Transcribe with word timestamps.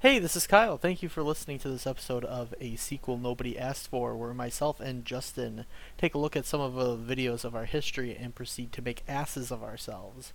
Hey, 0.00 0.18
this 0.18 0.34
is 0.34 0.46
Kyle. 0.46 0.78
Thank 0.78 1.02
you 1.02 1.10
for 1.10 1.22
listening 1.22 1.58
to 1.58 1.68
this 1.68 1.86
episode 1.86 2.24
of 2.24 2.54
A 2.58 2.76
Sequel 2.76 3.18
Nobody 3.18 3.58
Asked 3.58 3.88
For, 3.88 4.16
where 4.16 4.32
myself 4.32 4.80
and 4.80 5.04
Justin 5.04 5.66
take 5.98 6.14
a 6.14 6.18
look 6.18 6.34
at 6.34 6.46
some 6.46 6.62
of 6.62 6.72
the 6.72 6.96
videos 6.96 7.44
of 7.44 7.54
our 7.54 7.66
history 7.66 8.16
and 8.16 8.34
proceed 8.34 8.72
to 8.72 8.80
make 8.80 9.04
asses 9.06 9.50
of 9.50 9.62
ourselves. 9.62 10.32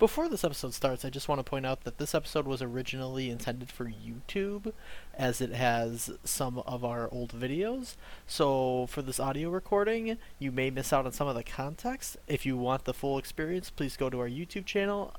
Before 0.00 0.28
this 0.28 0.42
episode 0.42 0.74
starts, 0.74 1.04
I 1.04 1.10
just 1.10 1.28
want 1.28 1.38
to 1.38 1.48
point 1.48 1.64
out 1.64 1.84
that 1.84 1.98
this 1.98 2.12
episode 2.12 2.48
was 2.48 2.60
originally 2.60 3.30
intended 3.30 3.70
for 3.70 3.84
YouTube, 3.84 4.72
as 5.16 5.40
it 5.40 5.52
has 5.52 6.10
some 6.24 6.58
of 6.66 6.84
our 6.84 7.08
old 7.12 7.38
videos. 7.38 7.94
So, 8.26 8.88
for 8.88 9.00
this 9.00 9.20
audio 9.20 9.48
recording, 9.48 10.18
you 10.40 10.50
may 10.50 10.70
miss 10.70 10.92
out 10.92 11.06
on 11.06 11.12
some 11.12 11.28
of 11.28 11.36
the 11.36 11.44
context. 11.44 12.16
If 12.26 12.44
you 12.44 12.56
want 12.56 12.82
the 12.82 12.92
full 12.92 13.18
experience, 13.18 13.70
please 13.70 13.96
go 13.96 14.10
to 14.10 14.18
our 14.18 14.28
YouTube 14.28 14.66
channel 14.66 15.14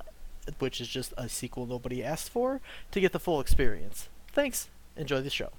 which 0.60 0.80
is 0.82 0.88
just 0.88 1.14
a 1.18 1.28
sequel 1.30 1.66
nobody 1.66 2.04
asked 2.04 2.30
for, 2.30 2.62
to 2.92 3.00
get 3.00 3.12
the 3.12 3.20
full 3.20 3.40
experience. 3.40 4.10
Thanks. 4.32 4.70
Enjoy 4.98 5.22
the 5.22 5.30
show. 5.30 5.50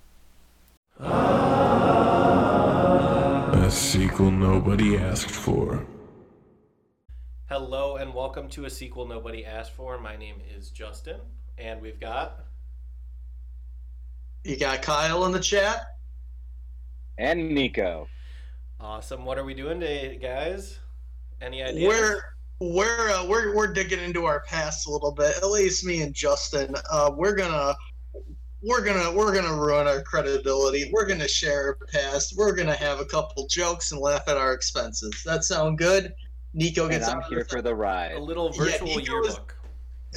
A 3.59 3.70
sequel 3.70 4.30
nobody 4.30 4.97
asked 4.97 5.30
for. 5.30 5.87
Hello 7.48 7.97
and 7.97 8.12
welcome 8.14 8.48
to 8.51 8.64
a 8.64 8.70
sequel 8.70 9.06
nobody 9.06 9.45
asked 9.45 9.73
for. 9.73 9.98
My 9.98 10.16
name 10.16 10.37
is 10.56 10.70
Justin, 10.70 11.20
and 11.59 11.80
we've 11.80 12.00
got 12.00 12.45
You 14.45 14.56
got 14.56 14.83
Kyle 14.83 15.25
in 15.27 15.33
the 15.33 15.41
chat. 15.41 15.97
and 17.19 17.50
Nico. 17.50 18.09
awesome. 18.80 19.25
What 19.25 19.39
are 19.39 19.45
we 19.45 19.55
doing 19.55 19.80
today, 19.80 20.16
guys? 20.20 20.78
Any 21.41 21.62
ideas? 21.62 21.89
We're 21.89 22.20
we're 22.60 23.10
uh, 23.10 23.24
we're 23.27 23.55
we're 23.55 23.73
digging 23.73 24.01
into 24.01 24.24
our 24.24 24.41
past 24.41 24.87
a 24.87 24.91
little 24.91 25.12
bit. 25.12 25.37
At 25.37 25.48
least 25.51 25.84
me 25.84 26.02
and 26.02 26.14
Justin. 26.14 26.74
Uh, 26.91 27.10
we're 27.14 27.34
gonna 27.34 27.74
we're 28.62 28.84
gonna 28.84 29.12
we're 29.12 29.34
gonna 29.34 29.55
ruin 29.55 29.87
our 29.87 30.02
credibility. 30.02 30.91
We're 30.92 31.06
gonna 31.06 31.28
share 31.28 31.64
our 31.66 31.78
past. 31.92 32.34
We're 32.36 32.55
gonna 32.55 32.75
have 32.77 33.00
a 33.00 33.05
couple 33.05 33.47
jokes 33.47 33.92
and 33.92 34.00
laugh 34.00 34.27
at 34.28 34.36
our 34.36 34.53
expenses. 34.55 35.22
That 35.25 35.44
sound 35.44 35.78
good? 35.78 36.14
Nico 36.55 36.84
And 36.84 36.92
gets 36.92 37.08
I'm 37.08 37.19
out 37.19 37.27
here 37.28 37.44
for 37.44 37.61
the 37.61 37.75
ride. 37.75 38.12
a 38.12 38.14
ride. 38.14 38.22
little 38.22 38.50
Yeah, 38.55 38.64
virtual 38.64 38.86
Nico 38.88 39.00
is- 39.00 39.09
yearbook. 39.09 39.53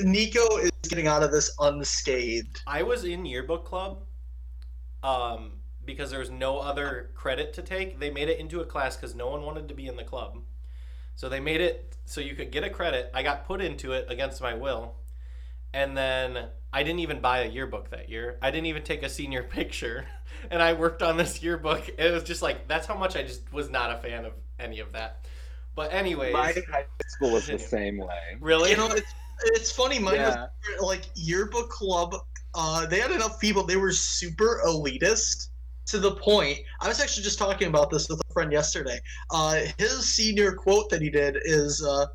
Nico 0.02 0.58
is 0.58 0.72
getting 0.84 1.08
out 1.08 1.24
of 1.24 1.32
this 1.32 1.52
unscathed. 1.60 2.62
I 2.66 2.84
was 2.84 3.04
in 3.04 3.26
yearbook 3.26 3.66
club, 3.66 3.98
um, 5.04 5.54
because 5.84 6.10
there 6.12 6.20
was 6.20 6.30
no 6.30 6.60
other 6.60 7.12
credit 7.16 7.52
to 7.56 7.62
take. 7.62 8.00
They 8.00 8.10
made 8.10 8.30
it 8.30 8.40
into 8.40 8.62
a 8.62 8.66
class 8.66 8.96
because 8.96 9.14
no 9.16 9.28
one 9.30 9.42
wanted 9.42 9.68
to 9.68 9.74
be 9.74 9.88
in 9.88 9.98
the 9.98 10.04
club, 10.06 10.38
so 11.20 11.28
they 11.28 11.42
made 11.42 11.60
it 11.60 11.98
so 12.06 12.22
you 12.22 12.34
could 12.34 12.50
get 12.50 12.64
a 12.64 12.70
credit. 12.70 13.12
I 13.14 13.24
got 13.24 13.46
put 13.46 13.60
into 13.60 13.92
it 13.92 14.06
against 14.08 14.42
my 14.42 14.54
will, 14.54 14.96
and 15.74 15.98
then 15.98 16.48
I 16.72 16.82
didn't 16.82 17.02
even 17.02 17.20
buy 17.20 17.40
a 17.40 17.50
yearbook 17.50 17.90
that 17.90 18.08
year. 18.08 18.38
I 18.42 18.52
didn't 18.52 18.68
even 18.68 18.84
take 18.84 19.04
a 19.04 19.10
senior 19.10 19.44
picture, 19.58 20.06
and 20.50 20.62
I 20.62 20.72
worked 20.72 21.02
on 21.04 21.18
this 21.18 21.44
yearbook. 21.44 21.90
It 21.98 22.14
was 22.14 22.24
just 22.24 22.42
like 22.42 22.70
that's 22.70 22.88
how 22.88 22.96
much 22.96 23.18
I 23.18 23.24
just 23.24 23.52
was 23.52 23.70
not 23.70 23.92
a 23.92 23.98
fan 23.98 24.24
of 24.24 24.32
any 24.58 24.80
of 24.80 24.94
that. 24.94 25.26
But 25.76 25.92
anyways, 25.94 26.32
My 26.32 26.54
high 26.72 26.86
school 27.08 27.32
was 27.34 27.44
the 27.50 27.58
Continue. 27.58 27.68
same 27.68 27.98
way. 27.98 28.38
really, 28.40 28.72
You 28.72 28.78
know, 28.78 28.88
it's 28.92 29.14
it's 29.44 29.74
funny. 29.74 30.00
Mine 30.00 30.16
Yeah. 30.16 30.48
was 30.78 30.82
like 30.82 31.02
yearbook 31.16 31.70
club. 31.70 32.16
Uh, 32.56 32.86
they 32.86 33.02
had 33.02 33.12
enough 33.12 33.42
people. 33.42 33.64
They 33.66 33.76
were 33.76 33.92
super 33.92 34.62
elitist 34.66 35.49
to 35.90 36.00
the 36.00 36.12
point. 36.16 36.60
I 36.82 36.88
was 36.88 37.00
actually 37.00 37.24
just 37.24 37.40
talking 37.40 37.68
about 37.68 37.90
this 37.90 38.08
with 38.10 38.20
a 38.20 38.34
friend 38.34 38.52
yesterday. 38.52 39.00
Uh, 39.32 39.62
his 39.78 40.14
senior 40.14 40.52
quote 40.54 40.90
that 40.90 41.02
he 41.02 41.10
did 41.10 41.38
is 41.44 41.84
uh, 41.84 42.06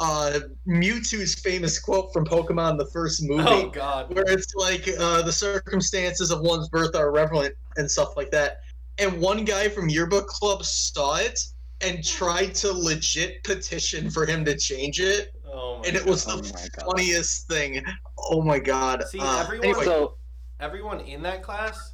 uh, 0.00 0.40
Mewtwo's 0.66 1.34
famous 1.36 1.78
quote 1.78 2.12
from 2.12 2.24
Pokemon 2.26 2.78
the 2.78 2.86
first 2.86 3.22
movie. 3.22 3.44
oh 3.46 3.68
god, 3.70 4.12
where 4.14 4.24
it's 4.28 4.54
like 4.56 4.88
uh, 4.98 5.22
the 5.22 5.32
circumstances 5.32 6.30
of 6.30 6.40
one's 6.40 6.68
birth 6.68 6.94
are 6.96 7.12
relevant 7.12 7.54
and 7.76 7.90
stuff 7.90 8.16
like 8.16 8.30
that. 8.32 8.58
And 8.98 9.20
one 9.20 9.44
guy 9.44 9.68
from 9.68 9.88
Yearbook 9.88 10.26
Club 10.28 10.64
saw 10.64 11.16
it 11.16 11.40
and 11.80 12.04
tried 12.04 12.54
to 12.56 12.72
legit 12.72 13.42
petition 13.44 14.10
for 14.10 14.24
him 14.26 14.44
to 14.44 14.56
change 14.56 15.00
it, 15.00 15.32
oh 15.52 15.78
my 15.78 15.88
and 15.88 15.96
it 15.96 16.04
was 16.06 16.26
Oh 16.28 16.36
the 16.36 16.52
my 16.52 16.68
God. 16.76 16.86
funniest 16.96 17.46
thing. 17.48 17.82
Oh 18.30 18.42
my 18.42 18.58
god! 18.58 19.04
See, 19.08 19.18
Uh, 19.20 19.42
everyone- 19.42 19.66
anyway, 19.68 19.84
So 19.84 20.16
everyone 20.60 21.00
in 21.00 21.22
that 21.22 21.42
class 21.42 21.93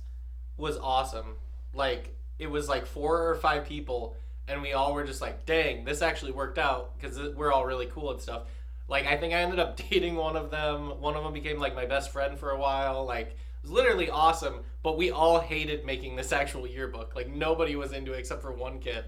was 0.60 0.76
awesome. 0.78 1.36
Like 1.74 2.14
it 2.38 2.48
was 2.50 2.68
like 2.68 2.86
four 2.86 3.28
or 3.28 3.34
five 3.36 3.64
people, 3.66 4.14
and 4.48 4.62
we 4.62 4.72
all 4.72 4.94
were 4.94 5.04
just 5.04 5.20
like, 5.20 5.46
"Dang, 5.46 5.84
this 5.84 6.02
actually 6.02 6.32
worked 6.32 6.58
out," 6.58 6.98
because 6.98 7.18
we're 7.34 7.52
all 7.52 7.64
really 7.66 7.86
cool 7.86 8.10
and 8.12 8.20
stuff. 8.20 8.42
Like 8.88 9.06
I 9.06 9.16
think 9.16 9.32
I 9.34 9.38
ended 9.38 9.58
up 9.58 9.76
dating 9.90 10.16
one 10.16 10.36
of 10.36 10.50
them. 10.50 11.00
One 11.00 11.16
of 11.16 11.24
them 11.24 11.32
became 11.32 11.58
like 11.58 11.74
my 11.74 11.86
best 11.86 12.10
friend 12.12 12.38
for 12.38 12.50
a 12.50 12.58
while. 12.58 13.04
Like 13.04 13.28
it 13.28 13.36
was 13.62 13.70
literally 13.70 14.10
awesome. 14.10 14.60
But 14.82 14.96
we 14.96 15.10
all 15.10 15.38
hated 15.40 15.84
making 15.84 16.16
this 16.16 16.32
actual 16.32 16.66
yearbook. 16.66 17.14
Like 17.14 17.28
nobody 17.28 17.76
was 17.76 17.92
into 17.92 18.12
it 18.14 18.18
except 18.18 18.40
for 18.40 18.50
one 18.52 18.78
kid. 18.78 19.04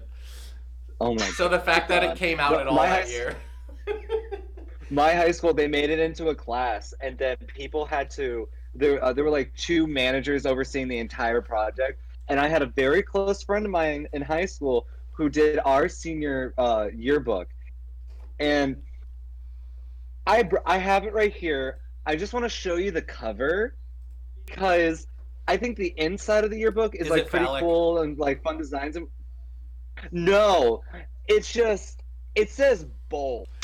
oh 1.01 1.15
my 1.15 1.23
So 1.23 1.47
the 1.49 1.59
fact 1.59 1.89
that 1.89 2.03
it 2.03 2.15
came 2.15 2.39
out 2.39 2.51
But 2.51 2.61
at 2.61 2.67
all 2.67 2.75
that 2.77 3.05
high- 3.05 3.09
year. 3.11 3.35
my 4.89 5.13
high 5.13 5.31
school 5.31 5.53
they 5.53 5.67
made 5.67 5.89
it 5.89 5.97
into 5.99 6.29
a 6.29 6.35
class 6.35 6.93
and 7.01 7.17
then 7.17 7.35
people 7.47 7.85
had 7.85 8.09
to 8.11 8.47
there 8.75 9.03
uh, 9.03 9.13
there 9.13 9.23
were 9.23 9.29
like 9.29 9.53
two 9.55 9.87
managers 9.87 10.45
overseeing 10.45 10.87
the 10.87 10.97
entire 10.97 11.41
project 11.41 11.99
and 12.27 12.39
i 12.39 12.47
had 12.47 12.61
a 12.61 12.65
very 12.67 13.01
close 13.03 13.43
friend 13.43 13.65
of 13.65 13.71
mine 13.71 14.07
in 14.13 14.21
high 14.21 14.45
school 14.45 14.87
who 15.11 15.29
did 15.29 15.59
our 15.65 15.87
senior 15.87 16.53
uh, 16.57 16.87
yearbook 16.95 17.47
and 18.39 18.75
i 20.25 20.41
br- 20.43 20.57
i 20.65 20.77
have 20.77 21.03
it 21.05 21.13
right 21.13 21.33
here 21.33 21.77
i 22.05 22.15
just 22.15 22.33
want 22.33 22.43
to 22.43 22.49
show 22.49 22.75
you 22.77 22.89
the 22.91 23.01
cover 23.01 23.75
because 24.45 25.05
i 25.47 25.55
think 25.57 25.77
the 25.77 25.93
inside 25.97 26.43
of 26.43 26.49
the 26.49 26.57
yearbook 26.57 26.95
is, 26.95 27.07
Is 27.07 27.11
like 27.11 27.27
pretty 27.29 27.45
phallic? 27.45 27.61
cool 27.61 27.99
and 28.01 28.17
like 28.17 28.41
fun 28.41 28.57
designs 28.57 28.95
and 28.95 29.07
no 30.11 30.81
it's 31.27 31.51
just 31.51 32.01
it 32.35 32.49
says 32.49 32.87
bold 33.09 33.47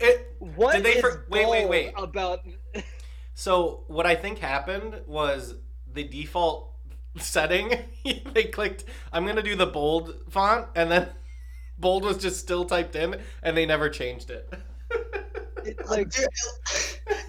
it, 0.00 0.34
what 0.38 0.74
Did 0.74 0.84
they 0.84 0.90
is 0.96 1.00
for- 1.00 1.26
wait, 1.30 1.48
wait, 1.48 1.60
bold 1.60 1.70
wait. 1.70 1.92
about 1.96 2.40
So 3.34 3.84
what 3.88 4.06
I 4.06 4.14
think 4.14 4.38
happened 4.38 5.00
was 5.06 5.54
the 5.92 6.04
default 6.04 6.72
setting. 7.18 7.72
they 8.34 8.44
clicked, 8.44 8.84
"I'm 9.12 9.26
gonna 9.26 9.42
do 9.42 9.56
the 9.56 9.66
bold 9.66 10.14
font," 10.30 10.68
and 10.74 10.90
then 10.90 11.08
bold 11.78 12.04
was 12.04 12.18
just 12.18 12.40
still 12.40 12.64
typed 12.64 12.96
in, 12.96 13.20
and 13.42 13.56
they 13.56 13.66
never 13.66 13.88
changed 13.88 14.30
it. 14.30 14.52
like 15.88 16.10
dude, 16.10 16.26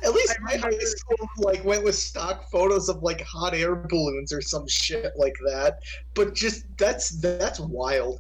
at 0.03 0.13
least 0.13 0.37
my 0.41 0.57
high 0.57 0.77
school 0.79 1.29
like 1.37 1.63
went 1.63 1.83
with 1.83 1.95
stock 1.95 2.49
photos 2.51 2.89
of 2.89 3.01
like 3.03 3.21
hot 3.21 3.53
air 3.53 3.75
balloons 3.75 4.33
or 4.33 4.41
some 4.41 4.67
shit 4.67 5.13
like 5.17 5.35
that. 5.45 5.79
But 6.13 6.33
just 6.35 6.65
that's 6.77 7.09
that's 7.21 7.59
wild. 7.59 8.19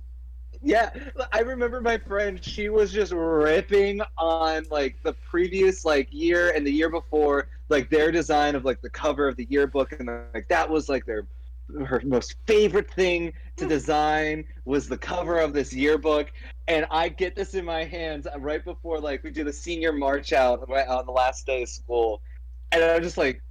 yeah 0.61 0.91
i 1.33 1.39
remember 1.41 1.81
my 1.81 1.97
friend 1.97 2.43
she 2.43 2.69
was 2.69 2.91
just 2.93 3.11
ripping 3.11 3.99
on 4.17 4.63
like 4.71 4.95
the 5.03 5.11
previous 5.29 5.83
like 5.83 6.07
year 6.11 6.51
and 6.51 6.65
the 6.65 6.71
year 6.71 6.89
before 6.89 7.49
like 7.73 7.89
their 7.89 8.11
design 8.11 8.55
of 8.55 8.63
like 8.63 8.81
the 8.81 8.89
cover 8.89 9.27
of 9.27 9.35
the 9.35 9.47
yearbook 9.49 9.91
and 9.99 10.07
like 10.33 10.47
that 10.47 10.69
was 10.69 10.87
like 10.87 11.05
their 11.05 11.27
her 11.85 12.01
most 12.05 12.35
favorite 12.45 12.89
thing 12.91 13.33
to 13.57 13.67
design 13.67 14.45
was 14.65 14.87
the 14.87 14.97
cover 14.97 15.39
of 15.39 15.53
this 15.53 15.73
yearbook 15.73 16.31
and 16.67 16.85
i 16.91 17.09
get 17.09 17.35
this 17.35 17.53
in 17.55 17.65
my 17.65 17.83
hands 17.83 18.27
right 18.39 18.63
before 18.63 18.99
like 18.99 19.23
we 19.23 19.31
do 19.31 19.43
the 19.43 19.53
senior 19.53 19.91
march 19.91 20.33
out 20.33 20.59
on 20.69 21.05
the 21.05 21.11
last 21.11 21.45
day 21.45 21.63
of 21.63 21.69
school 21.69 22.21
and 22.71 22.83
i'm 22.83 23.01
just 23.01 23.17
like 23.17 23.41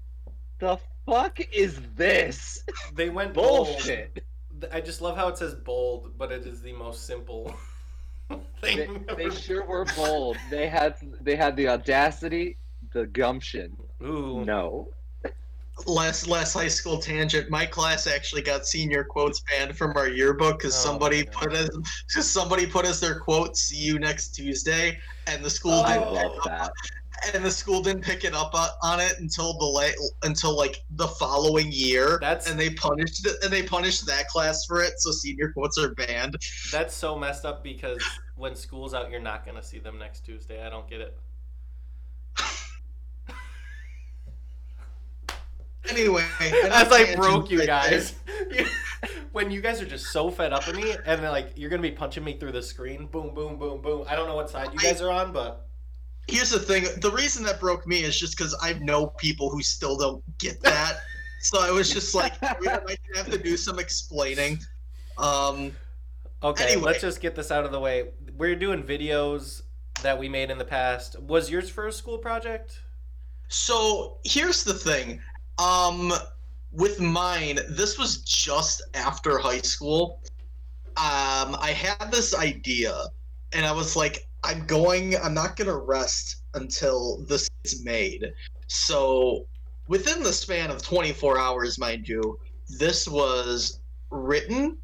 the 0.60 0.78
fuck 1.06 1.38
is 1.52 1.80
this 1.96 2.62
They 2.94 3.10
went 3.10 3.34
bold. 3.34 3.66
bullshit 3.68 4.24
I 4.72 4.80
just 4.80 5.00
love 5.00 5.16
how 5.16 5.26
it 5.28 5.36
says 5.38 5.54
bold, 5.56 6.16
but 6.16 6.30
it 6.30 6.46
is 6.46 6.60
the 6.62 6.72
most 6.72 7.04
simple 7.06 7.52
they, 8.62 8.76
thing. 8.76 9.04
they 9.16 9.24
ever. 9.26 9.34
sure 9.34 9.64
were 9.64 9.84
bold. 9.96 10.36
They 10.50 10.68
had 10.68 10.94
they 11.20 11.34
had 11.34 11.56
the 11.56 11.66
audacity, 11.68 12.56
the 12.92 13.06
gumption. 13.06 13.76
Ooh. 14.02 14.44
No. 14.44 14.88
last 15.86 16.28
last 16.28 16.52
high 16.52 16.68
school 16.68 16.98
tangent. 16.98 17.48
My 17.50 17.64
class 17.66 18.06
actually 18.06 18.42
got 18.42 18.66
senior 18.66 19.02
quotes 19.04 19.40
banned 19.40 19.76
from 19.76 19.96
our 19.96 20.08
yearbook 20.08 20.58
because 20.58 20.74
Oh, 20.74 20.90
somebody 20.90 21.24
put 21.24 21.52
as 21.54 21.70
cause 22.14 22.28
somebody 22.30 22.66
put 22.66 22.84
as 22.84 23.00
their 23.00 23.18
quote 23.18 23.56
"See 23.56 23.76
you 23.78 23.98
next 23.98 24.28
Tuesday," 24.34 24.98
and 25.26 25.42
the 25.44 25.50
school 25.50 25.72
Oh. 25.72 25.86
Didn't 25.86 26.12
love 26.12 26.32
pick 26.34 26.52
up, 26.52 26.72
that. 27.24 27.34
and 27.34 27.44
the 27.44 27.50
school 27.50 27.80
didn't 27.82 28.02
pick 28.02 28.22
it 28.24 28.34
up 28.34 28.54
on- 28.54 28.68
on 28.82 29.00
it 29.00 29.18
until 29.18 29.54
the 29.54 29.64
late 29.64 29.96
until 30.24 30.54
like 30.56 30.84
the 30.90 31.08
following 31.08 31.72
year. 31.72 32.18
That's- 32.20 32.48
and 32.50 32.60
they 32.60 32.70
punished 32.70 33.24
it, 33.26 33.42
and 33.42 33.50
they 33.52 33.62
punished 33.62 34.04
that 34.06 34.28
class 34.28 34.66
for 34.66 34.82
it. 34.82 35.00
So 35.00 35.10
senior 35.10 35.52
quotes 35.52 35.78
are 35.78 35.94
banned. 35.94 36.36
That's 36.70 36.94
so 36.94 37.16
messed 37.18 37.44
up 37.46 37.64
because 37.64 38.02
when 38.36 38.54
school's 38.56 38.92
out, 38.94 39.10
you're 39.10 39.20
not 39.20 39.46
gonna 39.46 39.62
see 39.62 39.78
them 39.78 39.98
next 39.98 40.20
Tuesday. 40.24 40.64
I 40.64 40.68
don't 40.68 40.88
get 40.88 41.00
it. 41.00 41.18
Anyway, 45.88 46.24
As 46.40 46.92
I 46.92 47.14
broke 47.16 47.50
you 47.50 47.64
guys. 47.66 48.14
when 49.32 49.50
you 49.50 49.60
guys 49.60 49.80
are 49.80 49.86
just 49.86 50.06
so 50.06 50.30
fed 50.30 50.52
up 50.52 50.66
with 50.66 50.76
me, 50.76 50.92
and 51.06 51.22
then 51.22 51.30
like 51.30 51.52
you're 51.56 51.70
gonna 51.70 51.82
be 51.82 51.90
punching 51.90 52.22
me 52.22 52.38
through 52.38 52.52
the 52.52 52.62
screen, 52.62 53.06
boom, 53.06 53.34
boom, 53.34 53.58
boom, 53.58 53.80
boom. 53.82 54.04
I 54.08 54.14
don't 54.14 54.28
know 54.28 54.36
what 54.36 54.50
side 54.50 54.72
you 54.72 54.78
guys 54.78 55.00
are 55.00 55.10
on, 55.10 55.32
but 55.32 55.66
here's 56.28 56.50
the 56.50 56.58
thing. 56.58 56.84
The 57.00 57.10
reason 57.10 57.42
that 57.44 57.58
broke 57.60 57.86
me 57.86 58.02
is 58.04 58.18
just 58.18 58.36
because 58.36 58.56
I 58.62 58.74
know 58.74 59.08
people 59.08 59.50
who 59.50 59.62
still 59.62 59.96
don't 59.96 60.22
get 60.38 60.60
that. 60.62 60.98
so 61.40 61.60
I 61.60 61.70
was 61.70 61.90
just 61.92 62.14
like, 62.14 62.40
we 62.60 62.66
might 62.66 62.98
have 63.16 63.30
to 63.30 63.38
do 63.38 63.56
some 63.56 63.78
explaining. 63.78 64.58
Um, 65.18 65.72
Okay, 66.44 66.72
Anyway. 66.72 66.86
let's 66.86 67.00
just 67.00 67.20
get 67.20 67.36
this 67.36 67.52
out 67.52 67.64
of 67.64 67.70
the 67.70 67.78
way. 67.78 68.08
We're 68.36 68.56
doing 68.56 68.82
videos 68.82 69.62
that 70.02 70.18
we 70.18 70.28
made 70.28 70.50
in 70.50 70.58
the 70.58 70.64
past. 70.64 71.16
Was 71.20 71.48
yours 71.48 71.68
for 71.70 71.86
a 71.86 71.92
school 71.92 72.18
project? 72.18 72.80
so 73.48 74.16
here's 74.24 74.64
the 74.64 74.74
thing. 74.74 75.20
Um, 75.58 76.12
with 76.72 77.00
mine, 77.00 77.60
this 77.68 77.98
was 77.98 78.18
just 78.18 78.82
after 78.94 79.38
high 79.38 79.60
school. 79.60 80.20
Um, 80.96 81.56
I 81.58 81.74
had 81.76 82.10
this 82.10 82.34
idea, 82.34 83.06
and 83.52 83.64
I 83.64 83.72
was 83.72 83.96
like, 83.96 84.26
I'm 84.44 84.66
going. 84.66 85.16
I'm 85.16 85.34
not 85.34 85.56
gonna 85.56 85.76
rest 85.76 86.42
until 86.54 87.24
this 87.28 87.48
is 87.64 87.84
made. 87.84 88.32
So 88.66 89.46
within 89.88 90.22
the 90.22 90.32
span 90.32 90.70
of 90.70 90.82
24 90.82 91.38
hours, 91.38 91.78
mind 91.78 92.08
you, 92.08 92.38
this 92.78 93.06
was 93.06 93.80
written, 94.10 94.78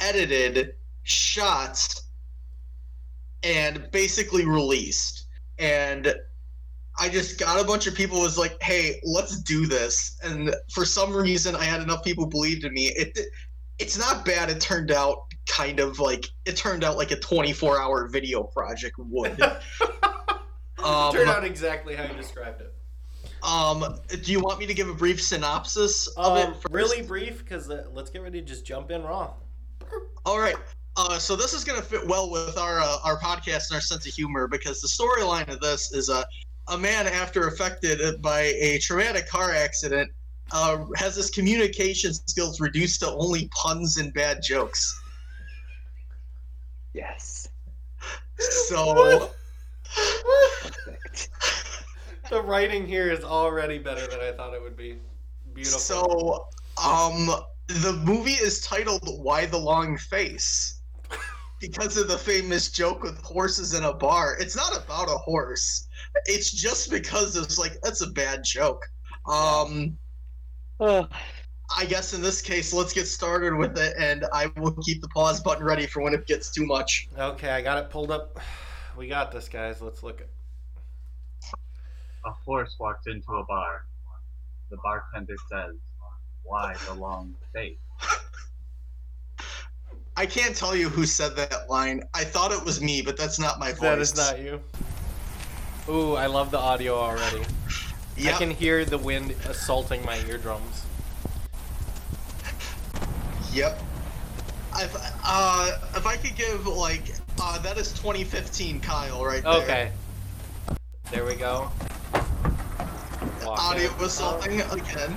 edited, 0.00 0.74
shot, 1.02 1.94
and 3.42 3.88
basically 3.90 4.44
released. 4.44 5.26
And 5.58 6.14
I 6.98 7.08
just 7.08 7.38
got 7.38 7.60
a 7.60 7.64
bunch 7.64 7.86
of 7.86 7.94
people 7.94 8.20
was 8.20 8.36
like, 8.38 8.60
"Hey, 8.62 9.00
let's 9.04 9.40
do 9.42 9.66
this." 9.66 10.18
And 10.22 10.54
for 10.72 10.84
some 10.84 11.14
reason, 11.14 11.56
I 11.56 11.64
had 11.64 11.80
enough 11.80 12.04
people 12.04 12.26
believed 12.26 12.64
in 12.64 12.72
me. 12.74 12.86
It 12.88 13.18
it's 13.78 13.98
not 13.98 14.24
bad. 14.24 14.50
It 14.50 14.60
turned 14.60 14.90
out 14.90 15.24
kind 15.48 15.80
of 15.80 15.98
like 15.98 16.26
it 16.44 16.56
turned 16.56 16.84
out 16.84 16.96
like 16.96 17.10
a 17.10 17.16
24 17.16 17.80
hour 17.80 18.06
video 18.08 18.42
project 18.44 18.94
would. 18.98 19.40
um, 20.84 21.12
Turned 21.12 21.30
out 21.30 21.44
exactly 21.44 21.94
how 21.96 22.04
you 22.04 22.14
described 22.14 22.60
it. 22.60 22.74
um, 23.42 23.98
do 24.22 24.30
you 24.32 24.40
want 24.40 24.58
me 24.58 24.66
to 24.66 24.74
give 24.74 24.88
a 24.88 24.94
brief 24.94 25.20
synopsis 25.22 26.06
of 26.16 26.36
Um, 26.36 26.38
it? 26.52 26.54
first? 26.56 26.68
really 26.74 27.02
brief, 27.02 27.38
because 27.38 27.70
uh, 27.70 27.86
let's 27.92 28.10
get 28.10 28.22
ready 28.22 28.40
to 28.40 28.46
just 28.46 28.64
jump 28.64 28.90
in 28.90 29.02
raw. 29.02 29.32
All 30.24 30.38
right. 30.38 30.56
Uh, 30.96 31.18
so 31.18 31.34
this 31.34 31.54
is 31.54 31.64
going 31.64 31.80
to 31.80 31.84
fit 31.84 32.06
well 32.06 32.30
with 32.30 32.58
our 32.58 32.78
uh, 32.80 32.98
our 33.02 33.18
podcast 33.18 33.70
and 33.70 33.76
our 33.76 33.80
sense 33.80 34.06
of 34.06 34.12
humor 34.12 34.46
because 34.46 34.80
the 34.82 34.88
storyline 34.88 35.48
of 35.48 35.58
this 35.60 35.92
is 35.92 36.08
a 36.10 36.24
a 36.68 36.78
man 36.78 37.06
after 37.06 37.48
affected 37.48 38.22
by 38.22 38.40
a 38.40 38.78
traumatic 38.78 39.28
car 39.28 39.52
accident 39.52 40.10
uh, 40.52 40.84
has 40.96 41.16
his 41.16 41.30
communication 41.30 42.12
skills 42.12 42.60
reduced 42.60 43.00
to 43.00 43.10
only 43.10 43.48
puns 43.48 43.96
and 43.96 44.12
bad 44.12 44.42
jokes. 44.42 45.00
Yes. 46.92 47.48
So 48.38 49.30
The 52.30 52.40
writing 52.40 52.86
here 52.86 53.10
is 53.10 53.24
already 53.24 53.78
better 53.78 54.06
than 54.06 54.20
I 54.20 54.32
thought 54.32 54.54
it 54.54 54.62
would 54.62 54.76
be. 54.76 54.96
Beautiful. 55.52 55.78
so 55.78 56.46
um 56.82 57.30
the 57.66 57.92
movie 58.04 58.30
is 58.32 58.62
titled 58.62 59.02
Why 59.22 59.44
the 59.44 59.58
Long 59.58 59.98
Face 59.98 60.80
because 61.60 61.98
of 61.98 62.08
the 62.08 62.16
famous 62.16 62.70
joke 62.70 63.02
with 63.02 63.22
horses 63.22 63.74
in 63.74 63.84
a 63.84 63.92
bar. 63.92 64.36
It's 64.40 64.56
not 64.56 64.74
about 64.74 65.08
a 65.08 65.18
horse. 65.18 65.88
It's 66.26 66.50
just 66.50 66.90
because 66.90 67.36
it's 67.36 67.58
like 67.58 67.80
that's 67.82 68.02
a 68.02 68.10
bad 68.10 68.44
joke. 68.44 68.84
Um 69.26 69.96
Oh, 70.80 71.08
I 71.76 71.84
guess 71.84 72.12
in 72.12 72.20
this 72.22 72.42
case, 72.42 72.72
let's 72.72 72.92
get 72.92 73.06
started 73.06 73.54
with 73.54 73.78
it, 73.78 73.94
and 73.98 74.26
I 74.32 74.50
will 74.56 74.76
keep 74.82 75.00
the 75.00 75.08
pause 75.08 75.40
button 75.40 75.64
ready 75.64 75.86
for 75.86 76.02
when 76.02 76.12
it 76.12 76.26
gets 76.26 76.50
too 76.50 76.66
much. 76.66 77.08
okay, 77.16 77.50
I 77.50 77.62
got 77.62 77.78
it 77.78 77.88
pulled 77.88 78.10
up. 78.10 78.40
We 78.96 79.06
got 79.08 79.32
this, 79.32 79.48
guys. 79.48 79.80
Let's 79.80 80.02
look 80.02 80.20
at. 80.20 80.28
A 82.24 82.30
horse 82.30 82.76
walks 82.78 83.06
into 83.06 83.32
a 83.32 83.44
bar. 83.44 83.84
The 84.70 84.76
bartender 84.78 85.36
says, 85.50 85.74
Why 86.42 86.74
the 86.86 86.94
long 86.94 87.34
face? 87.54 87.78
I 90.16 90.26
can't 90.26 90.54
tell 90.54 90.76
you 90.76 90.88
who 90.88 91.06
said 91.06 91.36
that 91.36 91.70
line. 91.70 92.02
I 92.14 92.24
thought 92.24 92.52
it 92.52 92.62
was 92.64 92.82
me, 92.82 93.00
but 93.02 93.16
that's 93.16 93.38
not 93.38 93.58
my 93.58 93.70
voice. 93.70 93.80
That 93.80 93.98
is 93.98 94.16
not 94.16 94.40
you. 94.40 94.60
Ooh, 95.88 96.14
I 96.14 96.26
love 96.26 96.50
the 96.50 96.58
audio 96.58 96.94
already. 96.96 97.42
Yep. 98.16 98.34
I 98.34 98.38
can 98.38 98.50
hear 98.50 98.84
the 98.84 98.98
wind 98.98 99.34
assaulting 99.48 100.04
my 100.04 100.18
eardrums. 100.28 100.84
Yep. 103.52 103.80
If, 104.76 104.96
uh, 105.24 105.78
if 105.96 106.06
I 106.06 106.16
could 106.16 106.36
give 106.36 106.66
like 106.66 107.14
uh, 107.40 107.58
that 107.58 107.76
is 107.78 107.92
2015 107.92 108.80
Kyle 108.80 109.24
right 109.24 109.42
there. 109.42 109.52
Okay. 109.52 109.92
There 111.10 111.24
we 111.24 111.34
go. 111.34 111.70
Walk 113.44 113.58
Audio 113.58 113.94
in. 113.94 114.04
assaulting 114.04 114.60
again. 114.60 115.16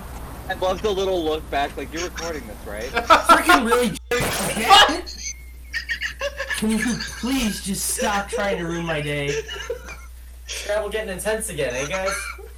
I 0.49 0.53
love 0.55 0.81
the 0.81 0.91
little 0.91 1.23
look 1.23 1.47
back. 1.49 1.77
Like 1.77 1.93
you're 1.93 2.03
recording 2.03 2.45
this, 2.47 2.57
right? 2.67 2.83
Freaking 2.91 3.65
really, 3.65 3.97
Jerry. 4.11 5.03
Can 6.57 6.71
you 6.71 6.79
please 7.19 7.63
just 7.63 7.95
stop 7.95 8.29
trying 8.29 8.57
to 8.57 8.65
ruin 8.65 8.85
my 8.85 9.01
day? 9.01 9.43
Scrabble 10.65 10.89
getting 10.89 11.13
intense 11.13 11.49
again, 11.49 11.75
eh, 11.75 11.85
guys? 11.85 12.11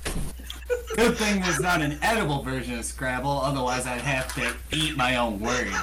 Good 0.96 1.18
thing 1.18 1.42
there's 1.42 1.60
not 1.60 1.82
an 1.82 2.00
edible 2.02 2.42
version 2.42 2.80
of 2.80 2.86
Scrabble, 2.86 3.30
otherwise 3.30 3.86
I'd 3.86 4.00
have 4.00 4.34
to 4.36 4.56
eat 4.72 4.96
my 4.96 5.18
own 5.18 5.42
words. 5.42 5.74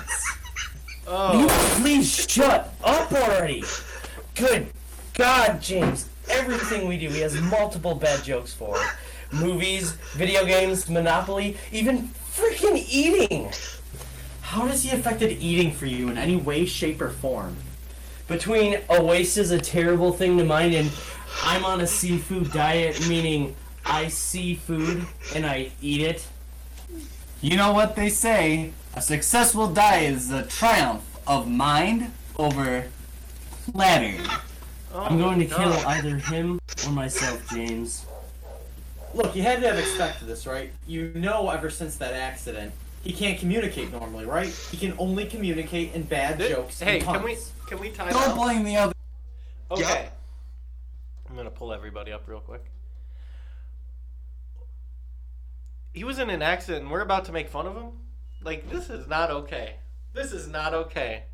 Will 1.07 1.41
you 1.41 1.47
Oh, 1.51 1.79
please 1.83 2.11
shut 2.31 2.73
up 2.83 3.13
already? 3.13 3.63
Good 4.37 4.69
God, 5.13 5.61
James. 5.61 6.09
Everything 6.31 6.89
we 6.89 6.97
do, 6.97 7.11
he 7.11 7.21
has 7.21 7.39
multiple 7.39 7.95
bad 7.95 8.25
jokes 8.25 8.55
for. 8.55 8.79
Movies, 9.31 9.91
video 10.15 10.47
games, 10.47 10.89
Monopoly, 10.89 11.59
even 11.73 12.09
freaking 12.35 12.83
eating. 12.89 13.53
How 14.41 14.67
does 14.67 14.83
he 14.83 14.97
affected 14.97 15.31
eating 15.43 15.73
for 15.73 15.85
you 15.85 16.09
in 16.09 16.17
any 16.17 16.37
way, 16.37 16.65
shape, 16.65 17.03
or 17.03 17.11
form? 17.11 17.59
Between 18.29 18.79
a 18.89 19.03
waste 19.03 19.37
is 19.37 19.51
a 19.51 19.59
terrible 19.59 20.13
thing 20.13 20.39
to 20.39 20.45
mind 20.45 20.75
and 20.75 20.91
I'm 21.43 21.65
on 21.65 21.81
a 21.81 21.87
seafood 21.87 22.53
diet, 22.53 23.07
meaning 23.09 23.55
I 23.85 24.09
see 24.09 24.55
food 24.55 25.07
and 25.35 25.45
I 25.45 25.73
eat 25.83 26.01
it. 26.01 26.27
You 27.43 27.57
know 27.57 27.73
what 27.73 27.97
they 27.97 28.09
say? 28.09 28.73
A 28.95 29.03
successful 29.03 29.69
diet 29.69 30.15
is 30.15 30.29
the 30.31 30.45
triumph 30.45 31.03
of 31.27 31.49
mind 31.49 32.13
over 32.39 32.87
platter. 33.73 34.17
oh 34.95 35.01
I'm 35.01 35.19
going 35.19 35.41
to 35.41 35.49
my 35.49 35.57
kill 35.57 35.87
either 35.87 36.17
him 36.17 36.61
or 36.87 36.93
myself, 36.93 37.47
James. 37.51 38.07
Look, 39.13 39.37
you 39.37 39.43
had 39.43 39.61
to 39.61 39.69
have 39.69 39.79
expected 39.79 40.27
this, 40.27 40.47
right? 40.47 40.71
You 40.87 41.13
know, 41.15 41.51
ever 41.51 41.71
since 41.71 41.97
that 41.97 42.15
accident, 42.15 42.73
he 43.05 43.13
can't 43.13 43.39
communicate 43.39 43.93
normally, 43.93 44.25
right? 44.25 44.49
He 44.71 44.77
can 44.79 44.95
only 44.99 45.27
communicate 45.27 45.93
in 45.95 46.03
bad 46.05 46.39
Th- 46.39 46.51
jokes. 46.51 46.81
Hey, 46.81 46.97
and 46.97 47.05
can 47.05 47.23
we 47.23 47.37
can 47.67 47.79
we 47.79 47.91
time 47.91 48.13
Don't 48.13 48.31
out? 48.31 48.37
blame 48.37 48.65
the 48.65 48.77
other. 48.77 48.95
Okay. 49.71 49.83
Yep. 49.83 50.21
I'm 51.29 51.37
gonna 51.37 51.51
pull 51.51 51.73
everybody 51.73 52.13
up 52.13 52.23
real 52.27 52.41
quick. 52.41 52.65
He 55.93 56.03
was 56.03 56.19
in 56.19 56.31
an 56.31 56.43
accident 56.43 56.83
and 56.85 56.91
we're 56.91 57.03
about 57.03 57.25
to 57.27 57.33
make 57.33 57.49
fun 57.49 57.67
of 57.67 57.77
him? 57.77 57.93
Like 58.43 58.69
this 58.71 58.91
is 58.91 59.07
not 59.07 59.31
okay. 59.31 59.77
This 60.13 60.33
is 60.33 60.49
not 60.49 60.75
okay. 60.75 61.25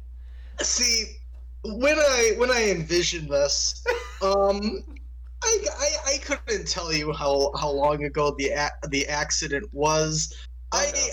See, 0.60 1.04
when 1.64 1.98
I 1.98 2.34
when 2.36 2.50
I 2.50 2.70
envisioned 2.70 3.30
this, 3.30 3.84
um, 4.22 4.82
I, 5.42 5.58
I, 5.78 6.14
I 6.14 6.18
couldn't 6.18 6.66
tell 6.68 6.92
you 6.92 7.12
how, 7.12 7.50
how 7.58 7.70
long 7.70 8.04
ago 8.04 8.34
the 8.36 8.48
a- 8.50 8.88
the 8.88 9.06
accident 9.08 9.68
was. 9.72 10.34
I 10.72 10.86
Okay. 10.88 11.10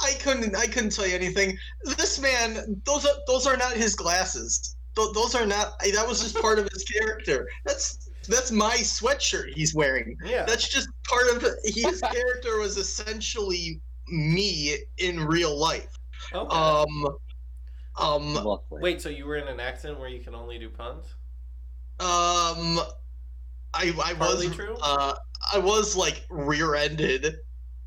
I 0.00 0.12
couldn't 0.20 0.54
I 0.56 0.66
couldn't 0.66 0.90
tell 0.90 1.06
you 1.06 1.14
anything. 1.14 1.58
This 1.96 2.20
man, 2.20 2.80
those 2.84 3.04
are 3.06 3.14
those 3.26 3.46
are 3.46 3.56
not 3.56 3.72
his 3.72 3.94
glasses. 3.94 4.76
Th- 4.96 5.08
those 5.14 5.34
are 5.34 5.46
not. 5.46 5.78
That 5.80 6.06
was 6.06 6.22
just 6.22 6.36
part 6.42 6.58
of 6.58 6.68
his 6.72 6.84
character. 6.84 7.48
That's 7.64 8.10
that's 8.28 8.50
my 8.50 8.74
sweatshirt 8.76 9.54
he's 9.54 9.74
wearing. 9.74 10.16
Yeah. 10.24 10.44
That's 10.44 10.68
just 10.68 10.88
part 11.04 11.28
of 11.34 11.44
his 11.64 12.00
character 12.00 12.58
was 12.58 12.76
essentially 12.76 13.80
me 14.08 14.76
in 14.98 15.24
real 15.24 15.56
life. 15.56 15.88
okay. 16.34 16.54
Um, 16.56 17.08
um, 17.96 18.34
Lovely. 18.34 18.80
Wait, 18.82 19.00
so 19.02 19.08
you 19.08 19.26
were 19.26 19.36
in 19.36 19.48
an 19.48 19.60
accident 19.60 19.98
where 19.98 20.08
you 20.08 20.20
can 20.20 20.34
only 20.34 20.58
do 20.58 20.68
puns? 20.68 21.06
Um, 22.00 22.78
I 23.74 23.92
I 24.02 24.12
was 24.12 24.16
Partly 24.18 24.50
true? 24.50 24.76
uh 24.82 25.14
I 25.52 25.58
was 25.58 25.96
like 25.96 26.24
rear-ended, 26.30 27.38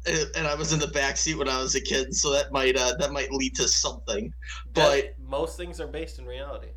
and 0.05 0.29
and 0.35 0.47
I 0.47 0.55
was 0.55 0.73
in 0.73 0.79
the 0.79 0.87
back 0.87 1.17
seat 1.17 1.35
when 1.35 1.47
I 1.49 1.59
was 1.61 1.75
a 1.75 1.81
kid, 1.81 2.13
so 2.15 2.31
that 2.31 2.51
might 2.51 2.77
uh 2.77 2.95
that 2.99 3.11
might 3.11 3.31
lead 3.31 3.55
to 3.55 3.67
something. 3.67 4.33
But 4.73 4.91
That- 4.91 5.19
most 5.19 5.57
things 5.57 5.79
are 5.79 5.87
based 5.87 6.19
in 6.19 6.25
reality. 6.25 6.69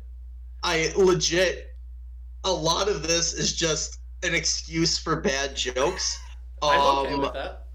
I 0.63 0.91
legit, 0.97 1.75
a 2.43 2.51
lot 2.51 2.87
of 2.89 3.03
this 3.07 3.33
is 3.33 3.53
just 3.55 3.99
an 4.23 4.33
excuse 4.33 4.97
for 4.97 5.21
bad 5.21 5.55
jokes. 5.55 6.19
I'm 6.61 6.79
okay 7.05 7.13
Um, 7.13 7.21
with 7.21 7.33
that. 7.33 7.67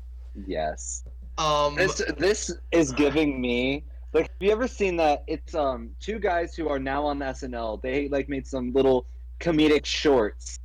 Yes. 0.46 1.04
um, 1.38 1.76
This 1.76 2.02
this 2.18 2.50
is 2.72 2.92
giving 2.92 3.40
me 3.40 3.84
like 4.12 4.22
have 4.22 4.36
you 4.40 4.50
ever 4.50 4.66
seen 4.66 4.96
that 4.96 5.22
it's 5.26 5.54
um 5.54 5.90
two 6.00 6.18
guys 6.18 6.54
who 6.56 6.68
are 6.68 6.78
now 6.78 7.04
on 7.06 7.18
SNL. 7.18 7.80
They 7.82 8.08
like 8.08 8.28
made 8.28 8.46
some 8.46 8.72
little 8.72 9.06
comedic 9.40 9.84
shorts 9.84 10.58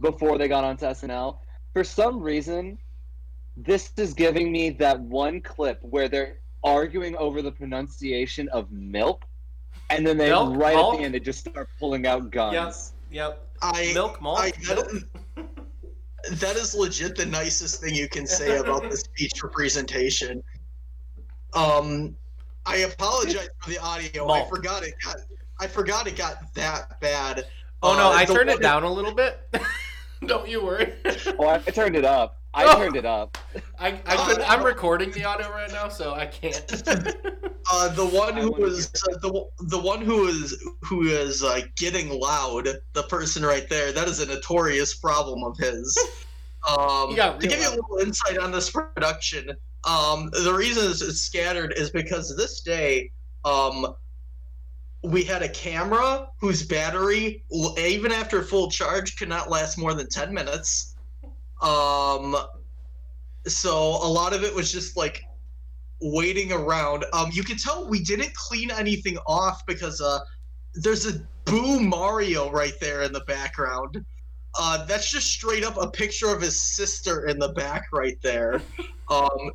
before 0.00 0.36
they 0.38 0.48
got 0.48 0.64
onto 0.64 0.86
SNL. 0.86 1.38
For 1.72 1.84
some 1.84 2.20
reason, 2.20 2.78
this 3.56 3.92
is 3.96 4.14
giving 4.14 4.50
me 4.52 4.70
that 4.70 4.98
one 5.00 5.40
clip 5.40 5.78
where 5.82 6.08
they're 6.08 6.38
arguing 6.64 7.16
over 7.16 7.42
the 7.42 7.50
pronunciation 7.52 8.48
of 8.50 8.70
milk, 8.70 9.24
and 9.90 10.06
then 10.06 10.16
they 10.16 10.28
Milk? 10.30 10.56
right 10.56 10.74
Malt? 10.76 10.94
at 10.94 10.98
the 10.98 11.04
end 11.04 11.14
they 11.14 11.20
just 11.20 11.40
start 11.40 11.68
pulling 11.78 12.06
out 12.06 12.30
guns. 12.30 12.92
Yep. 13.10 13.46
I 13.62 13.90
Milk, 13.94 14.20
malt, 14.22 14.38
I- 14.40 14.52
milk. 14.66 14.88
that 16.32 16.56
is 16.56 16.74
legit 16.74 17.16
the 17.16 17.26
nicest 17.26 17.80
thing 17.80 17.94
you 17.94 18.08
can 18.08 18.26
say 18.26 18.58
about 18.58 18.88
this 18.88 19.04
feature 19.16 19.48
presentation. 19.48 20.42
Um, 21.54 22.16
I 22.66 22.76
apologize 22.78 23.48
for 23.60 23.70
the 23.70 23.78
audio. 23.78 24.28
I 24.30 24.48
forgot 24.48 24.82
it 24.84 24.94
got. 25.04 25.16
I 25.58 25.66
forgot 25.66 26.06
it 26.06 26.16
got 26.16 26.54
that 26.54 27.00
bad. 27.00 27.46
Oh 27.82 27.94
no, 27.96 28.08
Uh, 28.10 28.14
I 28.16 28.24
turned 28.24 28.48
it 28.50 28.54
one- 28.54 28.62
down 28.62 28.82
a 28.84 28.92
little 28.92 29.14
bit. 29.14 29.40
Don't 30.26 30.48
you 30.48 30.62
worry. 30.62 30.92
Oh, 31.38 31.46
I, 31.46 31.54
I 31.54 31.58
turned 31.70 31.96
it 31.96 32.04
up. 32.04 32.39
I 32.52 32.64
Oh. 32.64 32.76
turned 32.76 32.96
it 32.96 33.06
up. 33.06 33.38
I, 33.78 34.00
I 34.06 34.16
could, 34.16 34.40
I'm 34.42 34.64
recording 34.64 35.10
the 35.12 35.24
audio 35.24 35.50
right 35.50 35.70
now, 35.70 35.88
so 35.88 36.14
I 36.14 36.26
can't. 36.26 36.82
Uh, 37.70 37.88
the 37.88 38.06
one 38.06 38.36
who 38.36 38.50
was 38.50 38.90
uh, 39.08 39.18
the 39.18 39.44
the 39.60 39.78
one 39.78 40.00
who 40.00 40.26
is 40.26 40.56
who 40.82 41.02
is 41.02 41.44
uh, 41.44 41.60
getting 41.76 42.08
loud. 42.08 42.68
The 42.94 43.02
person 43.04 43.44
right 43.44 43.68
there. 43.68 43.92
That 43.92 44.08
is 44.08 44.18
a 44.20 44.26
notorious 44.26 44.94
problem 44.94 45.44
of 45.44 45.56
his. 45.58 45.96
Um, 46.68 47.16
to 47.16 47.22
real 47.22 47.38
give 47.38 47.52
you 47.58 47.68
a 47.68 47.70
little 47.70 47.98
insight 48.02 48.36
on 48.36 48.52
this 48.52 48.68
production, 48.68 49.56
um, 49.88 50.28
the 50.44 50.52
reason 50.52 50.90
it's, 50.90 51.00
it's 51.00 51.22
scattered 51.22 51.72
is 51.74 51.88
because 51.88 52.36
this 52.36 52.60
day, 52.60 53.10
um, 53.46 53.94
we 55.02 55.24
had 55.24 55.42
a 55.42 55.48
camera 55.48 56.28
whose 56.38 56.62
battery, 56.62 57.46
even 57.78 58.12
after 58.12 58.42
full 58.42 58.70
charge, 58.70 59.16
could 59.16 59.30
not 59.30 59.48
last 59.48 59.78
more 59.78 59.94
than 59.94 60.06
ten 60.10 60.34
minutes. 60.34 60.89
Um, 61.62 62.36
so 63.46 63.72
a 63.78 64.08
lot 64.08 64.32
of 64.34 64.44
it 64.44 64.54
was 64.54 64.70
just 64.72 64.96
like 64.96 65.22
waiting 66.00 66.52
around. 66.52 67.04
Um, 67.12 67.30
you 67.32 67.42
can 67.42 67.56
tell 67.56 67.88
we 67.88 68.02
didn't 68.02 68.34
clean 68.34 68.70
anything 68.70 69.18
off 69.26 69.64
because 69.66 70.00
uh, 70.00 70.20
there's 70.74 71.06
a 71.06 71.20
Boo 71.44 71.80
Mario 71.80 72.50
right 72.50 72.74
there 72.80 73.02
in 73.02 73.12
the 73.12 73.20
background. 73.26 74.04
Uh, 74.58 74.84
that's 74.84 75.10
just 75.10 75.28
straight 75.28 75.64
up 75.64 75.76
a 75.80 75.90
picture 75.90 76.34
of 76.34 76.42
his 76.42 76.60
sister 76.60 77.26
in 77.26 77.38
the 77.38 77.50
back 77.50 77.84
right 77.92 78.18
there. 78.22 78.62
Um, 79.10 79.50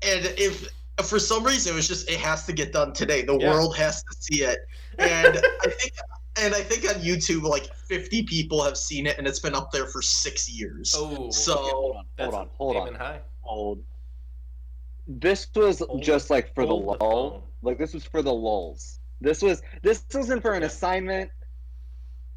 and 0.00 0.24
if 0.38 0.66
for 1.04 1.18
some 1.18 1.44
reason 1.44 1.74
it 1.74 1.76
was 1.76 1.86
just 1.86 2.08
it 2.10 2.18
has 2.18 2.46
to 2.46 2.54
get 2.54 2.72
done 2.72 2.94
today, 2.94 3.20
the 3.20 3.36
Yeah. 3.36 3.50
world 3.50 3.76
has 3.76 4.02
to 4.04 4.16
see 4.18 4.42
it. 4.42 4.60
And 4.98 5.36
I 5.36 5.68
think 5.68 5.92
and 6.40 6.54
I 6.54 6.60
think 6.60 6.84
on 6.88 7.00
YouTube 7.02 7.42
like 7.42 7.74
50 7.74 8.22
people 8.24 8.62
have 8.62 8.76
seen 8.76 9.06
it, 9.06 9.18
and 9.18 9.26
it's 9.26 9.38
been 9.40 9.54
up 9.54 9.70
there 9.72 9.86
for 9.86 10.02
six 10.02 10.48
years. 10.50 10.94
Oh, 10.96 11.30
So 11.30 11.54
hold 11.56 11.96
on, 11.96 12.04
hold 12.18 12.34
on, 12.34 12.48
hold 12.56 12.76
on. 12.76 12.88
aiming 12.88 13.00
high. 13.00 13.20
Hold. 13.42 13.82
This 15.06 15.46
was 15.54 15.78
Hold 15.80 16.02
just 16.02 16.28
like 16.30 16.54
for 16.54 16.64
the 16.66 16.74
hold 16.74 17.42
the 17.62 17.66
like 17.68 17.78
this 17.78 17.94
was 17.94 18.04
for 18.04 18.22
the 18.22 18.32
lulls. 18.32 19.00
This 19.20 19.42
was 19.42 19.62
this 19.82 20.04
wasn't 20.14 20.42
for 20.42 20.52
an 20.54 20.62
assignment. 20.62 21.30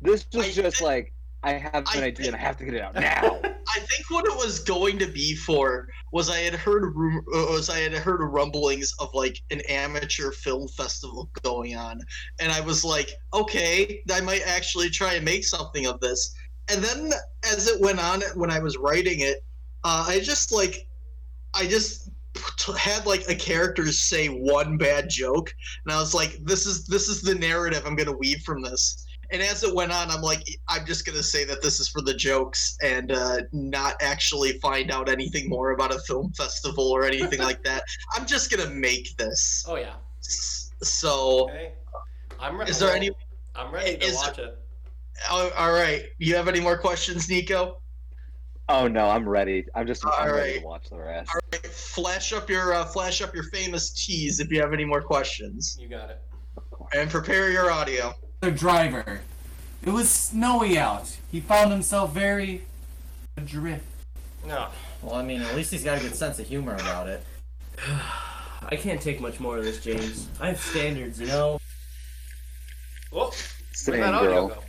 This 0.01 0.25
was 0.33 0.45
I 0.45 0.51
just 0.51 0.77
think- 0.77 0.87
like 0.87 1.13
I 1.43 1.53
have 1.53 1.73
an 1.75 1.85
I 1.87 2.03
idea 2.03 2.27
and 2.27 2.35
I 2.35 2.39
have 2.39 2.57
to 2.57 2.65
get 2.65 2.75
it 2.75 2.81
out 2.81 2.93
now. 2.95 3.39
I 3.67 3.79
think 3.79 4.09
what 4.09 4.25
it 4.25 4.35
was 4.35 4.59
going 4.59 4.99
to 4.99 5.07
be 5.07 5.35
for 5.35 5.87
was 6.11 6.29
I 6.29 6.37
had 6.37 6.53
heard 6.53 6.93
rum- 6.95 7.25
uh, 7.33 7.45
was 7.49 7.69
I 7.69 7.79
had 7.79 7.93
heard 7.93 8.21
rumblings 8.21 8.93
of 8.99 9.09
like 9.13 9.41
an 9.49 9.61
amateur 9.61 10.31
film 10.31 10.67
festival 10.67 11.29
going 11.41 11.75
on, 11.75 12.01
and 12.39 12.51
I 12.51 12.61
was 12.61 12.83
like, 12.83 13.11
okay, 13.33 14.01
I 14.11 14.21
might 14.21 14.41
actually 14.45 14.89
try 14.89 15.13
and 15.13 15.25
make 15.25 15.45
something 15.45 15.85
of 15.85 15.99
this. 15.99 16.35
And 16.71 16.83
then 16.83 17.11
as 17.43 17.67
it 17.67 17.79
went 17.81 17.99
on, 17.99 18.21
when 18.35 18.51
I 18.51 18.59
was 18.59 18.77
writing 18.77 19.21
it, 19.21 19.43
uh, 19.83 20.05
I 20.07 20.19
just 20.19 20.51
like, 20.51 20.87
I 21.53 21.65
just 21.65 22.11
had 22.77 23.05
like 23.05 23.27
a 23.29 23.35
character 23.35 23.91
say 23.91 24.27
one 24.27 24.77
bad 24.77 25.09
joke, 25.09 25.53
and 25.85 25.93
I 25.93 25.99
was 25.99 26.13
like, 26.13 26.37
this 26.43 26.65
is 26.65 26.85
this 26.85 27.07
is 27.07 27.21
the 27.21 27.35
narrative 27.35 27.83
I'm 27.85 27.95
gonna 27.95 28.15
weave 28.15 28.41
from 28.41 28.61
this. 28.61 29.07
And 29.31 29.41
as 29.41 29.63
it 29.63 29.73
went 29.73 29.93
on, 29.93 30.11
I'm 30.11 30.21
like, 30.21 30.43
I'm 30.67 30.85
just 30.85 31.05
gonna 31.05 31.23
say 31.23 31.45
that 31.45 31.61
this 31.61 31.79
is 31.79 31.87
for 31.87 32.01
the 32.01 32.13
jokes 32.13 32.77
and 32.83 33.11
uh, 33.13 33.37
not 33.53 33.95
actually 34.01 34.59
find 34.59 34.91
out 34.91 35.07
anything 35.09 35.47
more 35.47 35.71
about 35.71 35.93
a 35.95 35.99
film 35.99 36.33
festival 36.33 36.91
or 36.91 37.05
anything 37.05 37.39
like 37.39 37.63
that. 37.63 37.83
I'm 38.13 38.25
just 38.25 38.51
gonna 38.51 38.69
make 38.69 39.15
this. 39.17 39.63
Oh 39.67 39.75
yeah. 39.77 39.95
So, 40.83 41.49
Okay. 41.49 41.73
I'm 42.39 42.57
ready. 42.57 42.71
is 42.71 42.79
there 42.79 42.93
any? 42.93 43.11
I'm 43.55 43.73
ready 43.73 43.97
to 43.97 44.05
is- 44.05 44.15
watch 44.15 44.39
it. 44.39 44.57
oh, 45.29 45.49
all 45.57 45.71
right, 45.71 46.03
you 46.17 46.35
have 46.35 46.47
any 46.47 46.59
more 46.59 46.77
questions, 46.77 47.29
Nico? 47.29 47.77
oh 48.69 48.87
no, 48.87 49.09
I'm 49.09 49.27
ready. 49.27 49.65
I'm 49.75 49.85
just 49.87 50.05
I'm 50.05 50.29
All 50.29 50.35
ready 50.35 50.59
to 50.59 50.65
watch 50.65 50.89
the 50.89 50.97
rest. 50.97 51.29
All 51.33 51.39
right, 51.53 51.65
flash 51.67 52.31
up 52.33 52.49
your 52.49 52.73
uh, 52.73 52.85
flash 52.85 53.21
up 53.21 53.33
your 53.33 53.43
famous 53.45 53.91
tease 53.91 54.39
if 54.39 54.49
you 54.51 54.59
have 54.61 54.73
any 54.73 54.85
more 54.85 55.01
questions, 55.01 55.77
You 55.79 55.87
got 55.89 56.09
it. 56.09 56.21
and 56.93 57.09
prepare 57.09 57.49
your 57.51 57.69
audio. 57.71 58.13
The 58.41 58.49
driver. 58.51 59.21
It 59.83 59.91
was 59.91 60.09
snowy 60.09 60.77
out. 60.77 61.15
He 61.31 61.39
found 61.39 61.71
himself 61.71 62.11
very 62.11 62.63
adrift. 63.37 63.85
No. 64.47 64.67
Well, 65.03 65.15
I 65.15 65.21
mean, 65.21 65.41
at 65.43 65.55
least 65.55 65.71
he's 65.71 65.83
got 65.83 65.99
a 65.99 66.01
good 66.01 66.15
sense 66.15 66.39
of 66.39 66.47
humor 66.47 66.73
about 66.73 67.07
it. 67.07 67.23
I 68.63 68.75
can't 68.75 68.99
take 68.99 69.21
much 69.21 69.39
more 69.39 69.57
of 69.57 69.63
this, 69.63 69.83
James. 69.83 70.27
I 70.39 70.47
have 70.47 70.59
standards, 70.59 71.19
you 71.19 71.27
know. 71.27 71.59
Whoa. 73.11 73.29
Same 73.73 73.93
Where'd 73.99 74.05
that 74.05 74.13
audio 74.15 74.31
girl. 74.31 74.47
go? 74.49 74.63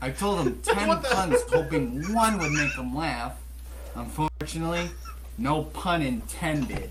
I 0.00 0.10
told 0.10 0.44
him 0.44 0.60
ten 0.62 1.00
puns, 1.02 1.40
hoping 1.52 2.02
one 2.12 2.38
would 2.38 2.52
make 2.52 2.72
him 2.74 2.96
laugh. 2.96 3.36
Unfortunately, 3.94 4.90
no 5.38 5.62
pun 5.64 6.02
intended. 6.02 6.90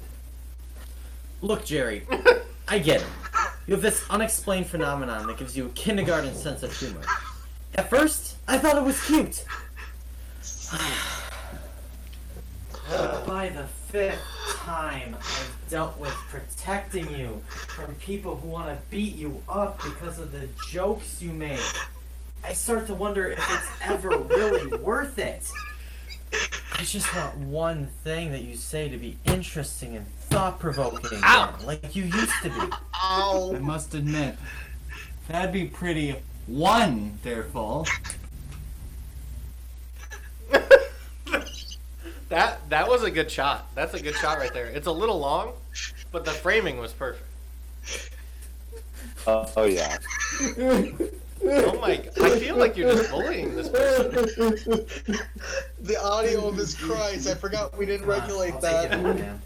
Look, 1.41 1.65
Jerry, 1.65 2.05
I 2.67 2.79
get 2.79 3.01
it. 3.01 3.07
You 3.67 3.75
have 3.75 3.81
this 3.81 4.03
unexplained 4.09 4.67
phenomenon 4.67 5.27
that 5.27 5.37
gives 5.37 5.55
you 5.55 5.67
a 5.67 5.69
kindergarten 5.69 6.33
sense 6.33 6.63
of 6.63 6.75
humor. 6.75 7.01
At 7.75 7.89
first, 7.89 8.37
I 8.47 8.57
thought 8.57 8.77
it 8.77 8.83
was 8.83 9.03
cute. 9.05 9.45
By 13.25 13.49
the 13.49 13.65
fifth 13.87 14.19
time 14.57 15.15
I've 15.15 15.55
dealt 15.69 15.97
with 15.97 16.11
protecting 16.29 17.09
you 17.17 17.41
from 17.47 17.93
people 17.95 18.35
who 18.35 18.49
want 18.49 18.67
to 18.67 18.77
beat 18.89 19.15
you 19.15 19.41
up 19.47 19.81
because 19.83 20.19
of 20.19 20.31
the 20.31 20.47
jokes 20.69 21.21
you 21.21 21.31
make, 21.31 21.59
I 22.43 22.53
start 22.53 22.87
to 22.87 22.93
wonder 22.93 23.27
if 23.27 23.39
it's 23.39 23.67
ever 23.83 24.09
really 24.09 24.75
worth 24.77 25.19
it. 25.19 25.49
I 26.73 26.83
just 26.83 27.13
want 27.15 27.37
one 27.37 27.87
thing 28.03 28.31
that 28.31 28.41
you 28.41 28.55
say 28.55 28.89
to 28.89 28.97
be 28.97 29.17
interesting 29.25 29.95
and 29.95 30.05
thought 30.31 30.59
provoking 30.59 31.21
like 31.65 31.95
you 31.95 32.03
used 32.03 32.33
to 32.43 32.50
be. 32.50 32.75
I 32.93 33.57
must 33.59 33.93
admit, 33.93 34.38
that'd 35.27 35.51
be 35.51 35.65
pretty 35.65 36.15
wonderful. 36.47 37.85
That 42.29 42.69
that 42.69 42.88
was 42.88 43.03
a 43.03 43.11
good 43.11 43.29
shot. 43.29 43.67
That's 43.75 43.93
a 43.93 44.01
good 44.01 44.15
shot 44.15 44.38
right 44.38 44.53
there. 44.53 44.67
It's 44.67 44.88
a 44.88 44.91
little 44.91 45.19
long, 45.19 45.51
but 46.13 46.23
the 46.23 46.31
framing 46.31 46.77
was 46.77 46.93
perfect. 46.93 47.27
Oh, 49.27 49.51
oh 49.57 49.65
yeah. 49.65 49.97
Oh 51.43 51.77
my! 51.81 51.97
g- 51.97 52.09
I 52.21 52.39
feel 52.39 52.55
like 52.55 52.77
you're 52.77 52.93
just 52.93 53.11
bullying 53.11 53.53
this 53.53 53.67
person. 53.67 54.23
the 55.81 56.01
audio 56.01 56.47
of 56.47 56.55
his 56.55 56.73
cries. 56.73 57.27
I 57.27 57.33
forgot 57.35 57.77
we 57.77 57.85
didn't 57.85 58.07
regulate 58.07 58.53
I'll 58.53 58.61
take 58.61 58.71
it 58.71 58.89
that. 58.91 58.93
out, 58.93 59.19
man. 59.19 59.41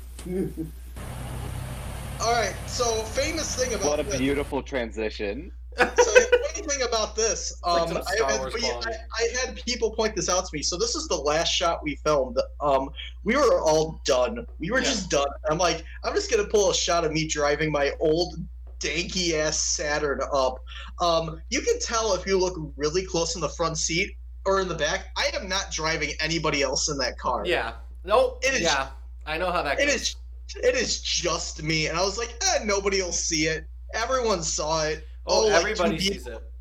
All 2.21 2.31
right, 2.33 2.55
so 2.67 2.85
famous 3.03 3.55
thing 3.55 3.73
about 3.73 3.85
What 3.85 3.99
a 3.99 4.03
this- 4.03 4.17
beautiful 4.17 4.63
transition. 4.63 5.51
so 5.77 5.85
the 5.85 6.39
funny 6.53 6.67
thing 6.67 6.81
about 6.87 7.15
this, 7.15 7.59
um, 7.63 7.89
some 7.89 7.97
I, 7.97 8.15
Star 8.15 8.31
I- 8.31 8.37
Wars 8.37 8.53
but 8.53 8.61
yeah, 8.61 8.69
quality. 8.71 8.91
I, 9.19 9.23
I 9.23 9.45
had 9.45 9.55
people 9.65 9.91
point 9.91 10.15
this 10.15 10.29
out 10.29 10.45
to 10.45 10.49
me. 10.53 10.63
So 10.63 10.77
this 10.77 10.95
is 10.95 11.07
the 11.09 11.15
last 11.17 11.49
shot 11.53 11.83
we 11.83 11.95
filmed. 11.97 12.37
Um, 12.61 12.89
we 13.23 13.35
were 13.35 13.59
all 13.61 13.99
done. 14.05 14.47
We 14.59 14.71
were 14.71 14.79
Yeah. 14.79 14.85
just 14.85 15.09
done. 15.11 15.27
I'm 15.49 15.57
like, 15.57 15.83
I'm 16.03 16.15
just 16.15 16.31
gonna 16.31 16.47
pull 16.47 16.71
a 16.71 16.73
shot 16.73 17.03
of 17.05 17.11
me 17.11 17.27
driving 17.27 17.71
my 17.71 17.91
old 17.99 18.35
danky 18.79 19.33
ass 19.33 19.59
Saturn 19.59 20.21
up. 20.33 20.63
Um, 21.01 21.41
you 21.49 21.61
can 21.61 21.79
tell 21.79 22.13
if 22.15 22.25
you 22.25 22.39
look 22.39 22.55
really 22.77 23.05
close 23.05 23.35
in 23.35 23.41
the 23.41 23.49
front 23.49 23.77
seat 23.77 24.15
or 24.45 24.61
in 24.61 24.67
the 24.69 24.75
back. 24.75 25.07
I 25.17 25.29
am 25.35 25.47
not 25.49 25.71
driving 25.71 26.11
anybody 26.21 26.61
else 26.63 26.87
in 26.89 26.97
that 26.99 27.19
car. 27.19 27.43
Yeah. 27.45 27.73
No. 28.05 28.37
It 28.41 28.53
is- 28.55 28.61
Yeah. 28.61 28.87
I 29.25 29.37
know 29.37 29.51
how 29.51 29.63
that 29.63 29.79
It 29.79 29.87
goes. 29.87 29.95
is 29.95 30.15
it 30.57 30.75
is 30.75 31.01
just 31.01 31.63
me. 31.63 31.87
And 31.87 31.97
I 31.97 32.03
was 32.03 32.17
like, 32.17 32.35
eh, 32.41 32.63
nobody 32.63 33.01
will 33.01 33.11
see 33.11 33.47
it. 33.47 33.65
Everyone 33.93 34.43
saw 34.43 34.83
it. 34.83 35.07
Oh, 35.25 35.47
like, 35.47 35.49
two 35.49 35.55
everybody 35.57 35.97
people- 35.97 36.13
sees 36.15 36.27
it. 36.27 36.51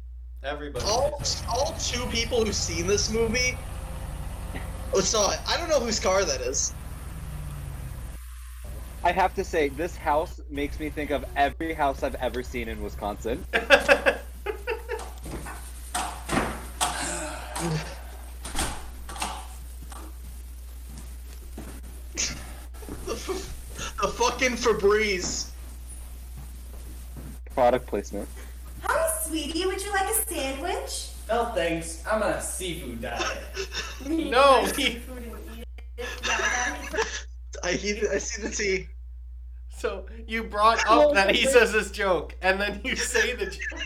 Everybody. 0.43 0.85
all, 0.87 1.19
it. 1.21 1.43
all 1.49 1.75
two 1.79 2.05
people 2.07 2.45
who've 2.45 2.55
seen 2.55 2.87
this 2.87 3.11
movie 3.11 3.57
oh, 4.93 5.01
saw 5.01 5.33
it. 5.33 5.41
I 5.49 5.57
don't 5.57 5.69
know 5.69 5.81
whose 5.81 6.01
car 6.01 6.25
that 6.25 6.41
is. 6.41 6.73
I 9.03 9.13
have 9.13 9.35
to 9.35 9.45
say, 9.45 9.69
this 9.69 9.97
house 9.97 10.41
makes 10.49 10.81
me 10.81 10.89
think 10.89 11.11
of 11.11 11.25
every 11.37 11.75
house 11.75 12.03
I've 12.03 12.15
ever 12.17 12.43
seen 12.43 12.69
in 12.69 12.83
Wisconsin. 12.83 13.45
the 23.07 24.09
fucking 24.51 24.57
Febreze. 24.57 25.51
Product 27.55 27.87
placement. 27.87 28.29
Hi, 28.83 29.11
sweetie. 29.23 29.67
Would 29.67 29.83
you 29.83 29.93
like 29.93 30.09
a 30.11 30.15
sandwich? 30.29 31.11
No 31.29 31.47
thanks. 31.55 32.03
I'm 32.11 32.23
on 32.23 32.33
a 32.33 32.41
seafood 32.41 33.01
diet. 33.03 33.39
No, 34.07 34.67
he, 34.77 34.97
Food 34.97 35.23
eat 35.57 35.65
it. 35.97 36.07
I 37.65 37.73
hear- 37.73 38.11
I 38.13 38.19
see 38.19 38.43
the 38.43 38.51
tea. 38.51 38.89
so 39.75 40.05
you 40.27 40.45
brought 40.45 40.85
up 40.87 41.15
that 41.15 41.35
he 41.35 41.47
says 41.47 41.73
this 41.73 41.91
joke, 41.91 42.35
and 42.43 42.61
then 42.61 42.81
you 42.85 42.97
say 42.97 43.35
the 43.35 43.47
joke. 43.47 43.81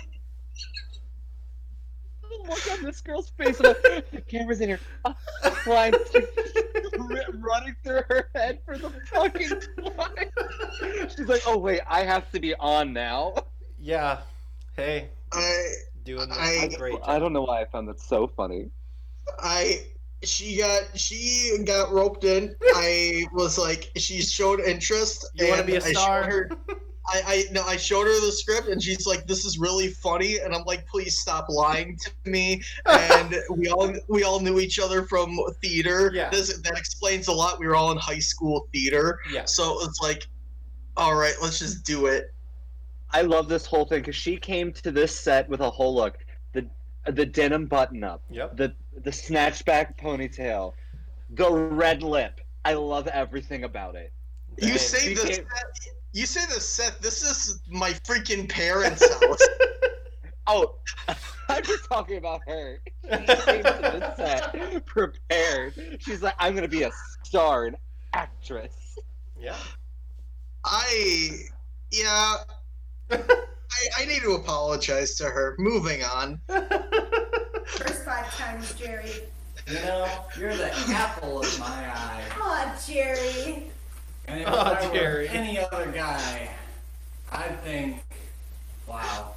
Look 2.49 2.71
on 2.73 2.83
this 2.83 3.01
girl's 3.01 3.31
face. 3.31 3.61
I'm 3.61 3.75
the 4.13 4.23
camera's 4.27 4.61
in 4.61 4.69
here. 4.71 4.81
Flying, 5.65 5.95
running 7.35 7.77
through 7.85 8.03
her 8.09 8.29
head 8.35 8.61
for 8.65 8.79
the 8.79 8.91
fucking 9.13 9.61
fly. 9.77 11.09
She's 11.17 11.29
like, 11.29 11.43
oh 11.47 11.59
wait, 11.59 11.81
I 11.89 12.03
have 12.05 12.31
to 12.33 12.41
be 12.41 12.55
on 12.57 12.93
now. 12.93 13.35
Yeah. 13.79 14.21
Hey, 14.77 15.09
I 15.33 15.73
doing 16.05 16.29
I- 16.33 16.69
a 16.73 16.77
great 16.77 16.93
job. 16.95 17.03
I 17.07 17.19
don't 17.19 17.33
know 17.33 17.43
why 17.43 17.61
I 17.63 17.65
found 17.67 17.89
that 17.89 18.01
so 18.01 18.27
funny. 18.27 18.71
I 19.39 19.83
she 20.23 20.57
got 20.59 20.99
she 20.99 21.57
got 21.65 21.93
roped 21.93 22.25
in. 22.25 22.57
I 22.75 23.27
was 23.33 23.59
like 23.59 23.91
she 23.97 24.21
showed 24.23 24.61
interest. 24.61 25.27
You 25.35 25.49
wanna 25.49 25.59
and 25.63 25.67
be 25.67 25.75
a 25.77 25.79
I 25.79 25.81
showed 25.81 25.97
star? 25.97 26.25
her- 26.25 26.51
I, 27.09 27.23
I 27.27 27.45
no, 27.53 27.63
I 27.65 27.77
showed 27.77 28.07
her 28.07 28.21
the 28.21 28.31
script 28.33 28.69
and 28.69 28.83
she's 28.83 29.07
like, 29.07 29.27
"This 29.27 29.45
is 29.45 29.59
really 29.59 29.89
funny," 29.89 30.39
and 30.41 30.55
I'm 30.55 30.65
like, 30.65 30.87
"Please 30.87 31.19
stop 31.19 31.49
lying 31.49 31.97
to 31.97 32.11
me." 32.31 32.63
And 32.87 33.35
we 33.51 33.69
all 33.69 33.93
we 34.09 34.25
all 34.25 34.41
knew 34.41 34.61
each 34.61 34.79
other 34.79 35.03
from 35.05 35.39
theater. 35.63 36.11
Yeah. 36.15 36.29
This, 36.31 36.57
that 36.59 36.77
explains 36.77 37.29
a 37.29 37.33
lot. 37.33 37.59
We 37.59 37.67
were 37.67 37.77
all 37.77 37.91
in 37.93 37.99
high 37.99 38.19
school 38.19 38.69
theater, 38.73 39.21
Yeah. 39.33 39.45
so 39.47 39.79
it's 39.85 40.01
like, 40.03 40.27
all 40.97 41.15
right, 41.17 41.35
let's 41.43 41.59
just 41.59 41.85
do 41.85 42.07
it. 42.07 42.33
I 43.11 43.23
love 43.23 43.49
this 43.49 43.65
whole 43.65 43.87
thing 43.87 44.01
because 44.01 44.17
she 44.17 44.37
came 44.37 44.73
to 44.75 44.91
this 44.91 45.19
set 45.19 45.49
with 45.49 45.61
a 45.61 45.71
whole 45.71 45.95
look. 45.95 46.19
The 46.53 46.67
the 47.07 47.25
denim 47.25 47.67
button 47.67 48.05
up, 48.05 48.23
Yep. 48.31 48.57
the 48.57 48.75
the 49.03 49.11
snatchback 49.11 49.97
ponytail, 49.99 50.75
the 51.31 51.51
red 51.51 52.03
lip. 52.03 52.41
I 52.65 52.75
love 52.75 53.07
everything 53.07 53.65
about 53.65 53.95
it. 53.95 54.13
You 54.61 54.69
Dang. 54.69 54.79
say 54.79 54.99
She 55.01 55.15
the 55.15 55.21
came- 55.23 55.35
set, 55.35 55.47
you 56.13 56.27
say 56.27 56.45
the 56.47 56.61
set. 56.61 57.01
This 57.03 57.23
is 57.23 57.61
my 57.69 57.91
freaking 57.91 58.49
parents' 58.49 59.07
house. 59.21 59.49
Oh, 60.47 60.75
I'm 61.49 61.63
just 61.63 61.85
talking 61.85 62.17
about 62.19 62.41
her. 62.47 62.81
She 63.05 63.09
came 63.11 63.63
to 63.63 63.91
this 63.93 64.17
set 64.17 64.87
prepared. 64.87 65.99
She's 66.01 66.23
like, 66.23 66.35
I'm 66.39 66.55
gonna 66.55 66.67
be 66.69 66.83
a 66.85 66.91
star, 67.23 67.67
an 67.67 67.77
actress. 68.15 68.99
Yeah. 69.41 69.57
I 70.65 71.31
yeah. 71.93 72.37
I, 73.11 73.17
I 73.99 74.05
need 74.07 74.23
to 74.23 74.33
apologize 74.33 75.15
to 75.17 75.25
her. 75.25 75.55
Moving 75.59 76.03
on. 76.03 76.41
First 76.49 78.05
five 78.05 78.35
times, 78.37 78.75
Jerry. 78.75 79.11
You 79.67 79.75
know, 79.75 80.09
you're 80.39 80.57
the 80.57 80.73
apple 80.73 81.41
of 81.41 81.59
my 81.61 81.67
eye. 81.67 82.23
Aw, 82.41 82.83
Jerry. 82.87 83.71
And 84.29 84.43
if 84.43 84.49
Oh, 84.49 84.59
I 84.59 84.89
were 84.93 85.27
any 85.31 85.59
other 85.59 85.91
guy, 85.91 86.51
I'd 87.33 87.61
think, 87.63 88.03
wow, 88.87 89.33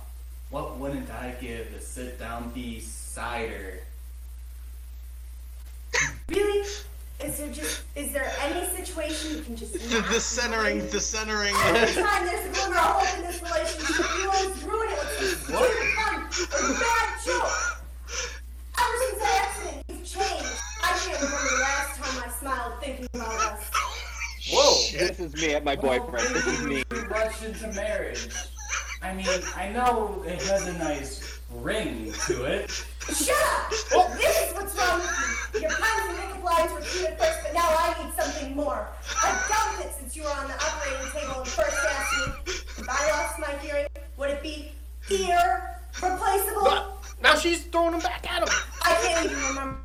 what 0.50 0.78
wouldn't 0.78 1.10
I 1.10 1.34
give 1.40 1.74
to 1.74 1.80
sit 1.82 2.20
down 2.20 2.52
beside 2.52 3.50
her? 3.50 3.80
Really? 6.28 6.68
Is 7.24 7.38
there 7.38 7.52
just 7.52 7.84
is 7.96 8.12
there 8.12 8.30
any 8.42 8.66
situation 8.76 9.38
you 9.38 9.44
can 9.44 9.56
just 9.56 9.74
The, 9.74 10.02
the 10.12 10.20
centering, 10.20 10.80
the 10.90 11.00
centering. 11.00 11.54
Every 11.56 12.02
time 12.02 12.26
there's 12.26 12.46
a 12.50 12.60
glimmer 12.60 12.78
of 12.80 12.84
hope 12.84 13.18
in 13.18 13.24
this 13.26 13.42
relationship, 13.42 14.06
you 14.18 14.32
always 14.32 14.64
ruin 14.64 14.90
it 14.90 14.98
with 15.00 15.46
some 15.46 15.56
stupid 15.56 15.88
pun 15.96 16.16
or 16.26 16.80
bad 16.80 17.10
joke. 17.24 17.84
Ever 18.80 18.98
since 19.00 19.20
that 19.22 19.48
accident, 19.48 19.84
you've 19.90 20.04
changed. 20.06 20.60
I 20.84 20.98
can't 20.98 21.22
remember 21.22 21.50
the 21.50 21.62
last 21.62 22.00
time 22.02 22.24
I 22.26 22.32
smiled 22.40 22.74
thinking 22.82 23.08
about 23.14 23.36
us. 23.36 23.81
Whoa. 24.52 24.98
This 24.98 25.20
is 25.20 25.34
me 25.42 25.56
at 25.56 25.64
my 25.64 25.76
boyfriend. 25.76 26.28
This 26.36 26.46
is 26.46 26.64
me. 26.64 26.84
We 26.92 27.00
rushed 27.00 27.44
into 27.44 27.68
marriage. 27.74 28.28
I 29.02 29.14
mean, 29.14 29.28
I 29.56 29.70
know 29.70 30.24
it 30.28 30.42
has 30.44 30.68
a 30.68 30.74
nice 30.78 31.40
ring 31.50 32.14
to 32.28 32.44
it. 32.46 32.70
Shut 33.08 33.30
up! 33.32 33.70
This 33.70 34.50
is 34.50 34.54
what's 34.54 34.78
wrong 34.78 35.00
with 35.00 35.52
you. 35.56 35.62
Your 35.62 35.72
puns 35.72 36.10
and 36.10 36.18
pickup 36.20 36.44
lines 36.44 36.72
were 36.72 36.82
cute 36.82 37.06
at 37.06 37.20
first, 37.20 37.40
but 37.44 37.54
now 37.54 37.68
I 37.68 38.04
need 38.04 38.14
something 38.14 38.56
more. 38.56 38.88
I've 39.24 39.50
dumped 39.50 39.86
it 39.86 39.94
since 40.00 40.16
you 40.16 40.24
were 40.24 40.30
on 40.30 40.48
the 40.48 40.54
operating 40.54 41.12
table 41.12 41.42
and 41.42 41.48
first 41.48 41.78
asked 41.90 42.46
me 42.48 42.54
if 42.78 42.90
I 42.90 43.10
lost 43.10 43.40
my 43.40 43.58
hearing, 43.60 43.88
would 44.18 44.30
it 44.30 44.44
be 44.44 44.72
ear 45.10 45.80
replaceable? 46.02 47.00
Now 47.22 47.36
she's 47.36 47.64
throwing 47.66 47.92
them 47.92 48.02
back 48.02 48.30
at 48.32 48.44
him. 48.44 48.50
I 48.84 48.96
can't 49.02 49.26
even 49.26 49.44
remember 49.48 49.80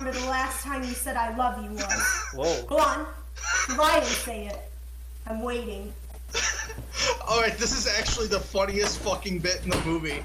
the 0.00 0.26
last 0.28 0.62
time 0.62 0.82
you 0.82 0.94
said 0.94 1.16
I 1.16 1.36
love 1.36 1.62
you 1.62 1.72
was. 1.72 2.24
Whoa. 2.34 2.64
Go 2.66 2.78
on. 2.78 3.06
Try 3.66 3.96
and 3.98 4.06
say 4.06 4.46
it. 4.46 4.58
I'm 5.26 5.42
waiting. 5.42 5.92
All 7.28 7.40
right, 7.40 7.56
this 7.58 7.72
is 7.76 7.86
actually 7.86 8.26
the 8.26 8.40
funniest 8.40 8.98
fucking 9.00 9.38
bit 9.40 9.60
in 9.64 9.70
the 9.70 9.80
movie. 9.84 10.22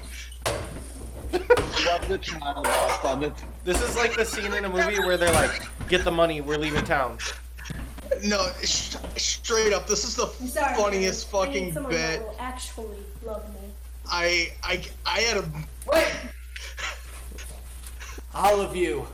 Love 1.84 2.08
the 2.08 2.18
child 2.18 2.64
lost 2.64 3.04
on 3.04 3.20
the. 3.20 3.32
This 3.64 3.80
is 3.82 3.96
like 3.96 4.16
the 4.16 4.24
scene 4.24 4.52
in 4.52 4.64
a 4.64 4.68
movie 4.68 4.98
where 5.00 5.16
they're 5.16 5.32
like, 5.32 5.62
"Get 5.88 6.04
the 6.04 6.10
money, 6.10 6.40
we're 6.40 6.56
leaving 6.58 6.84
town." 6.84 7.18
No, 8.24 8.50
sh- 8.64 8.96
straight 9.16 9.72
up, 9.72 9.86
this 9.86 10.04
is 10.04 10.16
the 10.16 10.26
I'm 10.40 10.48
sorry. 10.48 10.74
funniest 10.76 11.30
Jerry. 11.30 11.42
I 11.42 11.46
need 11.46 11.52
fucking 11.52 11.72
someone 11.74 11.92
bit. 11.92 12.20
that 12.20 12.26
will 12.26 12.36
actually 12.38 12.98
love 13.24 13.48
me. 13.54 13.60
I 14.10 14.52
I 14.62 14.82
I 15.06 15.20
had 15.20 15.36
a 15.38 15.44
Wait! 15.86 16.06
All 18.34 18.60
of 18.60 18.74
you. 18.74 19.06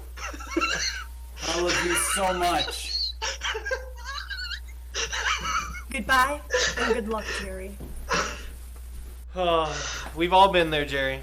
I 1.48 1.60
love 1.60 1.84
you 1.84 1.94
so 2.14 2.32
much. 2.34 2.83
Goodbye 5.98 6.40
and 6.80 6.92
good 6.94 7.08
luck, 7.08 7.24
Jerry. 7.40 7.70
Oh, 9.36 9.72
we've 10.16 10.32
all 10.32 10.50
been 10.52 10.68
there, 10.68 10.84
Jerry. 10.84 11.20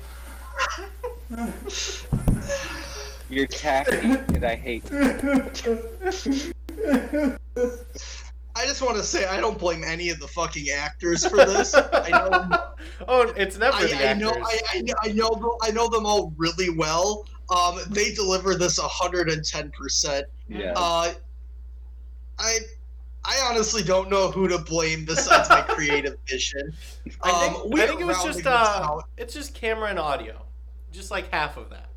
You're 3.30 3.48
tacky, 3.48 3.98
and 4.34 4.46
I 4.46 4.56
hate. 4.56 4.86
I 8.56 8.66
just 8.66 8.82
want 8.82 8.96
to 8.96 9.04
say 9.04 9.26
I 9.26 9.42
don't 9.42 9.60
blame 9.60 9.84
any 9.86 10.10
of 10.10 10.22
the 10.22 10.28
fucking 10.30 10.68
actors 10.70 11.26
for 11.26 11.36
this. 11.46 11.76
I 11.76 12.10
know 12.10 12.64
Oh, 13.10 13.34
it's 13.36 13.58
never 13.58 13.86
the 13.86 13.94
I, 13.94 14.00
I 14.00 14.04
actors. 14.04 14.22
know 14.24 14.32
I, 14.42 14.58
I, 14.74 14.82
know- 14.82 14.94
I 15.04 15.08
know 15.12 15.30
them, 15.32 15.50
I 15.64 15.72
know 15.72 15.90
them 15.90 16.06
all 16.06 16.34
really 16.38 16.70
well. 16.70 17.26
Um, 17.54 17.82
they 17.90 18.14
deliver 18.14 18.56
this 18.56 18.80
hundred 18.82 19.30
and 19.30 19.44
ten 19.44 19.70
percent. 19.72 20.28
Yeah. 20.48 20.72
Uh, 20.78 21.14
I 22.40 22.58
I 23.24 23.40
honestly 23.50 23.84
don't 23.84 24.10
know 24.10 24.32
who 24.32 24.48
to 24.48 24.58
blame 24.58 25.06
besides 25.06 25.48
my 25.50 25.62
creative 25.62 26.18
vision. 26.28 26.74
I 27.22 27.32
think, 27.32 27.56
Um, 27.56 27.70
we 27.70 27.82
I 27.84 27.88
think 27.88 28.02
it 28.02 28.06
was 28.06 28.24
just 28.24 28.46
uh, 28.48 29.00
it's 29.18 29.34
just 29.34 29.54
camera 29.54 29.90
and 29.90 30.00
audio, 30.00 30.42
just 30.92 31.12
like 31.12 31.32
half 31.32 31.58
of 31.58 31.70
that. 31.70 31.88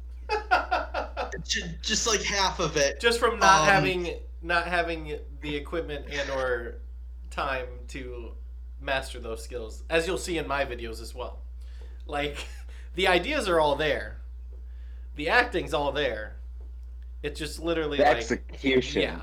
Ju- 1.47 1.63
just 1.83 2.07
like 2.07 2.23
half 2.23 2.61
of 2.61 2.77
it. 2.77 3.01
just 3.01 3.19
from 3.19 3.39
not 3.39 3.61
Um, 3.63 3.67
having 3.69 4.15
not 4.43 4.67
having 4.67 5.19
the 5.41 5.57
equipment 5.57 6.07
and 6.11 6.29
or 6.31 6.77
time 7.31 7.67
to 7.89 8.33
master 8.81 9.19
those 9.19 9.43
skills, 9.43 9.83
as 9.91 10.07
you'll 10.07 10.19
see 10.19 10.37
in 10.39 10.47
my 10.47 10.65
videos 10.65 11.01
as 11.01 11.15
well. 11.15 11.41
Like 12.07 12.47
the 12.95 13.09
ideas 13.09 13.49
are 13.49 13.59
all 13.61 13.77
there, 13.77 14.19
the 15.17 15.29
acting's 15.31 15.73
all 15.75 15.91
there. 15.93 16.37
It's 17.23 17.39
just 17.41 17.59
literally 17.59 17.97
The 17.97 18.05
like 18.05 18.17
execution. 18.19 19.03
yeah. 19.03 19.21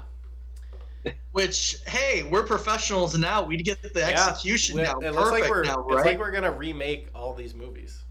Which 1.31 1.77
hey, 1.87 2.23
we're 2.23 2.43
professionals 2.43 3.17
now. 3.17 3.41
We 3.43 3.57
get 3.57 3.81
the 3.81 3.89
Yeah. 3.99 4.09
execution 4.29 4.79
It- 4.79 4.83
now. 4.83 4.99
It 4.99 5.11
looks 5.13 5.29
Perfect 5.29 5.41
like 5.41 5.49
we're 5.49 5.63
now, 5.63 5.85
it's 5.89 6.05
like 6.05 6.19
we're 6.19 6.31
gonna 6.31 6.51
remake 6.51 7.07
all 7.15 7.33
these 7.33 7.55
movies. 7.55 8.03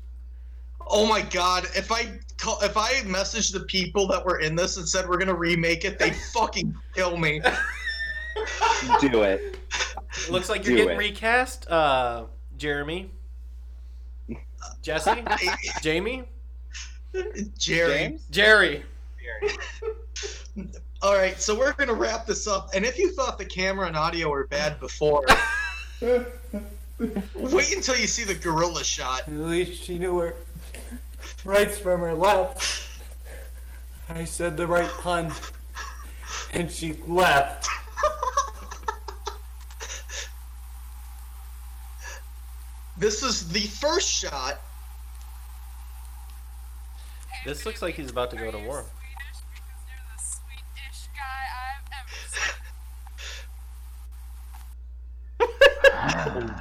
Oh 0.92 1.07
my 1.07 1.20
god! 1.20 1.66
If 1.76 1.92
I 1.92 2.18
call, 2.38 2.59
if 2.62 2.76
I 2.76 2.94
messaged 3.03 3.53
the 3.53 3.61
people 3.61 4.09
that 4.09 4.24
were 4.24 4.40
in 4.40 4.57
this 4.57 4.76
and 4.76 4.88
said 4.88 5.09
we're 5.09 5.18
gonna 5.18 5.35
remake 5.35 5.85
it, 5.85 5.98
they 5.98 6.11
fucking 6.33 6.74
kill 6.94 7.16
me. 7.16 7.40
Do 9.00 9.22
it. 9.22 9.59
It 10.24 10.31
looks 10.31 10.48
like 10.48 10.64
you're 10.66 10.76
Do 10.76 10.85
getting 10.85 10.96
it. 10.96 10.98
recast, 10.98 11.70
uh, 11.70 12.24
Jeremy, 12.57 13.11
Jesse, 14.83 15.22
Jamie, 15.83 16.24
Jerry. 17.59 17.92
James? 17.92 18.22
Jerry. 18.31 18.85
All 21.03 21.15
right, 21.15 21.41
so 21.41 21.59
we're 21.59 21.73
gonna 21.73 21.95
wrap 21.95 22.27
this 22.27 22.47
up. 22.47 22.71
And 22.75 22.85
if 22.85 22.99
you 22.99 23.13
thought 23.13 23.39
the 23.39 23.45
camera 23.45 23.87
and 23.87 23.97
audio 23.97 24.29
were 24.29 24.47
bad 24.49 24.79
before, 24.81 25.25
wait 26.03 27.75
until 27.75 27.97
you 27.97 28.07
see 28.07 28.25
the 28.25 28.35
guerrilla 28.35 28.85
shot. 28.85 29.23
At 29.27 29.33
least 29.33 29.83
she 29.83 29.99
knew 29.99 30.19
her 30.19 30.35
rights 31.43 31.79
from 31.79 32.01
her 32.01 32.13
left. 32.13 32.87
I 34.11 34.25
said 34.25 34.59
the 34.59 34.67
right 34.67 34.91
pun, 35.01 35.33
and 36.53 36.71
she 36.71 36.95
left. 37.07 37.67
this 42.99 43.23
is 43.23 43.49
the 43.49 43.61
first 43.61 44.11
shot. 44.11 44.61
This 47.47 47.65
looks 47.65 47.81
like 47.81 47.95
he's 47.95 48.11
about 48.11 48.31
to 48.33 48.37
go 48.37 48.51
to 48.51 48.59
war. 48.59 48.85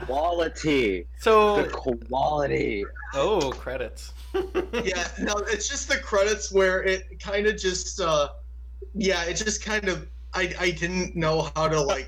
Quality. 0.06 1.06
So 1.20 1.64
The 1.64 1.70
quality. 1.70 2.86
oh 3.14 3.52
credits. 3.52 4.14
Yeah, 4.84 5.08
no, 5.20 5.34
it's 5.48 5.68
just 5.68 5.88
the 5.90 5.98
credits 5.98 6.52
where 6.52 6.84
it 6.84 7.20
kind 7.20 7.48
of 7.48 7.58
just, 7.58 8.00
uh, 8.00 8.30
yeah, 8.94 9.24
it 9.24 9.34
just 9.36 9.64
kind 9.64 9.88
of, 9.90 10.08
I, 10.34 10.54
I 10.60 10.72
didn't 10.72 11.16
know 11.16 11.50
how 11.56 11.68
to 11.68 11.82
like 11.82 12.08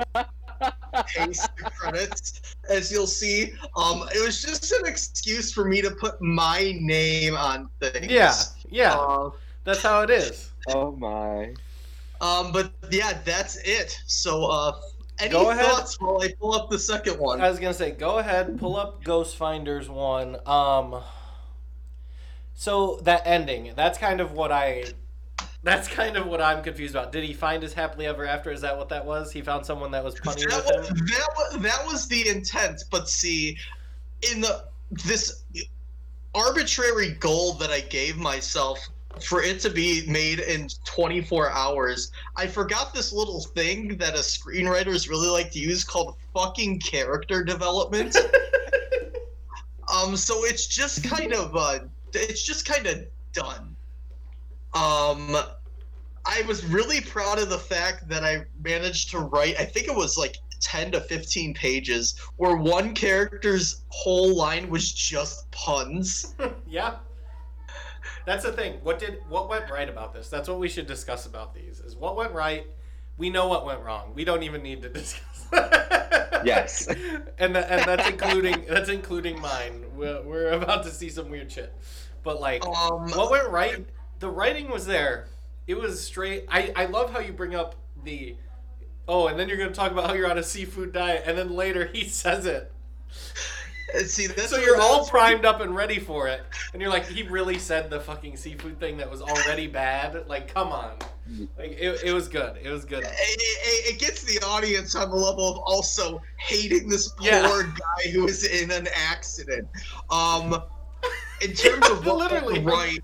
paste 1.07 1.49
the 1.57 1.69
credits, 1.71 2.55
as 2.69 2.91
you'll 2.91 3.07
see. 3.07 3.53
Um, 3.75 4.07
it 4.13 4.23
was 4.23 4.41
just 4.41 4.71
an 4.71 4.85
excuse 4.85 5.51
for 5.51 5.65
me 5.65 5.81
to 5.81 5.89
put 5.91 6.21
my 6.21 6.77
name 6.79 7.35
on 7.35 7.69
things. 7.79 8.11
Yeah, 8.11 8.33
yeah. 8.69 8.93
Uh, 8.95 9.31
That's 9.63 9.81
how 9.81 10.01
it 10.01 10.09
is. 10.11 10.51
Oh 10.67 10.91
my. 10.91 11.53
um, 12.21 12.51
but 12.51 12.71
yeah, 12.91 13.19
that's 13.25 13.57
it. 13.65 13.97
So, 14.05 14.45
uh, 14.45 14.73
any 15.21 15.31
Go 15.31 15.49
ahead. 15.51 15.65
thoughts 15.65 15.99
while 15.99 16.21
I 16.21 16.33
pull 16.39 16.53
up 16.53 16.69
the 16.69 16.79
second 16.79 17.19
one? 17.19 17.39
I 17.41 17.49
was 17.49 17.59
gonna 17.59 17.73
say, 17.73 17.91
go 17.91 18.17
ahead, 18.17 18.59
pull 18.59 18.75
up 18.75 19.03
Ghost 19.03 19.35
Finders 19.37 19.87
one. 19.89 20.37
Um, 20.45 21.01
so 22.53 22.99
that 23.03 23.23
ending, 23.25 23.73
that's 23.75 23.97
kind 23.97 24.19
of 24.19 24.33
what 24.33 24.51
I, 24.51 24.85
that's 25.63 25.87
kind 25.87 26.17
of 26.17 26.27
what 26.27 26.41
I'm 26.41 26.63
confused 26.63 26.95
about. 26.95 27.11
Did 27.11 27.23
he 27.23 27.33
find 27.33 27.61
his 27.63 27.73
happily 27.73 28.07
ever 28.07 28.25
after? 28.25 28.51
Is 28.51 28.61
that 28.61 28.77
what 28.77 28.89
that 28.89 29.05
was? 29.05 29.31
He 29.31 29.41
found 29.41 29.65
someone 29.65 29.91
that 29.91 30.03
was 30.03 30.15
punny 30.15 30.47
that 30.49 30.65
with 30.65 30.77
was, 30.77 30.89
him. 30.89 31.05
that 31.05 31.27
was 31.37 31.61
that 31.61 31.85
was 31.85 32.07
the 32.07 32.27
intent 32.27 32.83
but 32.89 33.07
see 33.07 33.57
in 34.33 34.41
the 34.41 34.65
this 35.05 35.43
arbitrary 36.33 37.11
goal 37.11 37.53
that 37.53 37.71
i 37.71 37.79
gave 37.79 38.17
myself 38.17 38.79
for 39.23 39.41
it 39.41 39.59
to 39.59 39.69
be 39.69 40.03
made 40.07 40.39
in 40.39 40.67
24 40.85 41.49
hours 41.51 42.11
i 42.35 42.47
forgot 42.47 42.93
this 42.93 43.11
little 43.11 43.41
thing 43.41 43.97
that 43.97 44.13
a 44.15 44.19
screenwriters 44.19 45.09
really 45.09 45.29
like 45.29 45.51
to 45.51 45.59
use 45.59 45.83
called 45.83 46.15
fucking 46.33 46.79
character 46.79 47.43
development 47.43 48.17
um 49.93 50.15
so 50.15 50.43
it's 50.45 50.67
just 50.67 51.03
kind 51.03 51.33
of 51.33 51.55
uh 51.55 51.79
it's 52.13 52.43
just 52.43 52.65
kind 52.65 52.87
of 52.87 53.05
done 53.33 53.75
um 54.73 55.37
I 56.25 56.43
was 56.43 56.63
really 56.65 57.01
proud 57.01 57.39
of 57.39 57.49
the 57.49 57.57
fact 57.57 58.07
that 58.09 58.23
I 58.23 58.45
managed 58.63 59.09
to 59.11 59.19
write, 59.19 59.59
I 59.59 59.65
think 59.65 59.87
it 59.87 59.95
was 59.95 60.17
like 60.17 60.37
10 60.59 60.91
to 60.91 61.01
15 61.01 61.53
pages, 61.53 62.19
where 62.37 62.55
one 62.55 62.93
character's 62.93 63.83
whole 63.89 64.35
line 64.35 64.69
was 64.69 64.91
just 64.91 65.49
puns. 65.51 66.35
Yeah. 66.67 66.97
That's 68.25 68.43
the 68.43 68.51
thing. 68.51 68.79
What 68.83 68.99
did 68.99 69.19
what 69.29 69.49
went 69.49 69.69
right 69.69 69.89
about 69.89 70.13
this? 70.13 70.29
That's 70.29 70.47
what 70.47 70.59
we 70.59 70.69
should 70.69 70.87
discuss 70.87 71.25
about 71.25 71.53
these. 71.55 71.79
Is 71.79 71.95
what 71.95 72.15
went 72.15 72.33
right. 72.33 72.65
We 73.17 73.29
know 73.29 73.47
what 73.47 73.65
went 73.65 73.81
wrong. 73.81 74.13
We 74.15 74.23
don't 74.23 74.43
even 74.43 74.63
need 74.63 74.81
to 74.83 74.89
discuss. 74.89 75.47
Yes. 76.43 76.87
and 77.37 77.55
tha- 77.55 77.71
and 77.71 77.85
that's 77.85 78.09
including 78.09 78.65
that's 78.67 78.89
including 78.89 79.39
mine. 79.39 79.85
We're, 79.95 80.21
we're 80.23 80.51
about 80.53 80.83
to 80.83 80.89
see 80.89 81.09
some 81.09 81.29
weird 81.29 81.51
shit. 81.51 81.71
But 82.23 82.41
like, 82.41 82.65
Um, 82.65 83.09
what 83.11 83.29
went 83.29 83.49
right? 83.49 83.85
The 84.19 84.29
writing 84.29 84.69
was 84.71 84.87
there. 84.87 85.27
It 85.67 85.75
was 85.77 86.03
straight. 86.03 86.45
I 86.49 86.73
I 86.75 86.85
love 86.85 87.11
how 87.11 87.19
you 87.19 87.31
bring 87.33 87.53
up 87.53 87.75
the. 88.03 88.35
Oh, 89.07 89.27
and 89.27 89.39
then 89.39 89.49
you're 89.49 89.57
gonna 89.57 89.71
talk 89.71 89.91
about 89.91 90.07
how 90.07 90.13
you're 90.13 90.29
on 90.31 90.37
a 90.39 90.43
seafood 90.43 90.93
diet, 90.93 91.23
and 91.27 91.37
then 91.37 91.51
later 91.55 91.85
he 91.93 92.05
says 92.07 92.45
it. 92.47 92.71
And 93.93 94.07
see, 94.07 94.27
that's 94.27 94.49
So 94.49 94.57
you're 94.57 94.79
all 94.79 95.05
primed 95.05 95.45
up 95.45 95.61
and 95.61 95.75
ready 95.75 95.99
for 95.99 96.27
it, 96.27 96.43
and 96.73 96.81
you're 96.81 96.91
like, 96.91 97.05
he 97.07 97.23
really 97.23 97.59
said 97.59 97.89
the 97.89 97.99
fucking 97.99 98.37
seafood 98.37 98.79
thing 98.79 98.97
that 98.97 99.09
was 99.09 99.21
already 99.21 99.67
bad. 99.67 100.27
Like, 100.27 100.53
come 100.53 100.69
on, 100.69 100.93
like 101.57 101.71
it, 101.71 102.01
it 102.03 102.13
was 102.13 102.27
good. 102.27 102.57
It 102.63 102.69
was 102.69 102.85
good. 102.85 103.03
It, 103.03 103.09
it, 103.11 103.95
it 103.95 103.99
gets 103.99 104.23
the 104.23 104.39
audience 104.45 104.95
on 104.95 105.09
the 105.09 105.15
level 105.15 105.49
of 105.49 105.57
also 105.59 106.21
hating 106.37 106.87
this 106.89 107.09
poor 107.17 107.27
Yeah. 107.27 107.63
guy 107.63 108.11
who 108.11 108.27
is 108.27 108.43
in 108.45 108.71
an 108.71 108.87
accident. 108.95 109.67
Um, 110.09 110.63
in 111.41 111.53
terms 111.53 111.87
of 111.89 112.05
what 112.05 112.31
Literally. 112.31 112.59
right, 112.59 112.99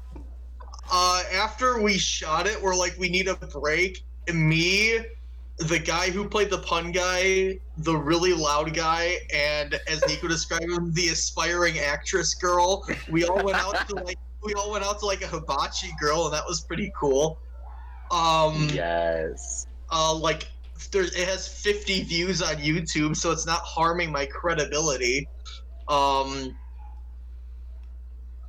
uh, 0.92 1.24
after 1.34 1.82
we 1.82 1.98
shot 1.98 2.48
it, 2.48 2.62
we're 2.62 2.76
like, 2.76 2.96
we 2.98 3.10
need 3.10 3.28
a 3.28 3.36
break. 3.36 4.04
And 4.28 4.48
me, 4.48 5.00
the 5.60 5.80
guy 5.80 6.10
who 6.12 6.28
played 6.30 6.50
the 6.50 6.60
pun 6.60 6.91
guy, 6.91 7.60
the 7.78 7.96
really 7.96 8.34
loud 8.34 8.74
guy, 8.74 9.17
and 9.34 9.80
as 9.88 10.06
Nico 10.08 10.28
described 10.28 10.65
him, 10.72 10.93
the 10.93 11.10
aspiring 11.10 11.80
actress 11.80 12.36
girl, 12.36 12.84
we 13.10 13.26
all 13.26 13.43
went 13.43 13.58
out 13.58 13.88
to 13.88 13.96
like 13.96 14.17
we 14.43 14.54
all 14.54 14.72
went 14.72 14.86
out 14.86 15.00
to 15.00 15.06
like 15.06 15.24
a 15.24 15.28
hibachi 15.28 15.91
girl, 16.00 16.26
and 16.26 16.34
that 16.34 16.43
was 16.48 16.62
pretty 16.62 16.91
cool. 17.00 17.39
Um, 18.12 18.70
Yes. 18.72 19.67
uh, 19.91 20.13
like 20.13 20.48
there's 20.91 21.13
it 21.15 21.28
has 21.28 21.48
50 21.48 22.04
views 22.04 22.41
on 22.41 22.56
YouTube, 22.58 23.15
so 23.15 23.32
it's 23.32 23.48
not 23.48 23.62
harming 23.63 24.12
my 24.12 24.28
credibility. 24.28 25.28
Um, 25.89 26.56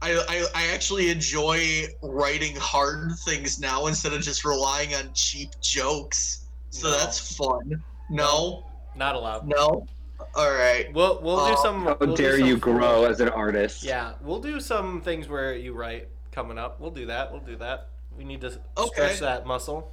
I, 0.03 0.13
I 0.29 0.47
I 0.55 0.67
actually 0.75 1.11
enjoy 1.11 1.87
writing 2.03 2.55
hard 2.57 3.13
things 3.25 3.59
now 3.59 3.87
instead 3.87 4.13
of 4.13 4.21
just 4.21 4.45
relying 4.45 4.95
on 4.95 5.11
cheap 5.15 5.51
jokes. 5.63 6.48
So 6.71 6.91
No. 6.91 6.99
that's 6.99 7.37
fun. 7.37 7.83
No, 8.11 8.65
Not 8.95 9.15
allowed. 9.15 9.47
no. 9.47 9.87
All 10.35 10.51
right. 10.53 10.93
We'll 10.93 11.21
we'll 11.23 11.47
do 11.47 11.53
Uh, 11.53 11.57
some. 11.57 11.85
How 11.85 11.97
we'll 12.01 12.15
dare 12.17 12.39
some- 12.39 12.47
you 12.49 12.57
grow 12.57 13.05
as 13.05 13.21
an 13.21 13.29
artist? 13.29 13.85
Yeah, 13.85 14.15
we'll 14.21 14.41
do 14.41 14.61
some 14.61 15.01
things 15.01 15.29
where 15.29 15.55
you 15.55 15.73
write 15.75 16.09
coming 16.33 16.59
up. 16.59 16.81
We'll 16.81 16.91
do 16.91 17.07
that. 17.07 17.31
We'll 17.33 17.41
do 17.41 17.57
that. 17.57 17.89
We 18.17 18.25
need 18.25 18.41
to 18.43 18.49
Okay. 18.77 18.91
stretch 18.93 19.21
that 19.21 19.47
muscle. 19.47 19.93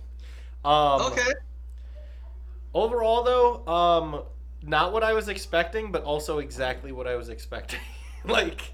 Um, 0.64 1.02
Okay. 1.04 1.32
Overall, 2.74 3.24
though, 3.24 3.66
um, 3.72 4.24
not 4.62 4.92
what 4.92 5.04
I 5.04 5.14
was 5.14 5.30
expecting, 5.30 5.92
but 5.92 6.04
also 6.04 6.40
exactly 6.40 6.92
what 6.92 7.08
I 7.08 7.16
was 7.16 7.30
expecting. 7.30 7.80
like, 8.26 8.74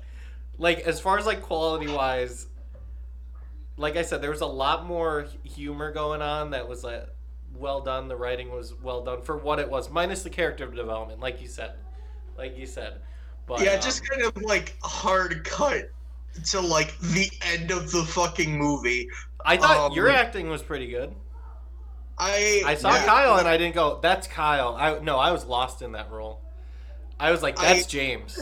like 0.57 0.79
as 0.79 0.99
far 0.99 1.17
as 1.19 1.25
like 1.25 1.41
quality 1.41 1.87
wise, 1.91 2.47
like 3.77 3.97
I 3.97 4.01
said, 4.01 4.21
there 4.21 4.31
was 4.31 4.41
a 4.41 4.45
lot 4.47 4.85
more 4.85 5.27
humor 5.43 5.91
going 5.91 6.21
on 6.21 6.51
that 6.51 6.67
was 6.67 6.83
like 6.83 7.07
well 7.57 7.81
done. 7.81 8.07
The 8.07 8.15
writing 8.15 8.51
was 8.51 8.73
well 8.81 9.03
done 9.03 9.21
for 9.21 9.37
what 9.37 9.59
it 9.59 9.69
was, 9.69 9.89
minus 9.89 10.23
the 10.23 10.29
character 10.29 10.65
development, 10.67 11.19
like 11.19 11.41
you 11.41 11.47
said, 11.47 11.73
like 12.37 12.57
you 12.57 12.65
said. 12.65 13.01
But 13.47 13.61
yeah, 13.61 13.73
um, 13.73 13.81
just 13.81 14.07
kind 14.09 14.23
of 14.23 14.41
like 14.41 14.77
hard 14.83 15.43
cut 15.43 15.91
to 16.47 16.61
like 16.61 16.97
the 16.99 17.29
end 17.53 17.71
of 17.71 17.91
the 17.91 18.03
fucking 18.03 18.57
movie. 18.57 19.09
I 19.45 19.57
thought 19.57 19.91
um, 19.91 19.93
your 19.93 20.09
acting 20.09 20.49
was 20.49 20.61
pretty 20.61 20.87
good. 20.87 21.13
I 22.17 22.63
I 22.65 22.75
saw 22.75 22.93
yeah, 22.93 23.05
Kyle 23.05 23.37
and 23.37 23.47
I 23.47 23.57
didn't 23.57 23.75
go. 23.75 23.99
That's 24.01 24.27
Kyle. 24.27 24.75
I 24.77 24.99
no, 24.99 25.17
I 25.17 25.31
was 25.31 25.45
lost 25.45 25.81
in 25.81 25.93
that 25.93 26.11
role. 26.11 26.41
I 27.19 27.31
was 27.31 27.41
like, 27.41 27.57
that's 27.57 27.85
I- 27.85 27.89
James. 27.89 28.39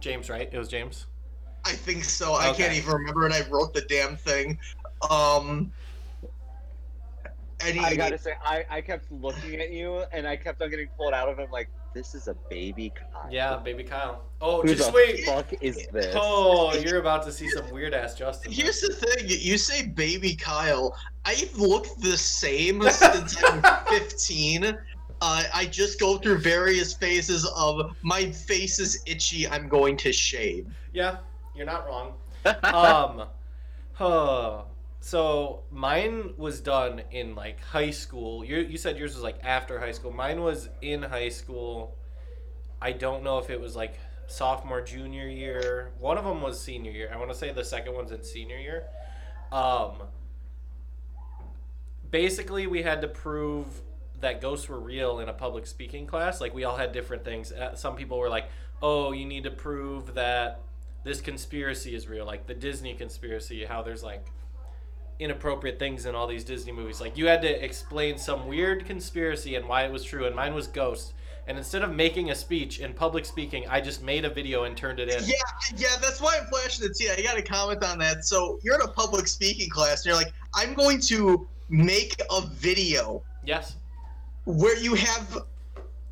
James, 0.00 0.28
right? 0.28 0.48
It 0.52 0.58
was 0.58 0.68
James. 0.68 1.06
I 1.64 1.72
think 1.72 2.04
so. 2.04 2.34
I 2.34 2.52
can't 2.52 2.74
even 2.74 2.92
remember, 2.92 3.24
and 3.24 3.32
I 3.32 3.40
wrote 3.48 3.72
the 3.72 3.80
damn 3.82 4.16
thing. 4.16 4.58
Um. 5.10 5.72
Any, 7.64 7.80
I 7.80 7.94
gotta 7.94 8.18
say, 8.18 8.32
I, 8.44 8.64
I 8.70 8.80
kept 8.80 9.10
looking 9.10 9.60
at 9.60 9.70
you 9.70 10.04
and 10.12 10.26
I 10.26 10.36
kept 10.36 10.60
on 10.62 10.70
getting 10.70 10.88
pulled 10.96 11.14
out 11.14 11.28
of 11.28 11.38
him. 11.38 11.50
Like, 11.50 11.68
this 11.94 12.14
is 12.14 12.28
a 12.28 12.34
baby 12.50 12.92
Kyle. 12.94 13.28
Yeah, 13.30 13.56
baby 13.56 13.84
Kyle. 13.84 14.24
Oh, 14.40 14.62
Who 14.62 14.74
just 14.74 14.90
the 14.90 14.92
wait. 14.94 15.24
fuck 15.24 15.46
is 15.62 15.86
this? 15.92 16.14
Oh, 16.18 16.74
you're 16.74 16.98
about 16.98 17.22
to 17.24 17.32
see 17.32 17.48
some 17.48 17.70
weird 17.70 17.94
ass 17.94 18.14
Justin. 18.14 18.52
Here's 18.52 18.80
the 18.80 18.92
thing: 18.92 19.26
you 19.28 19.56
say 19.56 19.86
baby 19.86 20.34
Kyle. 20.34 20.96
I've 21.24 21.56
looked 21.56 22.00
the 22.00 22.16
same 22.16 22.82
since 22.90 23.42
I'm 23.42 23.62
15. 23.86 24.76
Uh, 25.20 25.42
I 25.54 25.66
just 25.66 25.98
go 25.98 26.18
through 26.18 26.38
various 26.38 26.92
phases 26.92 27.48
of 27.56 27.96
my 28.02 28.30
face 28.30 28.78
is 28.78 29.02
itchy. 29.06 29.48
I'm 29.48 29.68
going 29.68 29.96
to 29.98 30.12
shave. 30.12 30.66
Yeah, 30.92 31.18
you're 31.54 31.64
not 31.64 31.86
wrong. 31.86 32.14
um, 32.64 33.28
huh. 33.92 34.64
So 35.04 35.64
mine 35.70 36.32
was 36.38 36.62
done 36.62 37.02
in 37.10 37.34
like 37.34 37.60
high 37.60 37.90
school. 37.90 38.42
You 38.42 38.56
you 38.60 38.78
said 38.78 38.96
yours 38.96 39.12
was 39.12 39.22
like 39.22 39.38
after 39.44 39.78
high 39.78 39.92
school. 39.92 40.10
Mine 40.10 40.40
was 40.40 40.70
in 40.80 41.02
high 41.02 41.28
school. 41.28 41.94
I 42.80 42.92
don't 42.92 43.22
know 43.22 43.36
if 43.36 43.50
it 43.50 43.60
was 43.60 43.76
like 43.76 43.98
sophomore 44.28 44.80
junior 44.80 45.28
year. 45.28 45.90
One 45.98 46.16
of 46.16 46.24
them 46.24 46.40
was 46.40 46.58
senior 46.58 46.90
year. 46.90 47.10
I 47.12 47.18
want 47.18 47.30
to 47.30 47.36
say 47.36 47.52
the 47.52 47.62
second 47.62 47.92
one's 47.92 48.12
in 48.12 48.22
senior 48.24 48.56
year. 48.56 48.84
Um. 49.52 50.04
Basically, 52.10 52.66
we 52.66 52.80
had 52.80 53.02
to 53.02 53.08
prove 53.08 53.66
that 54.22 54.40
ghosts 54.40 54.70
were 54.70 54.80
real 54.80 55.18
in 55.18 55.28
a 55.28 55.34
public 55.34 55.66
speaking 55.66 56.06
class. 56.06 56.40
Like 56.40 56.54
we 56.54 56.64
all 56.64 56.76
had 56.76 56.92
different 56.92 57.26
things. 57.26 57.52
Uh, 57.52 57.74
Some 57.74 57.94
people 57.94 58.18
were 58.18 58.30
like, 58.30 58.48
"Oh, 58.80 59.12
you 59.12 59.26
need 59.26 59.44
to 59.44 59.50
prove 59.50 60.14
that 60.14 60.62
this 61.04 61.20
conspiracy 61.20 61.94
is 61.94 62.08
real, 62.08 62.24
like 62.24 62.46
the 62.46 62.54
Disney 62.54 62.94
conspiracy, 62.94 63.66
how 63.66 63.82
there's 63.82 64.02
like 64.02 64.24
inappropriate 65.18 65.78
things 65.78 66.06
in 66.06 66.14
all 66.14 66.26
these 66.26 66.44
Disney 66.44 66.72
movies. 66.72 67.00
Like 67.00 67.16
you 67.16 67.26
had 67.26 67.42
to 67.42 67.64
explain 67.64 68.18
some 68.18 68.46
weird 68.46 68.84
conspiracy 68.86 69.54
and 69.56 69.68
why 69.68 69.84
it 69.84 69.92
was 69.92 70.04
true, 70.04 70.26
and 70.26 70.34
mine 70.34 70.54
was 70.54 70.66
Ghost. 70.66 71.14
And 71.46 71.58
instead 71.58 71.82
of 71.82 71.92
making 71.92 72.30
a 72.30 72.34
speech 72.34 72.80
in 72.80 72.94
public 72.94 73.26
speaking, 73.26 73.66
I 73.68 73.80
just 73.80 74.02
made 74.02 74.24
a 74.24 74.30
video 74.30 74.64
and 74.64 74.74
turned 74.74 74.98
it 74.98 75.10
in. 75.10 75.22
Yeah, 75.24 75.34
yeah, 75.76 75.96
that's 76.00 76.18
why 76.20 76.38
I'm 76.40 76.46
flashing 76.46 76.86
it. 76.86 76.96
Yeah, 76.98 77.14
I 77.18 77.22
got 77.22 77.36
to 77.36 77.42
comment 77.42 77.84
on 77.84 77.98
that. 77.98 78.24
So 78.24 78.58
you're 78.62 78.76
in 78.76 78.80
a 78.80 78.88
public 78.88 79.26
speaking 79.28 79.68
class, 79.68 79.98
and 80.00 80.06
you're 80.06 80.16
like, 80.16 80.32
I'm 80.54 80.72
going 80.72 81.00
to 81.02 81.46
make 81.68 82.18
a 82.30 82.46
video 82.46 83.22
Yes. 83.44 83.76
where 84.46 84.78
you 84.78 84.94
have 84.94 85.38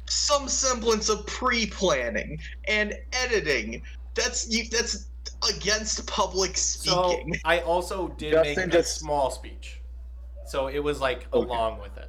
some 0.06 0.48
semblance 0.48 1.08
of 1.08 1.24
pre-planning 1.26 2.38
and 2.68 2.94
editing. 3.12 3.82
That's 4.14 4.50
you. 4.50 4.68
That's 4.70 5.06
against 5.50 6.06
public 6.06 6.56
So 6.56 7.10
speaking. 7.12 7.36
I 7.44 7.60
also 7.60 8.08
did 8.08 8.32
Justin 8.32 8.54
make 8.56 8.68
a 8.68 8.78
just- 8.78 8.96
small 8.98 9.30
speech. 9.30 9.80
So 10.46 10.66
it 10.68 10.80
was 10.80 11.00
like 11.00 11.26
Okay. 11.32 11.46
along 11.48 11.80
with 11.80 11.96
it. 11.96 12.08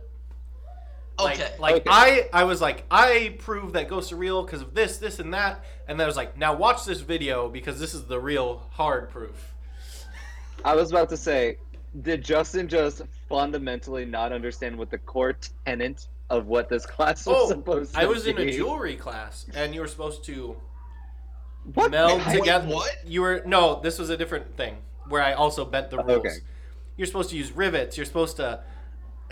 Like, 1.19 1.39
okay. 1.39 1.53
like 1.59 1.75
Okay. 1.75 1.89
I, 1.89 2.29
I 2.33 2.43
was 2.43 2.59
like, 2.59 2.85
I 2.89 3.35
prove 3.39 3.73
that 3.73 3.87
ghosts 3.87 4.11
are 4.11 4.15
real 4.15 4.43
because 4.43 4.61
of 4.61 4.73
this, 4.73 4.97
this, 4.97 5.19
and 5.19 5.33
that, 5.33 5.63
and 5.87 5.99
then 5.99 6.05
I 6.05 6.07
was 6.07 6.17
like, 6.17 6.35
now 6.37 6.55
watch 6.55 6.85
this 6.85 7.01
video 7.01 7.47
because 7.49 7.79
this 7.79 7.93
is 7.93 8.05
the 8.05 8.19
real 8.19 8.63
hard 8.71 9.09
proof. 9.11 9.53
I 10.65 10.75
was 10.75 10.89
about 10.91 11.09
to 11.09 11.17
say, 11.17 11.57
did 12.01 12.23
Justin 12.23 12.67
just 12.67 13.03
fundamentally 13.29 14.05
not 14.05 14.31
understand 14.33 14.75
what 14.75 14.89
the 14.89 14.97
core 14.97 15.37
tenet 15.65 16.07
of 16.31 16.47
what 16.47 16.67
this 16.67 16.85
class 16.85 17.25
was 17.27 17.35
Oh, 17.37 17.47
supposed 17.49 17.93
to 17.93 17.99
be? 17.99 18.03
I 18.03 18.07
was 18.07 18.25
in 18.25 18.37
a 18.39 18.51
jewelry 18.51 18.95
class, 18.95 19.45
and 19.53 19.73
you 19.75 19.81
were 19.81 19.87
supposed 19.87 20.23
to 20.25 20.55
What? 21.73 21.91
meld 21.91 22.25
Wait, 22.27 22.37
together. 22.39 22.67
what? 22.67 22.95
You 23.05 23.21
were 23.21 23.43
no, 23.45 23.79
this 23.81 23.97
was 23.99 24.09
a 24.09 24.17
different 24.17 24.57
thing 24.57 24.77
where 25.07 25.21
I 25.21 25.33
also 25.33 25.63
bent 25.65 25.89
the 25.89 25.97
rules. 25.97 26.19
Okay. 26.25 26.35
You're 26.97 27.07
supposed 27.07 27.29
to 27.31 27.37
use 27.37 27.51
rivets. 27.51 27.97
You're 27.97 28.05
supposed 28.05 28.37
to. 28.37 28.63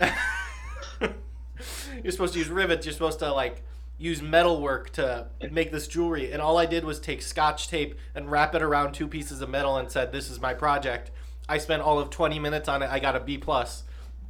you're 2.02 2.10
supposed 2.12 2.32
to 2.34 2.38
use 2.38 2.48
rivets. 2.48 2.86
You're 2.86 2.92
supposed 2.92 3.18
to 3.20 3.32
like 3.32 3.62
use 3.98 4.20
metalwork 4.22 4.90
to 4.90 5.28
make 5.50 5.70
this 5.70 5.86
jewelry. 5.86 6.32
And 6.32 6.42
all 6.42 6.58
I 6.58 6.66
did 6.66 6.84
was 6.84 6.98
take 6.98 7.22
scotch 7.22 7.68
tape 7.68 7.94
and 8.14 8.30
wrap 8.30 8.54
it 8.54 8.62
around 8.62 8.92
two 8.92 9.06
pieces 9.06 9.40
of 9.40 9.48
metal 9.48 9.76
and 9.76 9.90
said, 9.90 10.12
"This 10.12 10.30
is 10.30 10.40
my 10.40 10.54
project." 10.54 11.10
I 11.48 11.58
spent 11.58 11.82
all 11.82 11.98
of 11.98 12.08
20 12.10 12.38
minutes 12.38 12.68
on 12.68 12.82
it. 12.82 12.90
I 12.90 12.98
got 12.98 13.16
a 13.16 13.20
B 13.20 13.36
plus 13.36 13.82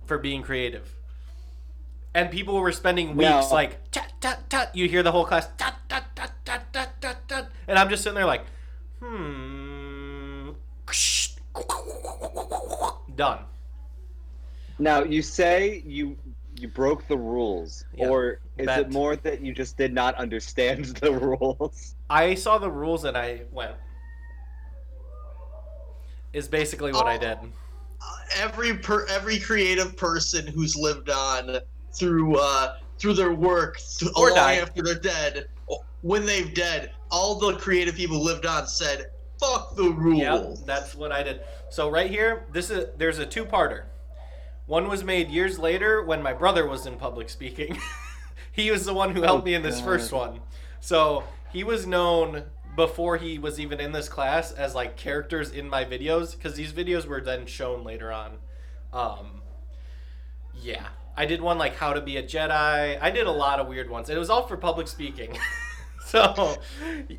for 0.07 0.19
being 0.19 0.43
creative. 0.43 0.95
And 2.15 2.31
people 2.31 2.59
were 2.61 2.73
spending 2.73 3.17
weeks 3.17 3.31
Now- 3.31 3.51
like 3.51 3.91
tut 3.91 4.12
tut 4.21 4.51
tut. 4.51 4.75
You 4.75 4.88
hear 4.88 5.03
the 5.03 5.12
whole 5.12 5.25
class 5.25 5.49
tut 5.57 5.75
tut 5.88 6.05
tut, 6.15 6.33
and 7.68 7.79
I'm 7.79 7.88
just 7.88 8.03
sitting 8.03 8.14
there 8.16 8.27
like, 8.27 8.42
hmm. 9.01 10.51
Done. 13.16 13.40
Now 14.79 15.03
you 15.05 15.22
say 15.22 15.83
you 15.87 16.16
you 16.59 16.68
broke 16.68 17.07
the 17.09 17.16
rules, 17.16 17.85
Yeah, 17.94 18.09
or 18.09 18.38
is 18.59 18.66
bet. 18.66 18.81
it 18.81 18.90
more 18.92 19.16
that 19.16 19.40
you 19.40 19.53
just 19.55 19.77
did 19.77 19.92
not 19.92 20.14
understand 20.16 20.85
the 21.01 21.12
rules? 21.12 21.94
I 22.11 22.35
saw 22.35 22.59
the 22.59 22.70
rules 22.70 23.05
and 23.05 23.16
I 23.16 23.42
went. 23.53 23.75
Is 26.33 26.48
basically 26.48 26.92
what 26.92 27.07
I 27.07 27.16
Oh. 27.16 27.20
did. 27.20 27.38
every 28.37 28.75
per 28.77 29.07
every 29.07 29.38
creative 29.38 29.96
person 29.96 30.46
who's 30.46 30.75
lived 30.75 31.11
on 31.11 31.59
through 31.92 32.37
uh 32.38 32.77
through 32.98 33.14
their 33.14 33.33
work 33.33 33.79
th- 33.98 34.11
Or 34.16 34.29
long 34.29 34.37
died. 34.37 34.59
after 34.62 34.83
they're 34.83 34.94
dead 34.94 35.48
when 36.03 36.27
they've 36.27 36.53
dead 36.55 36.93
all 37.11 37.37
the 37.37 37.55
creative 37.57 37.95
people 37.95 38.23
lived 38.23 38.47
on 38.47 38.67
said 38.67 39.07
fuck 39.41 39.75
the 39.77 39.91
rules 39.91 40.21
Yep, 40.61 40.67
that's 40.67 40.95
what 40.95 41.11
I 41.11 41.23
did. 41.25 41.41
So 41.71 41.88
right 41.88 42.09
here, 42.11 42.47
this 42.53 42.71
is 42.71 42.87
there's 42.97 43.19
a 43.19 43.27
two-parter. 43.27 43.85
One 44.67 44.88
was 44.88 45.03
made 45.03 45.29
years 45.31 45.59
later 45.59 46.03
when 46.05 46.23
my 46.23 46.33
brother 46.33 46.67
was 46.67 46.87
in 46.87 46.97
public 46.97 47.29
speaking. 47.29 47.77
he 48.53 48.71
was 48.71 48.85
the 48.85 48.95
one 48.95 49.15
who 49.15 49.23
helped 49.23 49.43
Oh, 49.43 49.45
me 49.45 49.55
in 49.55 49.62
this 49.62 49.77
God. 49.79 49.85
first 49.85 50.12
one. 50.12 50.41
So 50.81 51.25
he 51.53 51.65
was 51.65 51.87
known 51.87 52.45
before 52.77 53.17
he 53.17 53.38
was 53.38 53.59
even 53.59 53.81
in 53.81 53.91
this 53.93 54.09
class 54.09 54.53
as 54.53 54.75
like 54.75 54.97
characters 54.97 55.51
in 55.51 55.69
my 55.69 55.85
videos 55.85 56.33
because 56.37 56.55
these 56.55 56.73
videos 56.73 57.07
were 57.07 57.21
then 57.21 57.45
shown 57.47 57.83
later 57.85 58.12
on. 58.12 58.38
Um, 58.93 59.43
yeah, 60.55 60.87
I 61.17 61.27
did 61.27 61.41
one 61.43 61.59
like 61.59 61.75
how 61.77 61.93
to 61.93 62.01
be 62.01 62.17
a 62.17 62.23
Jedi. 62.23 62.99
I 63.03 63.11
did 63.11 63.27
a 63.27 63.33
lot 63.33 63.59
of 63.59 63.67
weird 63.67 63.91
ones. 63.91 64.09
and 64.09 64.17
It 64.17 64.21
was 64.21 64.31
all 64.31 64.47
for 64.47 64.57
public 64.57 64.87
speaking. 64.88 65.37
so 66.12 66.57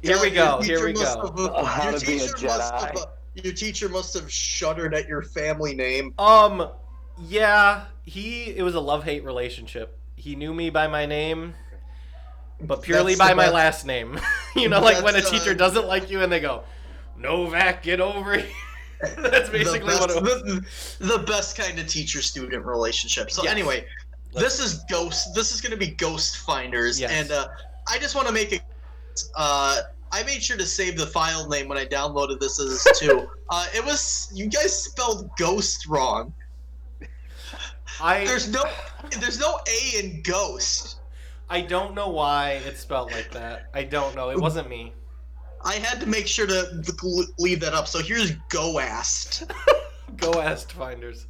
here 0.01 0.21
we 0.21 0.29
go. 0.29 0.61
Here 0.61 0.85
we 0.85 0.93
go. 0.93 0.99
have, 1.01 1.17
uh, 1.39 1.79
your 1.89 1.99
to 1.99 2.05
be 2.05 2.17
a 2.17 2.19
teacher 2.19 2.45
must 2.47 2.73
have, 2.73 2.95
uh, 2.97 3.05
your 3.35 3.53
teacher 3.53 3.89
must 3.89 4.13
have 4.13 4.31
shuddered 4.31 4.93
at 4.93 5.07
your 5.07 5.23
family 5.23 5.73
name 5.73 6.13
Um, 6.19 6.69
yeah, 7.27 7.85
he. 8.03 8.55
It 8.55 8.61
was 8.63 8.75
a 8.75 8.79
love 8.79 9.03
hate 9.03 9.23
relationship. 9.23 9.97
He 10.15 10.35
knew 10.35 10.53
me 10.53 10.69
by 10.69 10.87
my 10.87 11.05
name, 11.05 11.53
but 12.61 12.81
purely 12.83 13.15
That's 13.15 13.29
by 13.29 13.33
my 13.33 13.43
best- 13.45 13.53
last 13.53 13.85
name. 13.85 14.19
you 14.55 14.69
know, 14.69 14.79
like 14.79 15.03
when 15.03 15.15
a 15.15 15.17
That's, 15.17 15.27
uh, 15.27 15.31
teacher 15.31 15.53
doesn't 15.55 15.87
like 15.87 16.09
you 16.11 16.21
and 16.21 16.31
they 16.31 16.39
go, 16.39 16.63
"Novak, 17.17 17.81
get 17.83 17.99
over 17.99 18.37
here." 18.37 18.47
That's 19.17 19.49
basically 19.49 19.79
the 19.95 19.99
what 19.99 20.07
best, 20.09 20.17
it 20.17 20.23
was. 20.23 20.97
the, 20.99 21.05
the 21.17 21.23
best 21.23 21.57
kind 21.57 21.77
of 21.79 21.87
teacher 21.87 22.21
student 22.21 22.63
relationship 22.65 23.29
so 23.31 23.43
Yes. 23.43 23.51
anyway 23.51 23.85
this 24.33 24.61
is 24.61 24.85
ghost 24.89 25.35
this 25.35 25.51
is 25.53 25.59
going 25.59 25.71
to 25.71 25.77
be 25.77 25.87
ghost 25.87 26.37
finders 26.37 26.97
Yes. 27.01 27.11
and 27.11 27.29
uh, 27.31 27.47
i 27.89 27.97
just 27.97 28.15
want 28.15 28.29
to 28.29 28.33
make 28.33 28.53
a 28.53 28.61
uh, 29.35 29.81
i 30.11 30.23
made 30.23 30.41
sure 30.41 30.57
to 30.57 30.65
save 30.65 30.97
the 30.97 31.07
file 31.07 31.47
name 31.47 31.67
when 31.67 31.77
i 31.77 31.85
downloaded 31.85 32.39
this 32.39 32.59
as 32.59 32.85
too 32.99 33.27
uh, 33.49 33.65
it 33.75 33.83
was 33.83 34.31
you 34.33 34.47
guys 34.47 34.77
spelled 34.83 35.29
ghost 35.37 35.87
wrong 35.87 36.33
I 38.01 38.25
there's 38.25 38.49
no 38.51 38.63
there's 39.19 39.39
no 39.39 39.59
a 39.67 39.99
in 39.99 40.21
ghost 40.23 40.99
I 41.49 41.61
don't 41.61 41.93
know 41.93 42.09
why 42.09 42.61
it's 42.65 42.79
spelled 42.79 43.11
like 43.11 43.29
that. 43.31 43.67
I 43.73 43.83
don't 43.83 44.15
know. 44.15 44.31
It 44.31 44.39
wasn't 44.39 44.69
me. 44.69 44.93
i 45.63 45.75
had 45.75 45.99
to 45.99 46.07
make 46.07 46.25
sure 46.25 46.47
to 46.47 46.83
leave 47.37 47.59
that 47.59 47.73
up 47.73 47.87
so 47.87 47.99
here's 47.99 48.31
goast 48.49 49.43
Go 50.17 50.41
ask 50.41 50.71
Finders. 50.73 51.27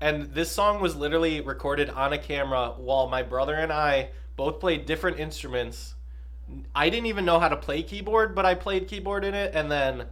And 0.00 0.32
this 0.34 0.50
song 0.50 0.80
was 0.80 0.96
literally 0.96 1.40
recorded 1.40 1.90
on 1.90 2.12
a 2.12 2.18
camera 2.18 2.74
while 2.76 3.08
my 3.08 3.22
brother 3.22 3.54
and 3.54 3.72
I 3.72 4.10
both 4.36 4.58
played 4.58 4.86
different 4.86 5.18
instruments. 5.18 5.94
I 6.74 6.88
didn't 6.90 7.06
even 7.06 7.24
know 7.24 7.38
how 7.38 7.48
to 7.48 7.56
play 7.56 7.82
keyboard, 7.82 8.34
but 8.34 8.46
I 8.46 8.54
played 8.54 8.88
keyboard 8.88 9.24
in 9.24 9.34
it, 9.34 9.54
and 9.54 9.70
then, 9.70 10.06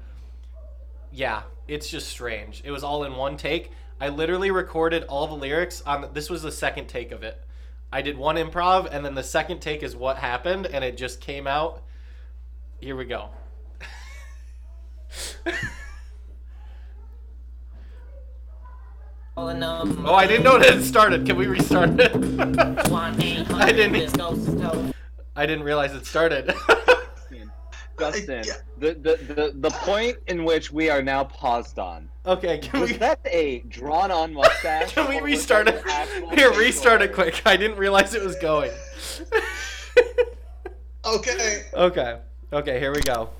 yeah, 1.12 1.42
it's 1.68 1.88
just 1.88 2.08
strange. 2.08 2.62
It 2.64 2.70
was 2.70 2.84
all 2.84 3.04
in 3.04 3.14
one 3.16 3.36
take. 3.36 3.70
I 4.00 4.08
literally 4.08 4.50
recorded 4.50 5.04
all 5.04 5.26
the 5.26 5.34
lyrics 5.34 5.82
on. 5.82 6.10
This 6.12 6.30
was 6.30 6.42
the 6.42 6.52
second 6.52 6.88
take 6.88 7.12
of 7.12 7.22
it. 7.22 7.42
I 7.92 8.02
did 8.02 8.16
one 8.16 8.36
improv, 8.36 8.88
and 8.90 9.04
then 9.04 9.14
the 9.14 9.22
second 9.22 9.60
take 9.60 9.82
is 9.82 9.94
what 9.96 10.16
happened, 10.16 10.66
and 10.66 10.84
it 10.84 10.96
just 10.96 11.20
came 11.20 11.46
out. 11.46 11.82
Here 12.80 12.96
we 12.96 13.04
go. 13.04 13.30
Oh, 20.04 20.14
I 20.14 20.26
didn't 20.26 20.44
know 20.44 20.58
that 20.58 20.76
it 20.76 20.82
started. 20.82 21.24
Can 21.24 21.36
we 21.36 21.46
restart 21.46 21.98
it? 21.98 22.14
I 23.54 23.72
didn't. 23.72 24.12
I 25.40 25.46
didn't 25.46 25.64
realize 25.64 25.94
it 25.94 26.04
started. 26.04 26.52
Justin, 27.98 28.44
the, 28.78 28.92
the, 28.92 29.34
the, 29.34 29.52
the 29.54 29.70
point 29.70 30.18
in 30.26 30.44
which 30.44 30.70
we 30.70 30.90
are 30.90 31.00
now 31.00 31.24
paused 31.24 31.78
on. 31.78 32.10
okay, 32.26 32.58
can 32.58 32.80
Was 32.80 32.90
we? 32.92 32.96
that 32.98 33.20
a 33.24 33.60
drawn 33.60 34.10
on 34.10 34.34
mustache? 34.34 34.92
Can 34.92 35.08
we 35.08 35.16
or 35.16 35.22
was 35.22 35.30
restart 35.32 35.68
it? 35.68 35.82
Here, 36.34 36.50
restart 36.52 37.00
it 37.00 37.14
quick. 37.14 37.40
I 37.46 37.56
didn't 37.56 37.78
realize 37.78 38.14
it 38.14 38.22
was 38.22 38.36
going. 38.36 38.70
okay 41.06 41.64
okay. 41.72 42.18
Okay, 42.52 42.78
here 42.78 42.92
we 42.92 43.00
go. 43.00 43.30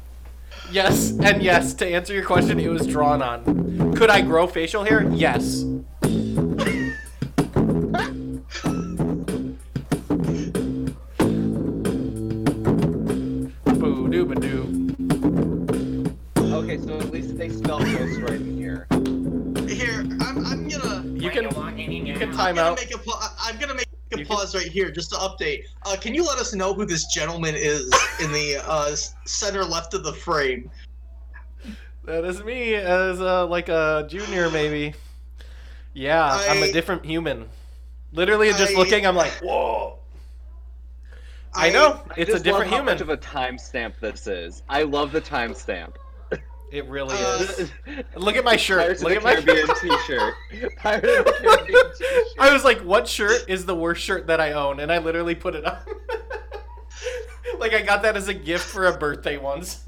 Yes, 0.71 1.11
and 1.23 1.43
yes, 1.43 1.75
to 1.75 1.87
answer 1.87 2.15
your 2.15 2.25
question, 2.25 2.59
it 2.61 2.69
was 2.69 2.87
drawn 2.87 3.21
on. 3.21 3.95
Could 3.95 4.09
I 4.09 4.23
grow 4.23 4.47
facial 4.47 4.85
hair? 4.85 5.07
Yes. 5.13 5.65
Boo 14.25 14.35
doo. 14.35 14.97
Okay, 16.39 16.79
so 16.79 16.99
at 16.99 17.11
least 17.11 17.39
they 17.39 17.49
spelled 17.49 17.83
ghost 17.85 18.21
right 18.21 18.33
in 18.33 18.57
here. 18.57 18.87
here 19.67 20.01
i'm, 20.21 20.45
I'm 20.45 20.69
gonna 20.69 21.03
You 21.15 21.31
can 21.31 21.45
you 22.05 22.15
can 22.15 22.29
I'm 22.29 22.37
time 22.37 22.57
gonna 22.57 22.71
out. 22.73 22.79
make 22.79 22.95
a 22.95 22.99
pa- 22.99 23.35
I'm 23.41 23.59
gonna 23.59 23.75
make 23.75 23.87
a 24.13 24.19
You 24.19 24.27
can- 24.27 24.37
pause 24.37 24.55
right 24.55 24.67
here 24.67 24.91
just 24.91 25.11
to 25.11 25.17
update. 25.17 25.65
Uh, 25.87 25.97
can 25.99 26.15
you 26.15 26.25
let 26.25 26.39
us 26.39 26.55
know 26.55 26.75
who 26.75 26.85
this 26.85 27.07
gentleman 27.07 27.55
is 27.57 27.85
in 28.23 28.31
the 28.33 28.59
uh, 28.63 28.95
center 29.25 29.65
left 29.65 29.95
of 29.95 30.05
the 30.05 30.13
frame? 30.13 30.71
That 32.05 32.25
is 32.25 32.43
me 32.45 32.75
as 32.75 33.21
uh, 33.21 33.47
like 33.47 33.69
a 33.69 34.07
junior, 34.09 34.51
maybe. 34.51 34.95
Yeah, 35.95 36.25
I, 36.25 36.57
am 36.57 36.63
a 36.63 36.73
different 36.73 37.05
human. 37.07 37.49
Literally, 38.13 38.51
just 38.51 38.75
I- 38.75 38.77
looking, 38.79 39.07
I'm 39.07 39.17
like, 39.17 39.33
whoa. 39.43 40.00
I 41.55 41.71
know 41.71 42.01
I 42.11 42.15
it's 42.21 42.33
a 42.35 42.39
different 42.41 42.71
love 42.71 42.81
how 42.81 42.85
much 42.85 43.01
of 43.01 43.09
a 43.09 43.17
timestamp 43.17 43.95
this 44.01 44.27
is. 44.27 44.63
I 44.69 44.83
love 44.85 45.13
the 45.13 45.21
timestamp. 45.21 45.95
It 46.71 46.87
really 46.87 47.17
Uh, 47.19 47.39
is. 47.41 47.73
Look 48.17 48.37
at 48.37 48.45
my 48.45 48.55
shirt. 48.57 48.79
Pirates 48.83 49.03
Look 49.03 49.13
at 49.17 49.25
my 49.25 49.35
Caribbean 49.35 49.67
T-shirt. 49.81 50.35
Pirates 50.77 51.19
of 51.19 51.25
the 51.25 51.33
Caribbean 51.43 51.93
T-shirt. 51.99 52.25
I 52.39 52.53
was 52.53 52.63
like, 52.63 52.79
what 52.83 53.09
shirt 53.09 53.45
is 53.49 53.67
the 53.67 53.75
worst 53.75 54.03
shirt 54.03 54.29
that 54.29 54.41
I 54.41 54.53
own? 54.53 54.79
And 54.79 54.93
I 54.93 54.99
literally 54.99 55.35
put 55.35 55.57
it 55.57 55.65
on. 55.65 55.79
like 57.59 57.75
I 57.75 57.83
got 57.83 58.03
that 58.03 58.17
as 58.17 58.29
a 58.29 58.35
gift 58.35 58.65
for 58.65 58.87
a 58.87 58.97
birthday 58.97 59.37
once. 59.37 59.85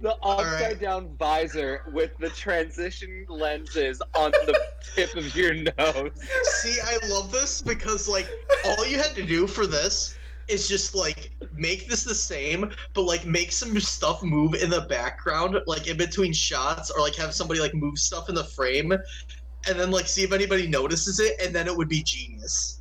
The 0.00 0.16
upside 0.22 0.62
right. 0.62 0.80
down 0.80 1.16
visor 1.18 1.82
with 1.92 2.16
the 2.18 2.28
transition 2.30 3.24
lenses 3.28 4.02
on 4.14 4.32
the 4.32 4.58
tip 4.94 5.14
of 5.16 5.34
your 5.34 5.54
nose. 5.54 6.10
See, 6.42 6.78
I 6.84 6.98
love 7.08 7.32
this 7.32 7.62
because 7.62 8.08
like 8.08 8.28
all 8.64 8.86
you 8.86 8.98
had 8.98 9.14
to 9.14 9.24
do 9.24 9.46
for 9.46 9.66
this 9.66 10.16
is 10.48 10.68
just 10.68 10.94
like 10.94 11.30
make 11.54 11.88
this 11.88 12.04
the 12.04 12.14
same, 12.14 12.70
but 12.92 13.02
like 13.02 13.24
make 13.24 13.52
some 13.52 13.78
stuff 13.80 14.22
move 14.22 14.54
in 14.54 14.70
the 14.70 14.82
background, 14.82 15.58
like 15.66 15.86
in 15.86 15.96
between 15.96 16.32
shots, 16.32 16.90
or 16.90 17.00
like 17.00 17.14
have 17.16 17.34
somebody 17.34 17.60
like 17.60 17.74
move 17.74 17.98
stuff 17.98 18.28
in 18.28 18.34
the 18.34 18.44
frame, 18.44 18.92
and 18.92 19.80
then 19.80 19.90
like 19.90 20.06
see 20.06 20.22
if 20.22 20.32
anybody 20.32 20.66
notices 20.66 21.20
it, 21.20 21.40
and 21.40 21.54
then 21.54 21.66
it 21.66 21.76
would 21.76 21.88
be 21.88 22.02
genius. 22.02 22.80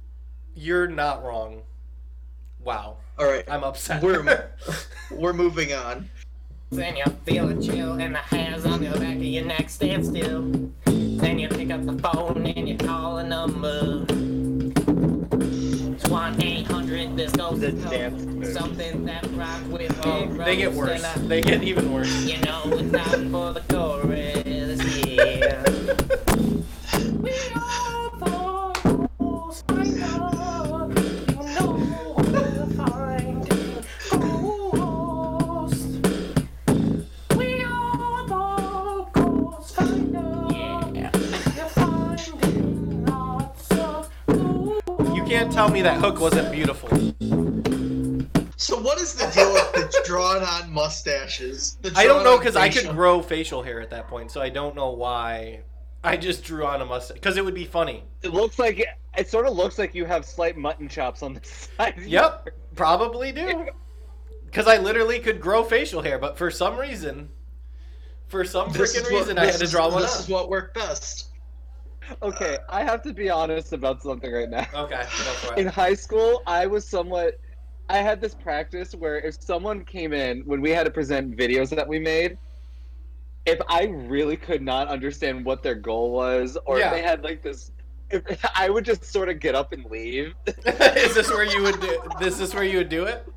You're 0.55 0.87
not 0.87 1.23
wrong. 1.23 1.61
Wow. 2.63 2.97
All 3.17 3.25
right, 3.25 3.45
I'm 3.49 3.63
upset. 3.63 4.01
We're- 4.01 4.43
we're 5.11 5.33
moving 5.33 5.73
on. 5.73 6.09
Then 6.75 6.95
you 6.97 7.03
feel 7.23 7.49
a 7.49 7.61
chill 7.61 7.93
and 8.01 8.15
the 8.15 8.19
hairs 8.19 8.65
on 8.65 8.83
the 8.83 8.89
back 8.99 9.15
of 9.17 9.23
your 9.23 9.45
neck 9.45 9.69
stand 9.69 10.07
still. 10.07 10.41
Then 10.85 11.37
you 11.37 11.47
pick 11.47 11.69
up 11.69 11.85
the 11.85 11.97
phone 11.99 12.47
and 12.47 12.67
you 12.67 12.77
call 12.77 13.19
a 13.19 13.23
number. 13.23 14.05
It's 15.93 16.09
1 16.09 16.41
800 16.41 17.15
this 17.15 17.31
goes 17.33 17.59
to 17.59 17.71
move. 17.73 18.47
Something 18.47 19.05
that 19.05 19.23
rock 19.33 19.61
with 19.67 19.95
Oh, 20.03 20.25
they 20.25 20.55
get 20.55 20.73
worse. 20.73 21.03
They 21.27 21.41
get 21.41 21.63
even 21.63 21.93
worse. 21.93 22.25
You 22.25 22.39
know 22.39 22.63
it's 22.65 22.91
time 22.91 23.31
for 23.31 23.53
the 23.53 23.61
chorus, 23.69 24.43
tell 45.63 45.71
me 45.71 45.81
that 45.81 45.97
hook 46.01 46.19
wasn't 46.19 46.51
beautiful. 46.51 46.89
So 48.57 48.77
what 48.81 48.99
is 48.99 49.13
the 49.13 49.25
deal 49.33 49.53
with 49.53 49.71
the 49.71 50.03
drawn-on 50.05 50.69
mustaches? 50.73 51.77
The 51.81 51.93
I 51.95 52.03
don't 52.05 52.25
know 52.25 52.37
because 52.37 52.57
I 52.57 52.67
could 52.67 52.89
grow 52.89 53.21
facial 53.21 53.63
hair 53.63 53.79
at 53.79 53.89
that 53.91 54.09
point, 54.09 54.29
so 54.29 54.41
I 54.41 54.49
don't 54.49 54.75
know 54.75 54.89
why. 54.91 55.61
I 56.03 56.17
just 56.17 56.43
drew 56.43 56.65
on 56.65 56.81
a 56.81 56.85
mustache 56.85 57.13
because 57.15 57.37
it 57.37 57.45
would 57.45 57.53
be 57.53 57.63
funny. 57.63 58.03
It 58.23 58.33
looks 58.33 58.59
like 58.59 58.85
it 59.17 59.29
sort 59.29 59.45
of 59.45 59.55
looks 59.55 59.79
like 59.79 59.95
you 59.95 60.03
have 60.03 60.25
slight 60.25 60.57
mutton 60.57 60.89
chops 60.89 61.23
on 61.23 61.33
the 61.33 61.39
side. 61.77 61.95
Yep, 62.05 62.49
probably 62.75 63.31
do. 63.31 63.67
Because 64.45 64.67
I 64.67 64.79
literally 64.79 65.19
could 65.19 65.39
grow 65.39 65.63
facial 65.63 66.01
hair, 66.01 66.19
but 66.19 66.37
for 66.37 66.51
some 66.51 66.75
reason, 66.77 67.29
for 68.27 68.43
some 68.43 68.69
This 68.73 68.95
is 68.97 69.01
freaking 69.01 69.11
what- 69.13 69.19
reason, 69.21 69.37
I 69.39 69.45
had 69.45 69.55
to 69.55 69.63
is- 69.63 69.71
draw 69.71 69.89
one 69.89 70.01
This 70.01 70.13
up. 70.15 70.19
is 70.23 70.27
what 70.27 70.49
worked 70.49 70.75
best. 70.75 71.29
Okay, 72.21 72.57
I 72.69 72.83
have 72.83 73.01
to 73.03 73.13
be 73.13 73.29
honest 73.29 73.73
about 73.73 74.01
something 74.01 74.31
right 74.31 74.49
now. 74.49 74.65
Okay, 74.73 75.01
go 75.01 75.05
for 75.05 75.55
In 75.55 75.67
high 75.67 75.93
school, 75.93 76.41
I 76.47 76.67
was 76.67 76.87
somewhat. 76.87 77.39
I 77.89 77.97
had 77.97 78.21
this 78.21 78.33
practice 78.33 78.95
where 78.95 79.19
if 79.19 79.41
someone 79.41 79.83
came 79.83 80.13
in 80.13 80.41
when 80.41 80.61
we 80.61 80.69
had 80.71 80.85
to 80.85 80.91
present 80.91 81.35
videos 81.35 81.69
that 81.75 81.87
we 81.87 81.99
made, 81.99 82.37
if 83.45 83.59
I 83.67 83.85
really 83.85 84.37
could 84.37 84.61
not 84.61 84.87
understand 84.87 85.43
what 85.43 85.63
their 85.63 85.75
goal 85.75 86.11
was, 86.11 86.57
or 86.65 86.79
Yeah. 86.79 86.87
if 86.87 86.93
they 86.93 87.01
had 87.01 87.23
like 87.23 87.41
this, 87.43 87.71
if, 88.09 88.23
I 88.55 88.69
would 88.69 88.85
just 88.85 89.03
sort 89.03 89.27
of 89.29 89.39
get 89.39 89.53
up 89.53 89.73
and 89.73 89.85
leave. 89.85 90.33
is 90.47 91.13
this 91.13 91.29
where 91.29 91.43
you 91.43 91.61
would 91.63 91.79
do? 91.81 92.01
This 92.19 92.39
is 92.39 92.53
where 92.53 92.63
you 92.63 92.77
would 92.77 92.89
do 92.89 93.03
it? 93.05 93.27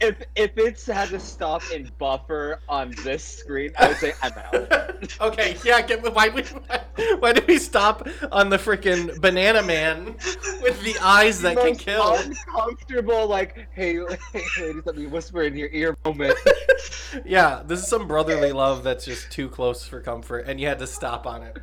If 0.00 0.16
if 0.36 0.52
it's 0.56 0.86
had 0.86 1.08
to 1.10 1.20
stop 1.20 1.62
and 1.72 1.96
buffer 1.98 2.60
on 2.68 2.94
this 3.02 3.24
screen, 3.24 3.72
I 3.78 3.88
would 3.88 3.96
say 3.96 4.12
I'm 4.22 4.32
out. 4.32 4.92
okay, 5.32 5.56
yeah. 5.64 5.82
Can, 5.82 6.00
why, 6.00 6.28
we- 6.28 6.42
why, 6.42 6.80
why 7.18 7.32
did 7.32 7.46
we 7.46 7.58
stop 7.58 8.06
on 8.32 8.48
the 8.48 8.56
freaking 8.56 9.20
banana 9.20 9.62
man 9.62 10.16
with 10.62 10.82
the 10.82 10.96
eyes 11.02 11.40
that 11.42 11.56
can 11.56 11.76
kill? 11.76 12.16
Uncomfortable, 12.16 13.26
like, 13.26 13.68
hey, 13.72 13.94
hey, 14.32 14.42
ladies, 14.60 14.82
let 14.84 14.96
me 14.96 15.06
whisper 15.06 15.42
in 15.42 15.56
your 15.56 15.68
ear 15.72 15.96
moment. 16.04 16.36
Yeah, 17.24 17.62
this 17.64 17.80
is 17.80 17.86
some 17.86 18.08
brotherly 18.08 18.50
love 18.50 18.82
that's 18.82 19.04
just 19.04 19.30
too 19.30 19.48
close 19.48 19.86
for 19.86 20.00
comfort, 20.00 20.46
and 20.48 20.58
you 20.58 20.66
had 20.66 20.80
to 20.80 20.86
stop 20.86 21.26
on 21.26 21.44
it. 21.44 21.58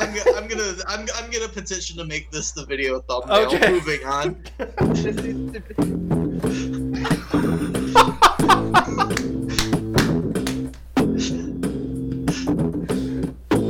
I'm, 0.00 0.08
I'm 0.34 0.48
gonna 0.48 0.74
I'm, 0.88 1.06
I'm 1.14 1.30
gonna 1.30 1.48
petition 1.48 1.96
to 1.98 2.04
make 2.04 2.32
this 2.32 2.50
the 2.50 2.66
video 2.66 2.98
thumbnail. 3.00 3.46
Okay. 3.46 3.70
Moving 3.70 4.04
on. 4.04 4.42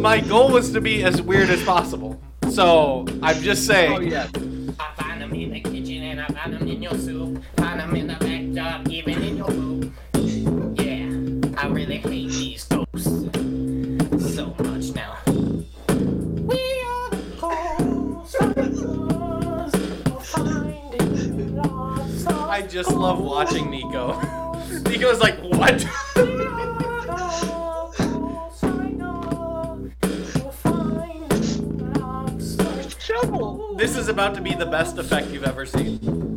My 0.00 0.20
goal 0.20 0.50
was 0.50 0.70
to 0.72 0.80
be 0.80 1.02
as 1.02 1.22
weird 1.22 1.48
as 1.48 1.62
possible, 1.64 2.20
so 2.50 3.06
I'm 3.22 3.40
just 3.40 3.66
saying. 3.66 3.92
Oh 3.92 4.00
yeah. 4.00 4.28
Just 22.74 22.90
love 22.90 23.20
watching 23.20 23.70
Nico. 23.70 24.20
Nico's 24.88 25.20
like, 25.20 25.38
what? 25.38 25.86
This 33.76 33.96
is 33.98 34.08
about 34.08 34.34
to 34.36 34.40
be 34.40 34.54
the 34.54 34.66
best 34.66 34.98
effect 34.98 35.28
you've 35.28 35.44
ever 35.44 35.66
seen. 35.66 36.33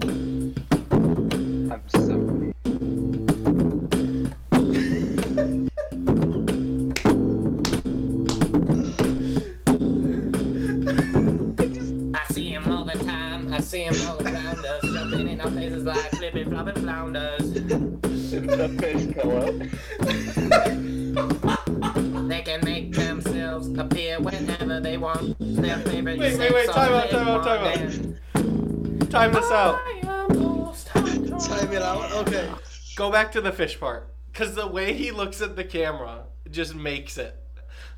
Time 29.17 29.33
this 29.33 29.49
out. 29.49 29.81
I 29.83 30.01
am 30.03 30.37
most 30.37 30.85
Time 30.85 31.73
it 31.73 31.81
out. 31.81 32.11
Okay. 32.11 32.47
Go 32.95 33.11
back 33.11 33.31
to 33.31 33.41
the 33.41 33.51
fish 33.51 33.79
part. 33.79 34.13
Because 34.31 34.53
the 34.53 34.67
way 34.67 34.93
he 34.93 35.09
looks 35.09 35.41
at 35.41 35.55
the 35.55 35.63
camera 35.63 36.25
just 36.51 36.75
makes 36.75 37.17
it. 37.17 37.35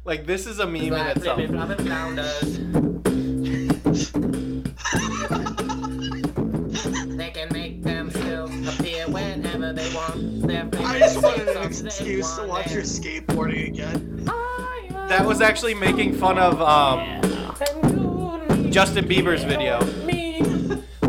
Like, 0.06 0.26
this 0.26 0.48
is 0.48 0.60
a 0.60 0.66
meme 0.66 0.84
in 0.84 0.94
like 0.94 1.18
itself. 1.18 1.36
flipping, 1.36 1.58
flopping 1.58 1.86
flounders. 1.86 2.58
They 7.18 7.32
can 7.32 7.50
make 7.52 7.84
themselves 7.84 8.80
appear 8.80 9.06
whenever 9.10 9.74
they 9.74 9.94
want. 9.94 10.48
Their 10.48 10.70
I 10.86 11.00
just 11.00 11.22
wanted 11.22 11.50
an 11.50 11.86
excuse 11.86 12.34
to 12.38 12.48
watch 12.48 12.72
your 12.72 12.84
skateboarding 12.84 13.68
again. 13.68 14.24
That 15.10 15.26
was 15.26 15.42
actually 15.42 15.74
making 15.74 16.14
fun 16.14 16.38
of 16.38 16.62
um, 16.62 17.00
and 17.00 17.20
you 17.92 18.56
need 18.56 18.72
Justin 18.72 19.04
Bieber's 19.04 19.44
video. 19.44 19.82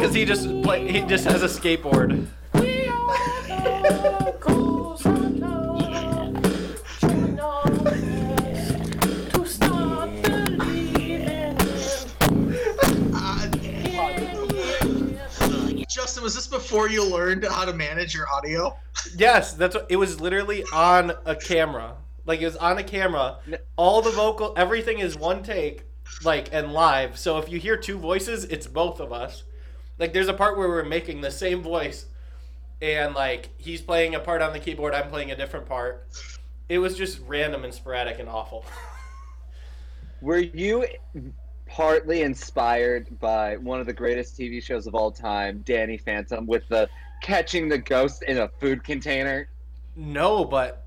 Because 0.01 0.15
he 0.15 0.25
just 0.25 0.47
play, 0.63 0.91
he 0.91 1.03
just 1.03 1.27
has 1.27 1.43
a 1.43 1.47
skateboard. 1.47 2.27
We 2.55 2.87
are 2.87 3.43
the 3.43 4.35
ghost 4.41 5.03
hunters. 5.03 5.43
Join 7.03 7.39
us 7.39 8.73
to 9.35 9.45
start 9.45 10.11
believing 10.23 11.21
in 15.77 15.85
Justin, 15.87 16.23
was 16.23 16.35
this 16.35 16.47
before 16.47 16.89
you 16.89 17.05
learned 17.05 17.45
how 17.45 17.67
to 17.67 17.75
manage 17.75 18.15
your 18.15 18.27
audio? 18.31 18.75
Yes, 19.19 19.53
that's 19.53 19.75
what 19.75 19.85
it 19.91 19.97
was 19.97 20.19
literally 20.19 20.65
on 20.73 21.13
a 21.27 21.37
camera. 21.37 21.99
Like 22.25 22.41
it 22.41 22.47
was 22.47 22.57
on 22.57 22.79
a 22.79 22.83
camera. 22.83 23.37
All 23.77 24.01
the 24.01 24.13
vocal 24.13 24.55
everything 24.57 25.01
is 25.01 25.19
one 25.19 25.43
take, 25.43 25.85
like 26.25 26.49
and 26.53 26.73
live. 26.73 27.19
So 27.19 27.37
if 27.37 27.51
you 27.51 27.59
hear 27.59 27.77
two 27.77 27.99
voices, 27.99 28.45
it's 28.45 28.67
both 28.67 28.99
of 28.99 29.13
us. 29.13 29.43
Like 30.01 30.15
there's 30.15 30.29
a 30.29 30.35
part 30.35 30.57
where 30.57 30.69
we're 30.69 30.83
making 30.83 31.21
the 31.21 31.31
same 31.31 31.63
voice 31.63 32.07
and 32.83 33.15
like 33.15 33.51
he's 33.59 33.83
playing 33.83 34.15
a 34.15 34.21
part 34.21 34.41
on 34.41 34.53
the 34.55 34.59
keyboard, 34.59 34.95
I'm 34.95 35.11
playing 35.11 35.31
a 35.31 35.37
different 35.37 35.67
part. 35.67 36.09
It 36.71 36.79
was 36.79 36.97
just 36.97 37.21
random 37.27 37.65
and 37.65 37.75
sporadic 37.75 38.19
and 38.19 38.29
awful. 38.29 38.65
Were 40.23 40.39
you 40.39 40.87
partly 41.67 42.23
inspired 42.23 43.19
by 43.21 43.59
one 43.59 43.79
of 43.79 43.87
the 43.87 43.93
greatest 43.93 44.39
TV 44.39 44.63
shows 44.63 44.87
of 44.87 44.95
all 44.95 45.11
time, 45.11 45.63
Danny 45.67 45.99
Phantom, 45.99 46.47
with 46.47 46.67
the 46.69 46.89
catching 47.23 47.69
the 47.69 47.79
ghost 47.79 48.23
in 48.23 48.39
a 48.39 48.49
food 48.49 48.83
container? 48.83 49.49
No, 49.97 50.45
but 50.45 50.87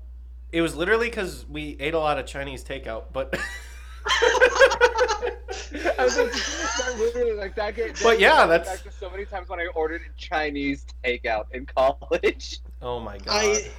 it 0.50 0.60
was 0.60 0.74
literally 0.74 1.08
because 1.08 1.46
we 1.48 1.76
ate 1.78 1.94
a 1.94 1.98
lot 1.98 2.18
of 2.18 2.26
Chinese 2.26 2.64
takeout. 2.64 3.04
But 3.12 3.38
I 5.98 6.04
was 6.04 6.18
like, 6.18 6.32
that 6.32 6.94
literally, 6.98 7.32
like 7.32 7.54
that. 7.56 7.74
Get, 7.76 8.00
But 8.02 8.18
yeah, 8.20 8.46
that 8.46 8.64
that's- 8.64 8.82
back 8.82 8.92
to 8.92 8.98
so 8.98 9.10
many 9.10 9.24
times 9.24 9.48
when 9.48 9.60
I 9.60 9.66
ordered 9.74 10.02
Chinese 10.16 10.84
takeout 11.04 11.46
in 11.52 11.66
college. 11.66 12.60
oh 12.82 13.00
my 13.00 13.18
god, 13.18 13.28
I, 13.28 13.70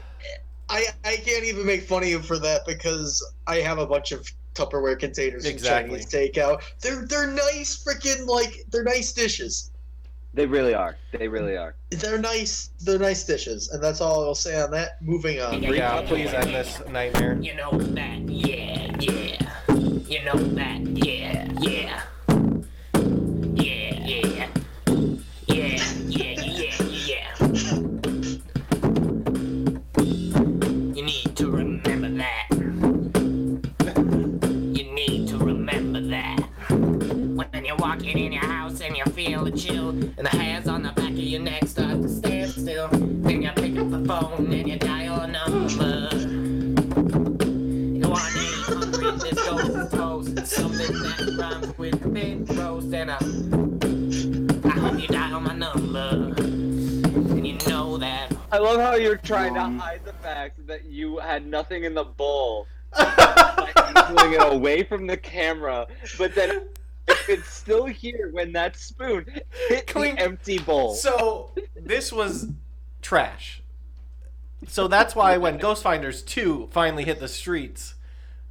I, 0.70 0.86
I 1.04 1.16
can't 1.18 1.44
even 1.46 1.66
make 1.66 1.84
fun 1.84 2.04
of 2.04 2.10
you 2.10 2.20
for 2.20 2.40
that 2.40 2.62
because 2.66 3.24
I 3.48 3.58
have 3.58 3.78
a 3.78 3.86
bunch 3.86 4.12
of 4.12 4.28
Tupperware 4.56 4.98
containers 4.98 5.46
Exactly. 5.46 6.00
from 6.02 6.10
Chinese 6.10 6.32
takeout. 6.34 6.62
They're 6.82 7.06
they're 7.06 7.28
nice, 7.32 7.84
freaking 7.84 8.26
like 8.28 8.66
they're 8.72 8.84
nice 8.84 9.12
dishes. 9.12 9.72
They 10.34 10.46
really 10.46 10.74
are. 10.74 10.98
They 11.18 11.28
really 11.30 11.56
are. 11.56 11.76
They're 11.92 12.18
nice. 12.18 12.72
They're 12.82 13.00
nice 13.00 13.24
dishes, 13.24 13.70
and 13.70 13.82
that's 13.84 14.02
all 14.02 14.24
I'll 14.26 14.36
say 14.36 14.60
on 14.62 14.72
that. 14.72 15.02
Moving 15.02 15.40
on. 15.42 15.62
yeah, 15.64 16.02
please 16.06 16.34
end 16.34 16.50
this 16.54 16.82
nightmare. 16.90 17.38
You 17.42 17.56
know 17.56 17.72
that, 17.72 18.20
yeah, 18.30 18.96
yeah. 19.00 19.35
You 20.08 20.24
know 20.24 20.38
that, 20.38 20.82
yeah, 21.04 21.48
yeah. 21.62 22.04
Love 59.30 59.40
how 59.40 59.46
you're 59.46 59.54
trying 59.54 59.54
to 59.54 59.62
um, 59.62 59.80
hide 59.80 60.06
the 60.06 60.14
fact 60.14 60.68
that 60.68 60.86
you 60.86 61.18
had 61.18 61.46
nothing 61.46 61.84
in 61.84 61.94
the 61.94 62.04
bowl. 62.04 62.68
pulling 62.96 64.34
it 64.34 64.54
away 64.54 64.84
from 64.84 65.08
the 65.08 65.18
camera, 65.18 65.88
but 66.18 66.34
then 66.36 66.70
it's 67.28 67.50
still 67.50 67.86
here 67.86 68.30
when 68.32 68.52
that 68.54 68.78
spoon 68.78 69.26
hit 69.68 69.88
Clink. 69.88 70.18
the 70.18 70.24
empty 70.24 70.60
bowl. 70.60 70.94
So 70.94 71.52
this 71.76 72.12
was 72.12 72.48
trash. 73.02 73.62
So 74.68 74.88
that's 74.88 75.16
why 75.16 75.38
when 75.38 75.58
Ghost 75.60 75.84
Finders 75.84 76.22
2 76.24 76.70
finally 76.72 77.04
hit 77.04 77.20
the 77.20 77.28
streets, 77.28 77.96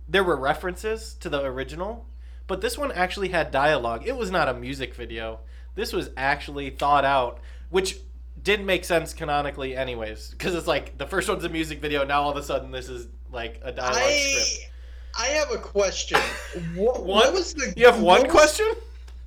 there 0.08 0.24
were 0.24 0.36
references 0.36 1.14
to 1.14 1.28
the 1.28 1.42
original, 1.42 2.06
but 2.46 2.60
this 2.60 2.76
one 2.76 2.92
actually 2.92 3.30
had 3.30 3.50
dialogue. 3.50 4.06
It 4.06 4.16
was 4.16 4.30
not 4.30 4.48
a 4.48 4.54
music 4.54 4.94
video. 4.94 5.40
This 5.74 5.92
was 5.92 6.10
actually 6.16 6.70
thought 6.70 7.04
out, 7.04 7.40
which 7.70 7.98
didn't 8.44 8.66
make 8.66 8.84
sense 8.84 9.12
canonically 9.12 9.74
anyways, 9.76 10.30
because 10.30 10.54
it's 10.54 10.66
like 10.66 10.96
the 10.98 11.06
first 11.06 11.28
one's 11.28 11.44
a 11.44 11.48
music 11.48 11.80
video, 11.80 12.04
now 12.04 12.22
all 12.22 12.30
of 12.30 12.36
a 12.36 12.42
sudden 12.42 12.70
this 12.70 12.88
is 12.88 13.08
like 13.32 13.60
a 13.64 13.72
dialogue 13.72 13.96
I 14.02 14.12
script. 14.18 14.70
I 15.18 15.26
have 15.26 15.50
a 15.50 15.58
question. 15.58 16.18
What, 16.74 17.00
One? 17.00 17.06
what 17.06 17.32
was 17.32 17.54
the? 17.54 17.72
You 17.76 17.86
have 17.86 17.96
one 18.00 18.22
what 18.22 18.22
was- 18.28 18.32
question? 18.32 18.72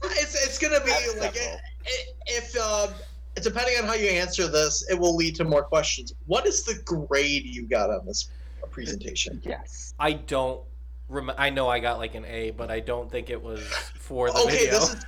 It's 0.03 0.45
it's 0.45 0.59
gonna 0.59 0.79
be 0.81 0.91
That's 0.91 1.17
like 1.19 1.35
several. 1.35 1.59
i- 1.87 2.05
if 2.27 2.55
um, 2.57 2.93
depending 3.41 3.75
on 3.79 3.85
how 3.85 3.93
you 3.95 4.07
answer 4.09 4.47
this, 4.47 4.87
it 4.91 4.97
will 4.99 5.15
lead 5.15 5.35
to 5.35 5.43
more 5.43 5.63
questions. 5.63 6.13
What 6.27 6.45
is 6.45 6.63
the 6.63 6.75
grade 6.85 7.45
you 7.45 7.63
got 7.63 7.89
on 7.89 8.05
this 8.05 8.29
presentation? 8.69 9.41
yes. 9.43 9.93
I 9.99 10.13
don't 10.13 10.61
rem- 11.09 11.31
I 11.37 11.49
know 11.49 11.67
I 11.67 11.79
got 11.79 11.97
like 11.97 12.13
an 12.15 12.25
A, 12.25 12.51
but 12.51 12.69
I 12.69 12.79
don't 12.79 13.09
think 13.11 13.29
it 13.31 13.41
was 13.41 13.61
for 14.07 14.31
the 14.31 14.37
Okay, 14.39 14.65
video. 14.65 14.79
this 14.79 14.93
is 14.93 15.05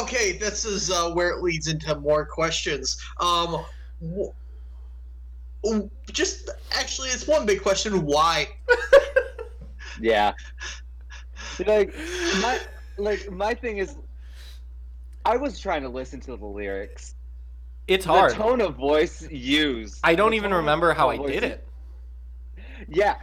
okay. 0.00 0.32
This 0.38 0.64
is 0.64 0.90
uh, 0.90 1.10
where 1.10 1.28
it 1.30 1.42
leads 1.42 1.68
into 1.68 1.94
more 2.00 2.24
questions. 2.24 2.98
Um, 3.20 3.62
wh- 4.02 4.32
just 6.12 6.50
actually, 6.72 7.10
it's 7.10 7.26
one 7.26 7.44
big 7.44 7.62
question. 7.62 8.04
Why? 8.04 8.48
Yeah. 10.00 10.32
Like 11.66 11.92
my 12.40 12.60
like 12.98 13.32
my 13.32 13.52
thing 13.52 13.78
is 13.78 13.96
I 15.24 15.36
was 15.36 15.58
trying 15.58 15.82
to 15.82 15.88
listen 15.88 16.20
to 16.20 16.36
the 16.36 16.46
lyrics. 16.46 17.16
It's 17.88 18.04
hard. 18.04 18.30
The 18.30 18.36
tone 18.36 18.60
of 18.60 18.76
voice 18.76 19.28
used. 19.28 19.98
I 20.04 20.14
don't 20.14 20.34
even 20.34 20.54
remember 20.54 20.92
how 20.92 21.08
I 21.10 21.16
did 21.16 21.42
it. 21.42 21.66
Yeah. 22.86 23.16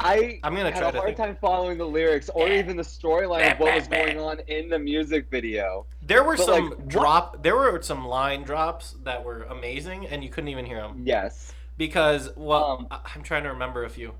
I 0.00 0.40
I'm 0.42 0.54
gonna 0.54 0.70
had 0.70 0.78
try 0.80 0.88
a 0.88 0.92
to 0.92 0.98
hard 0.98 1.16
think. 1.16 1.18
time 1.18 1.36
following 1.40 1.78
the 1.78 1.84
lyrics 1.84 2.28
or 2.30 2.48
even 2.48 2.76
the 2.76 2.82
storyline 2.82 3.52
of 3.52 3.60
what 3.60 3.74
was 3.74 3.86
going 3.86 4.18
on 4.18 4.40
in 4.48 4.68
the 4.68 4.78
music 4.78 5.26
video. 5.30 5.86
There 6.02 6.24
were 6.24 6.36
But, 6.36 6.46
some 6.46 6.68
like, 6.70 6.78
what- 6.78 6.88
drop. 6.88 7.42
There 7.42 7.56
were 7.56 7.80
some 7.82 8.06
line 8.06 8.42
drops 8.42 8.96
that 9.04 9.22
were 9.22 9.42
amazing, 9.44 10.06
and 10.06 10.24
you 10.24 10.30
couldn't 10.30 10.48
even 10.48 10.64
hear 10.64 10.78
them 10.80 11.02
Yes. 11.04 11.52
because 11.76 12.34
well, 12.36 12.64
Um, 12.64 12.86
I- 12.90 13.00
I'm 13.14 13.22
trying 13.22 13.42
to 13.44 13.50
remember 13.50 13.84
a 13.84 13.90
few. 13.90 14.14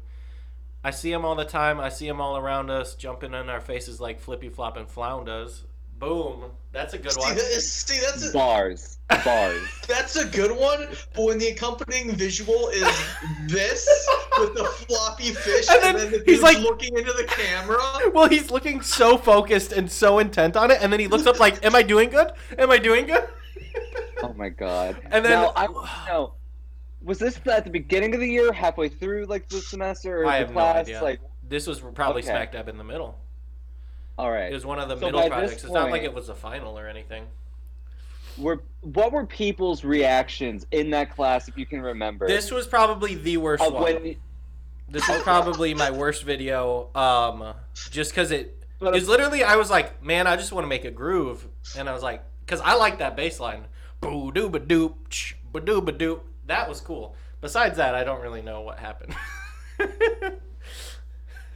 I 0.85 0.91
see 0.91 1.11
them 1.11 1.25
all 1.25 1.35
the 1.35 1.45
time. 1.45 1.79
I 1.81 1.89
see 1.89 2.07
them 2.07 2.21
all 2.21 2.37
around 2.37 2.71
us, 2.71 2.95
jumping 2.95 3.35
in 3.35 3.49
our 3.49 3.61
faces 3.61 4.01
like 4.01 4.21
Flippy 4.21 4.49
Flop 4.49 4.77
and 4.77 4.89
Flound 4.89 5.27
does. 5.27 5.65
Boom, 6.01 6.45
that's 6.73 6.95
a 6.95 6.99
good 6.99 7.13
See, 7.13 7.21
one. 7.21 7.35
that 7.37 7.45
is- 7.45 7.71
see, 7.73 8.01
that's 8.01 8.31
a, 8.31 8.33
Bars. 8.33 8.99
Bars. 9.25 9.61
that's 9.89 10.17
a 10.17 10.25
good 10.27 10.51
one. 10.51 10.89
But 11.15 11.25
when 11.25 11.39
the 11.39 11.49
accompanying 11.49 12.13
visual 12.17 12.69
is 12.71 12.89
this 13.47 13.87
with 14.39 14.55
the 14.55 14.65
floppy 14.65 15.33
fish, 15.33 15.69
And 15.71 15.85
and 15.85 15.99
then 15.99 16.11
then, 16.11 16.21
the 16.25 16.31
he's 16.33 16.43
like- 16.43 16.59
looking 16.59 16.97
into 16.97 17.13
the 17.13 17.25
camera. 17.25 17.79
Well, 18.15 18.29
he's 18.29 18.51
looking 18.51 18.81
so 18.81 19.17
focused 19.19 19.73
and 19.73 19.91
so 19.91 20.19
intent 20.19 20.57
on 20.57 20.71
it, 20.71 20.79
and 20.81 20.93
then 20.93 20.99
he 21.01 21.07
looks 21.07 21.27
up 21.27 21.39
like, 21.39 21.65
"Am 21.65 21.75
I 21.77 21.83
doing 21.83 22.09
good? 22.11 22.33
Am 22.59 22.71
I 22.71 22.79
doing 22.79 23.07
good?" 23.07 23.29
Oh 24.23 24.33
my 24.33 24.49
god. 24.49 24.97
And 25.11 25.25
then- 25.25 25.33
now, 25.33 25.53
I 25.55 25.69
want 25.69 25.89
to 25.89 26.07
know, 26.11 26.35
was 27.03 27.19
this 27.19 27.39
at 27.47 27.65
the 27.65 27.71
beginning 27.71 28.15
of 28.15 28.21
the 28.21 28.27
year, 28.29 28.53
halfway 28.53 28.89
through 28.89 29.27
like 29.27 29.49
the 29.49 29.61
semester, 29.61 30.23
or 30.23 30.27
I 30.27 30.41
the 30.41 30.47
have 30.47 30.55
no 30.55 30.61
idea. 30.61 31.03
Like, 31.03 31.21
This 31.49 31.67
was 31.67 31.81
probably 31.81 32.23
Okay. 32.23 32.31
smack 32.31 32.53
dab 32.53 32.69
in 32.69 32.79
the 32.79 32.85
middle. 32.85 33.19
All 34.21 34.31
right. 34.31 34.51
It 34.51 34.55
was 34.55 34.67
one 34.67 34.79
of 34.79 34.89
the 34.89 34.97
So 34.97 35.07
middle 35.07 35.29
projects. 35.29 35.65
It's 35.65 35.73
not 35.73 35.91
like 35.91 36.03
it 36.03 36.13
was 36.15 36.29
a 36.29 36.35
final 36.35 36.79
or 36.79 36.87
anything. 36.89 37.27
Were 38.39 38.63
what 38.81 39.13
were 39.13 39.27
people's 39.27 39.85
reactions 39.85 40.67
in 40.71 40.91
that 40.91 41.15
class, 41.15 41.49
if 41.49 41.59
you 41.59 41.67
can 41.67 41.83
remember? 41.83 42.27
This 42.27 42.51
was 42.51 42.67
probably 42.67 43.15
the 43.17 43.37
worst 43.39 43.63
one. 43.63 43.83
when, 43.83 44.17
This 44.89 45.09
is 45.09 45.23
probably 45.23 45.75
my 45.75 45.91
worst 45.91 46.23
video. 46.23 46.89
Um, 46.95 47.55
just 47.91 48.13
because 48.13 48.31
it 48.31 48.57
But- 48.79 48.97
is 48.97 49.09
literally, 49.09 49.45
I 49.45 49.57
was 49.57 49.71
like, 49.71 50.03
man, 50.03 50.27
I 50.27 50.37
just 50.37 50.53
want 50.53 50.65
to 50.65 50.69
make 50.69 50.85
a 50.85 50.91
groove, 50.91 51.47
and 51.77 51.89
I 51.89 51.93
was 51.93 52.03
like, 52.03 52.23
because 52.47 52.61
I 52.61 52.75
like 52.75 52.99
that 52.99 53.17
bass 53.17 53.41
line, 53.41 53.65
boo 54.01 54.33
doo 54.33 54.49
ba 54.49 54.61
doop, 54.61 54.95
ba 55.53 55.61
doo 55.61 55.81
ba 55.83 55.93
doop. 55.93 56.21
That 56.47 56.69
was 56.69 56.81
cool. 56.81 57.15
Besides 57.41 57.77
that, 57.77 57.95
I 57.95 58.05
don't 58.05 58.21
really 58.21 58.43
know 58.43 58.63
what 58.63 58.79
happened. 58.79 59.15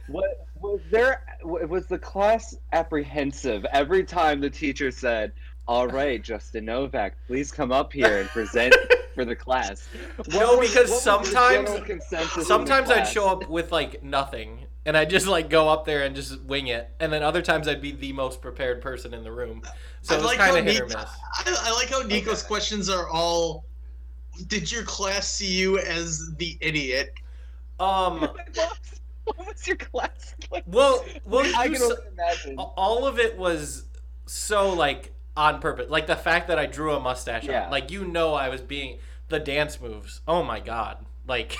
what 0.07 0.44
was 0.59 0.79
there? 0.91 1.23
Was 1.43 1.85
the 1.87 1.99
class 1.99 2.55
apprehensive 2.73 3.65
every 3.71 4.03
time 4.03 4.39
the 4.39 4.49
teacher 4.49 4.91
said, 4.91 5.31
"All 5.67 5.87
right, 5.87 6.21
Justin 6.21 6.65
Novak, 6.65 7.15
please 7.27 7.51
come 7.51 7.71
up 7.71 7.91
here 7.93 8.19
and 8.19 8.29
present 8.29 8.73
for 9.13 9.25
the 9.25 9.35
class"? 9.35 9.87
What 10.17 10.27
No, 10.29 10.57
was- 10.57 10.69
because 10.69 10.89
was 10.89 11.01
sometimes- 11.01 11.69
general 11.69 11.81
consensus 11.85 12.33
in 12.35 12.39
the 12.39 12.45
Sometimes 12.45 12.89
I'd 12.89 13.03
show 13.07 13.27
up 13.29 13.47
with 13.49 13.71
like 13.71 14.01
nothing, 14.03 14.65
and 14.85 14.95
I'd 14.97 15.09
just 15.09 15.27
like 15.27 15.49
go 15.49 15.67
up 15.69 15.85
there 15.85 16.03
and 16.03 16.15
just 16.15 16.41
wing 16.43 16.67
it, 16.67 16.89
and 16.99 17.11
then 17.11 17.21
other 17.21 17.41
times 17.41 17.67
I'd 17.67 17.81
be 17.81 17.91
the 17.91 18.13
most 18.13 18.41
prepared 18.41 18.81
person 18.81 19.13
in 19.13 19.23
the 19.23 19.31
room. 19.31 19.61
So 20.01 20.15
I 20.15 20.17
it 20.17 20.21
was 20.21 20.27
like 20.27 20.37
kind 20.39 20.51
how 20.51 20.57
of 20.57 20.65
hit 20.65 20.81
or 20.81 20.85
miss. 20.85 20.95
I, 20.95 21.57
I 21.67 21.71
like 21.73 21.89
how 21.89 22.01
Nico's 22.01 22.43
questions 22.43 22.89
are 22.89 23.09
all. 23.09 23.65
Did 24.47 24.69
your 24.71 24.83
class 24.83 25.27
see 25.29 25.51
you 25.53 25.79
as 25.79 26.33
the 26.37 26.57
idiot? 26.61 27.13
Um, 27.79 28.27
what 29.35 29.47
was 29.47 29.67
your 29.67 29.77
class 29.77 30.35
like? 30.51 30.63
well, 30.67 31.03
well, 31.25 31.45
I 31.57 31.65
can 31.67 31.75
s- 31.75 31.81
only 31.83 31.95
imagine. 32.13 32.57
all 32.57 33.05
of 33.07 33.19
it 33.19 33.37
was 33.37 33.85
so 34.25 34.71
like 34.73 35.11
on 35.37 35.59
purpose. 35.59 35.89
Like 35.89 36.07
the 36.07 36.15
fact 36.15 36.47
that 36.47 36.57
I 36.59 36.65
drew 36.65 36.93
a 36.93 36.99
mustache 36.99 37.43
Yeah. 37.45 37.65
on. 37.65 37.71
Like 37.71 37.91
you 37.91 38.05
know 38.05 38.33
I 38.33 38.49
was 38.49 38.61
being 38.61 38.99
the 39.29 39.39
dance 39.39 39.81
moves. 39.81 40.21
Oh 40.27 40.43
my 40.43 40.59
god. 40.59 41.05
Like 41.27 41.57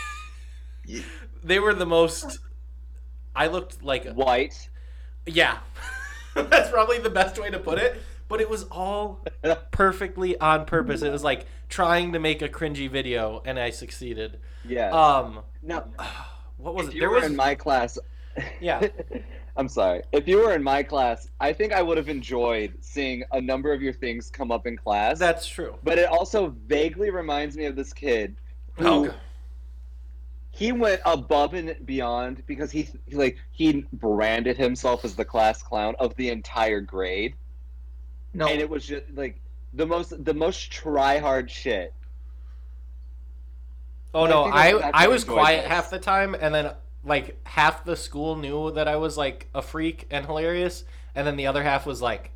they 1.44 1.60
were 1.60 1.74
the 1.74 1.86
most 1.86 2.40
I 3.36 3.48
looked 3.48 3.84
like 3.84 4.08
White. 4.14 4.70
yeah. 5.26 5.58
That's 6.36 6.70
probably 6.70 7.00
the 7.00 7.10
best 7.10 7.40
way 7.40 7.50
to 7.50 7.60
put 7.60 7.80
it. 7.80 8.02
but 8.28 8.42
it 8.42 8.50
was 8.50 8.64
all 8.72 9.24
perfectly 9.72 10.38
on 10.40 10.66
purpose. 10.66 11.02
It 11.02 11.12
was 11.12 11.24
like 11.24 11.46
trying 11.70 12.14
to 12.14 12.20
make 12.20 12.42
a 12.42 12.50
cringy 12.50 12.90
video, 12.90 13.42
and 13.46 13.58
I 13.60 13.70
succeeded. 13.70 14.40
Yeah. 14.68 14.90
Um, 14.92 15.40
now, 15.62 15.86
what 16.58 16.76
was 16.76 16.88
if 16.88 16.92
it? 16.92 16.96
you 16.96 17.02
There 17.02 17.10
were 17.10 17.16
was 17.18 17.26
in 17.26 17.36
my 17.36 17.56
class. 17.56 17.98
Yeah. 18.60 18.88
I'm 19.58 19.70
sorry. 19.70 20.02
If 20.12 20.28
you 20.28 20.40
were 20.40 20.54
in 20.54 20.62
my 20.64 20.84
class, 20.84 21.30
I 21.40 21.54
think 21.54 21.72
I 21.72 21.82
would 21.82 21.96
have 21.98 22.10
enjoyed 22.10 22.74
seeing 22.82 23.24
a 23.32 23.40
number 23.40 23.72
of 23.72 23.82
your 23.82 23.94
things 23.94 24.30
come 24.30 24.52
up 24.52 24.68
in 24.68 24.76
class. 24.76 25.18
That's 25.18 25.48
true. 25.48 25.76
But 25.84 25.98
it 25.98 26.08
also 26.10 26.54
vaguely 26.68 27.10
reminds 27.10 27.56
me 27.56 27.64
of 27.66 27.76
this 27.78 27.94
kid 27.94 28.36
who 28.74 28.86
Oh, 28.86 29.06
God. 29.06 29.16
he 30.52 30.74
went 30.74 31.00
above 31.06 31.54
and 31.54 31.74
beyond 31.86 32.44
because 32.48 32.70
he 32.72 32.90
he, 33.06 33.16
like 33.16 33.38
he 33.52 33.86
branded 33.94 34.58
himself 34.58 35.06
as 35.06 35.16
the 35.16 35.24
class 35.26 35.64
clown 35.64 35.96
of 36.00 36.14
the 36.18 36.30
entire 36.30 36.82
grade. 36.82 37.36
No. 38.34 38.48
And 38.48 38.60
it 38.60 38.70
was 38.70 38.86
just 38.86 39.06
like 39.14 39.40
the 39.74 39.86
most 39.86 40.22
the 40.26 40.34
most 40.34 40.70
try 40.70 41.20
hard 41.20 41.50
shit. 41.50 41.94
Oh 44.16 44.24
I 44.24 44.30
no, 44.30 44.46
I 44.46 44.72
that's 44.74 44.92
I 44.94 45.08
was 45.08 45.24
quiet 45.26 45.64
this. 45.64 45.72
half 45.72 45.90
the 45.90 46.00
time, 46.00 46.36
and 46.40 46.56
then 46.56 46.72
like 47.04 47.38
half 47.46 47.84
the 47.84 47.98
school 47.98 48.38
knew 48.38 48.72
that 48.72 48.88
I 48.88 48.96
was 48.96 49.18
like 49.18 49.48
a 49.54 49.62
freak 49.62 50.08
and 50.10 50.26
hilarious, 50.26 50.86
and 51.14 51.28
then 51.28 51.36
the 51.36 51.48
other 51.48 51.62
half 51.62 51.86
was 51.86 52.02
like, 52.02 52.32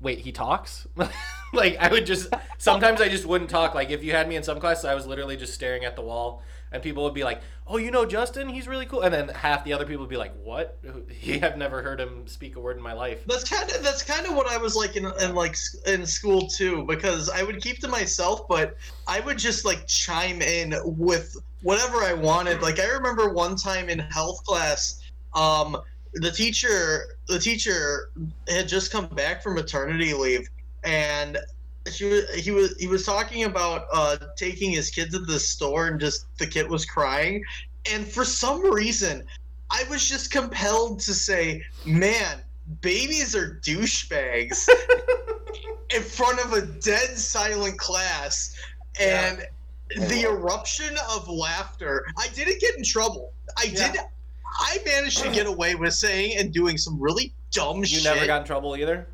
"Wait, 0.00 0.18
he 0.18 0.32
talks?" 0.32 0.88
like 1.52 1.76
I 1.78 1.88
would 1.92 2.06
just 2.06 2.28
sometimes 2.58 3.00
I 3.00 3.08
just 3.08 3.24
wouldn't 3.24 3.50
talk. 3.50 3.72
Like 3.72 3.90
if 3.90 4.02
you 4.02 4.10
had 4.10 4.28
me 4.28 4.34
in 4.34 4.42
some 4.42 4.58
class, 4.58 4.84
I 4.84 4.94
was 4.96 5.06
literally 5.06 5.36
just 5.36 5.54
staring 5.54 5.84
at 5.84 5.94
the 5.94 6.02
wall, 6.02 6.42
and 6.72 6.82
people 6.82 7.04
would 7.04 7.14
be 7.14 7.24
like, 7.24 7.42
"Oh, 7.66 7.76
you 7.76 7.90
know 7.90 8.04
Justin? 8.04 8.48
He's 8.48 8.66
really 8.66 8.86
cool," 8.86 9.02
and 9.02 9.12
then 9.12 9.28
half 9.28 9.64
the 9.64 9.72
other 9.72 9.84
people 9.84 10.00
would 10.00 10.10
be 10.10 10.16
like, 10.16 10.34
"What? 10.42 10.78
I've 11.42 11.56
never 11.56 11.82
heard 11.82 12.00
him 12.00 12.26
speak 12.26 12.56
a 12.56 12.60
word 12.60 12.76
in 12.76 12.82
my 12.82 12.92
life." 12.92 13.24
That's 13.26 13.48
kind 13.48 13.70
of 13.70 13.82
that's 13.82 14.02
kind 14.02 14.26
of 14.26 14.34
what 14.34 14.48
I 14.48 14.56
was 14.56 14.74
like 14.74 14.96
in, 14.96 15.06
in 15.20 15.34
like 15.34 15.56
in 15.86 16.06
school 16.06 16.48
too, 16.48 16.84
because 16.84 17.28
I 17.28 17.42
would 17.42 17.60
keep 17.60 17.78
to 17.80 17.88
myself, 17.88 18.48
but 18.48 18.76
I 19.06 19.20
would 19.20 19.38
just 19.38 19.64
like 19.64 19.86
chime 19.86 20.42
in 20.42 20.74
with 20.84 21.36
whatever 21.62 21.98
I 21.98 22.14
wanted. 22.14 22.62
Like 22.62 22.80
I 22.80 22.88
remember 22.88 23.32
one 23.32 23.56
time 23.56 23.88
in 23.88 23.98
health 23.98 24.44
class, 24.44 25.00
um, 25.34 25.76
the 26.14 26.30
teacher 26.30 27.16
the 27.28 27.38
teacher 27.38 28.10
had 28.48 28.68
just 28.68 28.90
come 28.90 29.06
back 29.06 29.42
from 29.42 29.54
maternity 29.54 30.14
leave, 30.14 30.48
and 30.84 31.38
she 31.90 32.04
was, 32.04 32.34
he 32.34 32.50
was 32.50 32.76
he 32.78 32.86
was 32.86 33.04
talking 33.04 33.44
about 33.44 33.86
uh, 33.92 34.16
taking 34.36 34.70
his 34.70 34.90
kid 34.90 35.10
to 35.12 35.18
the 35.18 35.38
store, 35.38 35.88
and 35.88 36.00
just 36.00 36.26
the 36.38 36.46
kid 36.46 36.68
was 36.68 36.84
crying, 36.84 37.42
and 37.90 38.06
for 38.06 38.24
some 38.24 38.72
reason. 38.72 39.24
I 39.74 39.84
was 39.88 40.06
just 40.06 40.30
compelled 40.30 41.00
to 41.00 41.14
say, 41.14 41.64
man, 41.86 42.42
babies 42.80 43.34
are 43.34 43.58
douchebags 43.62 44.68
in 45.94 46.02
front 46.02 46.44
of 46.44 46.52
a 46.52 46.62
dead 46.62 47.16
silent 47.16 47.78
class. 47.78 48.56
And 49.00 49.46
the 49.96 50.22
eruption 50.22 50.96
of 51.10 51.28
laughter, 51.28 52.04
I 52.18 52.28
didn't 52.34 52.60
get 52.60 52.76
in 52.76 52.84
trouble. 52.84 53.32
I 53.56 53.66
did. 53.66 53.96
I 54.44 54.78
managed 54.84 55.22
to 55.22 55.30
get 55.30 55.46
away 55.46 55.74
with 55.74 55.94
saying 55.94 56.36
and 56.38 56.52
doing 56.52 56.76
some 56.76 57.00
really 57.00 57.32
dumb 57.50 57.78
You 57.78 57.86
shit. 57.86 58.04
You 58.04 58.10
never 58.10 58.26
got 58.26 58.42
in 58.42 58.46
trouble 58.46 58.76
either. 58.76 59.06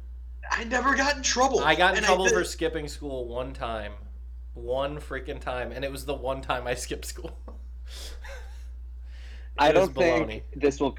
I 0.50 0.64
never 0.64 0.94
got 0.94 1.16
in 1.16 1.22
trouble. 1.22 1.60
I 1.60 1.74
got 1.74 1.92
in 1.92 1.98
And 1.98 2.06
trouble 2.06 2.28
for 2.28 2.44
skipping 2.44 2.88
school 2.88 3.26
one 3.26 3.52
time. 3.52 3.92
One 4.54 4.98
freaking 4.98 5.40
time. 5.40 5.72
And 5.72 5.84
it 5.84 5.92
was 5.92 6.04
the 6.04 6.14
one 6.14 6.40
time 6.40 6.66
I 6.66 6.74
skipped 6.74 7.04
school. 7.04 7.38
I 9.58 9.72
don't 9.72 9.94
think 9.94 10.44
this 10.54 10.80
will 10.80 10.96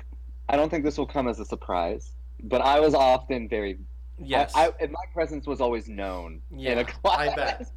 I 0.50 0.56
don't 0.56 0.70
think 0.70 0.84
this 0.84 0.98
will 0.98 1.06
come 1.06 1.28
as 1.28 1.40
a 1.40 1.46
surprise. 1.46 2.12
But 2.44 2.62
I 2.62 2.80
was 2.80 2.94
often 2.94 3.50
very 3.50 3.80
Yes. 4.22 4.52
I, 4.56 4.68
I, 4.68 4.72
and 4.82 4.92
my 4.92 5.06
presence 5.14 5.48
was 5.48 5.62
always 5.62 5.88
known 5.88 6.42
in 6.58 6.80
a 6.80 6.86
class. 6.86 7.20
I 7.20 7.36
bet. 7.36 7.72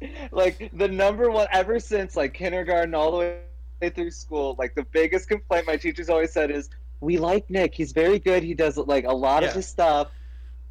like 0.30 0.70
the 0.74 0.88
number 0.88 1.30
one 1.30 1.48
ever 1.52 1.80
since 1.80 2.16
like 2.16 2.32
kindergarten 2.32 2.94
all 2.94 3.10
the 3.10 3.36
way 3.80 3.90
through 3.90 4.10
school 4.10 4.54
like 4.58 4.74
the 4.74 4.84
biggest 4.84 5.28
complaint 5.28 5.66
my 5.66 5.76
teachers 5.76 6.08
always 6.08 6.32
said 6.32 6.50
is 6.50 6.70
we 7.00 7.18
like 7.18 7.48
nick. 7.50 7.74
He's 7.74 7.92
very 7.92 8.18
good. 8.18 8.42
He 8.42 8.54
does 8.54 8.76
like 8.76 9.04
a 9.04 9.12
lot 9.14 9.42
Yeah. 9.42 9.50
of 9.50 9.54
his 9.54 9.66
stuff 9.66 10.08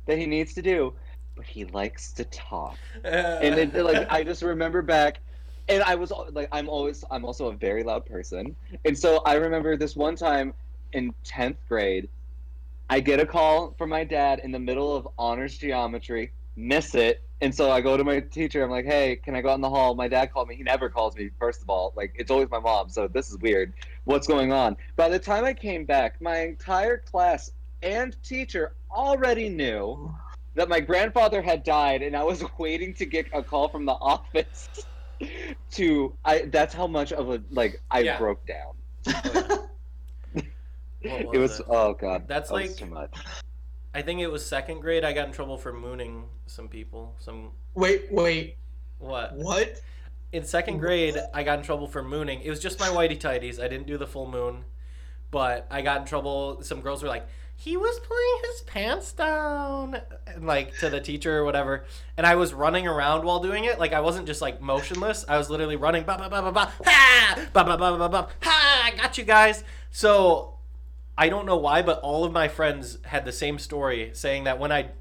that 0.07 0.17
he 0.17 0.25
needs 0.25 0.53
to 0.55 0.61
do 0.61 0.93
but 1.35 1.45
he 1.45 1.65
likes 1.65 2.13
to 2.13 2.25
talk. 2.25 2.77
Uh. 3.05 3.07
And 3.41 3.59
it, 3.59 3.75
like 3.75 4.07
i 4.09 4.23
just 4.23 4.41
remember 4.41 4.81
back 4.81 5.19
and 5.67 5.83
i 5.83 5.95
was 5.95 6.11
like 6.31 6.49
i'm 6.51 6.67
always 6.69 7.03
i'm 7.11 7.25
also 7.25 7.47
a 7.49 7.55
very 7.55 7.83
loud 7.83 8.05
person. 8.05 8.55
And 8.85 8.97
so 8.97 9.21
i 9.25 9.35
remember 9.35 9.77
this 9.77 9.95
one 9.95 10.15
time 10.15 10.53
in 10.93 11.13
10th 11.25 11.57
grade 11.67 12.09
i 12.89 12.99
get 12.99 13.19
a 13.19 13.25
call 13.25 13.73
from 13.77 13.89
my 13.89 14.03
dad 14.03 14.39
in 14.43 14.51
the 14.51 14.59
middle 14.59 14.95
of 14.95 15.07
honors 15.17 15.57
geometry 15.57 16.33
miss 16.55 16.95
it 16.95 17.26
and 17.41 17.53
so 17.53 17.69
i 17.71 17.79
go 17.81 17.95
to 17.97 18.03
my 18.03 18.19
teacher 18.19 18.63
i'm 18.63 18.69
like 18.71 18.85
hey 18.85 19.15
can 19.17 19.35
i 19.35 19.41
go 19.41 19.49
out 19.49 19.55
in 19.55 19.61
the 19.61 19.69
hall? 19.69 19.93
My 19.95 20.07
dad 20.07 20.31
called 20.33 20.47
me 20.47 20.55
he 20.55 20.63
never 20.63 20.89
calls 20.89 21.15
me 21.15 21.29
first 21.39 21.61
of 21.61 21.69
all 21.69 21.93
like 21.95 22.13
it's 22.15 22.31
always 22.31 22.49
my 22.49 22.59
mom 22.59 22.89
so 22.89 23.07
this 23.07 23.29
is 23.29 23.37
weird. 23.37 23.73
What's 24.05 24.27
going 24.27 24.51
on? 24.51 24.77
By 24.95 25.09
the 25.09 25.19
time 25.19 25.43
i 25.45 25.53
came 25.53 25.85
back 25.85 26.19
my 26.21 26.39
entire 26.41 26.97
class 26.97 27.51
and 27.83 28.15
teacher 28.23 28.73
already 28.91 29.49
knew 29.49 30.11
that 30.55 30.67
my 30.69 30.79
grandfather 30.79 31.41
had 31.41 31.63
died 31.63 32.01
and 32.01 32.15
i 32.15 32.23
was 32.23 32.43
waiting 32.57 32.93
to 32.95 33.05
get 33.05 33.27
a 33.33 33.43
call 33.43 33.69
from 33.69 33.85
the 33.85 33.93
office 33.93 34.69
to 35.71 36.13
i 36.25 36.39
that's 36.51 36.73
how 36.73 36.87
much 36.87 37.11
of 37.13 37.29
a 37.29 37.41
like 37.51 37.79
i 37.91 37.99
Yeah. 37.99 38.17
broke 38.17 38.43
down. 38.47 38.73
Oh, 39.07 39.67
what 41.01 41.35
it 41.35 41.37
was 41.39 41.59
it? 41.59 41.65
oh 41.69 41.93
god 41.93 42.27
That's 42.27 42.49
that 42.49 42.55
was 42.55 42.69
like- 42.69 42.77
too 42.77 42.85
much 42.87 43.13
I 43.97 44.03
think 44.03 44.19
it 44.19 44.27
was 44.27 44.45
second 44.45 44.81
grade. 44.81 45.03
I 45.03 45.11
got 45.11 45.25
in 45.25 45.33
trouble 45.33 45.57
for 45.57 45.73
mooning 45.73 46.25
some 46.45 46.67
people. 46.67 47.15
Some 47.17 47.49
Wait, 47.73 48.03
wait, 48.11 48.55
what? 48.99 49.33
what? 49.35 49.81
In 50.31 50.43
second 50.43 50.77
grade, 50.77 51.17
I 51.33 51.41
got 51.41 51.57
in 51.57 51.65
trouble 51.65 51.87
for 51.87 52.03
mooning. 52.03 52.41
It 52.41 52.51
was 52.51 52.59
just 52.59 52.79
my 52.79 52.89
whitey 52.89 53.19
tighties. 53.19 53.59
I 53.59 53.67
didn't 53.67 53.87
do 53.87 53.97
the 53.97 54.05
full 54.05 54.27
moon, 54.27 54.65
but 55.31 55.65
I 55.71 55.81
got 55.81 56.01
in 56.01 56.05
trouble. 56.05 56.61
Some 56.61 56.81
girls 56.81 57.01
were 57.01 57.09
like, 57.09 57.25
"He 57.55 57.75
was 57.75 57.99
pulling 58.01 58.51
his 58.51 58.61
pants 58.67 59.13
down," 59.13 59.99
and 60.27 60.45
like 60.45 60.77
to 60.77 60.91
the 60.91 61.01
teacher 61.01 61.35
or 61.35 61.43
whatever. 61.43 61.85
And 62.17 62.27
I 62.27 62.35
was 62.35 62.53
running 62.53 62.85
around 62.85 63.25
while 63.25 63.39
doing 63.39 63.65
it. 63.65 63.79
Like 63.79 63.93
I 63.93 64.01
wasn't 64.01 64.27
just 64.27 64.43
like 64.43 64.61
motionless. 64.61 65.25
I 65.27 65.39
was 65.39 65.49
literally 65.49 65.75
running. 65.75 66.03
Ba 66.03 66.19
ba 66.19 66.29
ba 66.29 66.43
ba 66.43 66.51
ba. 66.51 66.71
Ha! 66.85 67.47
Ba 67.51 67.63
ba 67.63 67.75
ba 67.75 67.97
ba 67.97 68.09
ba. 68.09 68.27
Ha! 68.43 68.91
I 68.93 68.95
got 68.95 69.17
you 69.17 69.23
guys. 69.23 69.63
So 69.89 70.56
I 71.17 71.29
don't 71.29 71.45
know 71.45 71.57
why, 71.57 71.81
but 71.81 71.99
all 72.01 72.23
of 72.23 72.31
my 72.31 72.47
friends 72.47 72.99
had 73.05 73.25
the 73.25 73.31
same 73.31 73.57
story, 73.57 74.11
saying 74.13 74.43
that 74.43 74.59
when 74.59 74.71
I 74.71 74.91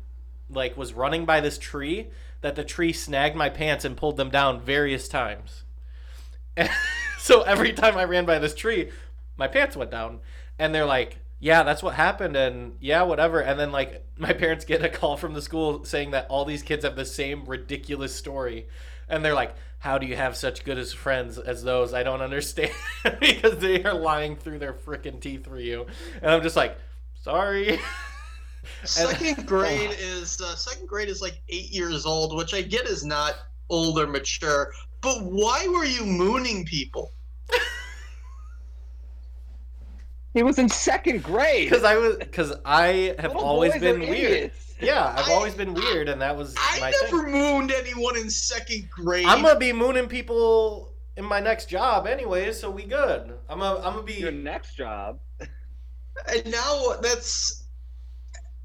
like 0.49 0.77
was 0.77 0.95
running 0.95 1.27
by 1.27 1.41
this 1.41 1.59
tree, 1.59 2.09
that 2.41 2.55
the 2.55 2.65
tree 2.65 2.93
snagged 2.93 3.37
my 3.37 3.51
pants 3.51 3.85
and 3.85 3.97
pulled 3.97 4.17
them 4.17 4.31
down 4.31 4.61
various 4.61 5.09
times. 5.09 5.65
so 7.19 7.43
every 7.43 7.73
time 7.73 7.97
I 7.99 8.05
ran 8.05 8.25
by 8.25 8.39
this 8.39 8.55
tree, 8.55 8.91
my 9.37 9.49
pants 9.49 9.77
went 9.77 9.91
down, 9.91 10.21
and 10.59 10.75
they're 10.75 10.87
like, 10.87 11.19
"Yeah, 11.39 11.63
that's 11.65 11.83
what 11.83 11.95
happened," 11.95 12.35
and 12.35 12.77
yeah, 12.81 13.03
whatever. 13.03 13.41
And 13.41 13.61
then 13.61 13.71
like 13.71 14.03
my 14.17 14.33
parents 14.33 14.65
get 14.65 14.85
a 14.85 14.89
call 14.89 15.17
from 15.19 15.35
the 15.35 15.43
school 15.43 15.85
saying 15.85 16.13
that 16.13 16.27
all 16.29 16.47
these 16.47 16.63
kids 16.63 16.85
have 16.85 16.97
the 16.97 17.05
same 17.05 17.45
ridiculous 17.45 18.15
story, 18.15 18.69
and 19.09 19.23
they're 19.23 19.35
like, 19.35 19.55
"How 19.87 19.99
do 19.99 20.07
you 20.07 20.17
have 20.17 20.37
such 20.37 20.65
good 20.65 20.79
as 20.79 20.93
friends 20.93 21.39
as 21.39 21.63
those?" 21.63 21.95
I 21.95 22.03
don't 22.03 22.21
understand 22.21 22.73
because 23.21 23.59
they 23.59 23.85
are 23.85 23.95
lying 23.95 24.35
through 24.35 24.59
their 24.59 24.73
freaking 24.73 25.21
teeth 25.21 25.47
for 25.47 25.61
you, 25.61 25.87
and 26.21 26.33
I'm 26.33 26.43
just 26.43 26.57
like, 26.57 26.77
"Sorry." 27.23 27.79
Second 28.85 29.47
grade 29.53 29.97
is 29.97 30.41
uh, 30.41 30.57
second 30.57 30.89
grade 30.89 31.09
is 31.09 31.23
like 31.23 31.41
eight 31.49 31.71
years 31.71 32.05
old, 32.05 32.37
which 32.37 32.53
I 32.53 32.63
get 32.63 32.87
is 32.87 33.05
not 33.05 33.35
old 33.71 33.97
or 34.01 34.09
mature. 34.09 34.73
But 35.01 35.23
why 35.23 35.69
were 35.69 35.85
you 35.85 36.05
mooning 36.05 36.65
people? 36.65 37.13
He 40.37 40.43
was 40.43 40.59
in 40.59 40.69
second 40.69 41.23
grade 41.23 41.71
Because 41.71 41.83
I 41.83 41.97
was, 41.97 42.17
because 42.19 42.53
I 42.65 43.15
have 43.19 43.33
Little 43.33 43.43
always 43.49 43.73
been 43.79 44.01
weird. 44.01 44.13
idiots. 44.13 44.75
Yeah, 44.81 45.15
I've 45.17 45.29
I- 45.31 45.33
always 45.33 45.55
been 45.55 45.73
weird, 45.73 46.11
and 46.11 46.21
that 46.21 46.37
was 46.37 46.55
I 46.59 46.79
my 46.81 46.93
never 47.03 47.23
thing. 47.25 47.33
mooned 47.33 47.73
anyone 47.73 48.17
in 48.19 48.29
second 48.29 48.91
grade. 48.91 49.25
I'm 49.27 49.43
gonna 49.43 49.59
be 49.59 49.73
mooning 49.73 50.09
people 50.09 50.93
in 51.17 51.25
my 51.25 51.41
next 51.41 51.71
job, 51.71 52.07
anyways. 52.07 52.61
So 52.61 52.71
we 52.71 52.85
good. 52.85 53.33
I'm 53.49 53.61
gonna, 53.61 53.79
I'm 53.81 53.95
gonna 53.95 54.03
be 54.03 54.13
your 54.15 54.31
next 54.33 54.75
job 54.77 55.19
and 55.41 56.51
now 56.51 56.93
that's 57.03 57.65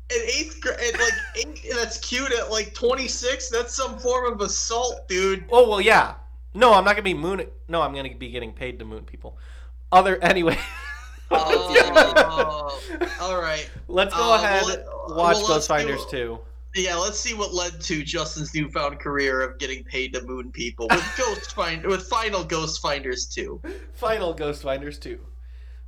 at 0.10 0.18
eighth 0.18 0.60
grade. 0.60 0.78
Like 1.00 1.14
eight, 1.38 1.62
that's 1.74 1.98
cute. 2.00 2.32
At 2.34 2.52
like 2.52 2.74
26, 2.74 3.50
that's 3.50 3.74
some 3.74 3.98
form 3.98 4.34
of 4.34 4.42
assault, 4.42 5.08
dude. 5.08 5.46
Oh 5.52 5.70
well, 5.70 5.80
yeah. 5.82 6.16
No, 6.54 6.74
I'm 6.74 6.84
not 6.84 6.92
gonna 6.98 7.04
be 7.04 7.14
mooning. 7.14 7.48
No, 7.70 7.82
I'm 7.82 7.94
gonna 7.96 8.14
be 8.14 8.30
getting 8.30 8.52
paid 8.52 8.80
to 8.80 8.86
moon 8.86 9.06
people. 9.06 9.38
Other 9.94 10.18
anyway. 10.22 10.58
Oh, 12.34 13.10
all 13.22 13.42
right. 13.42 13.70
Let's 13.88 14.14
go 14.14 14.34
Uh, 14.34 14.36
ahead. 14.38 14.64
well, 15.08 15.16
watch 15.18 15.36
well, 15.38 15.48
Ghost 15.48 15.68
do- 15.68 15.74
Finders 15.76 16.06
2. 16.10 16.40
Yeah, 16.76 16.96
let's 16.96 17.20
see 17.20 17.34
what 17.34 17.54
led 17.54 17.82
to 17.82 18.04
Justin's 18.04 18.54
newfound 18.56 19.00
career 19.00 19.42
of 19.42 19.58
getting 19.60 19.84
paid 19.84 20.14
to 20.14 20.22
moon 20.24 20.52
people 20.52 20.88
with 20.90 21.14
Ghost 21.18 21.54
Find 21.54 21.86
with 21.86 22.04
Final 22.08 22.44
Ghost 22.44 22.82
Finders 22.82 23.26
2. 23.28 23.62
Final 23.94 24.34
Ghost 24.34 24.62
Finders 24.64 24.98
2. 25.00 25.20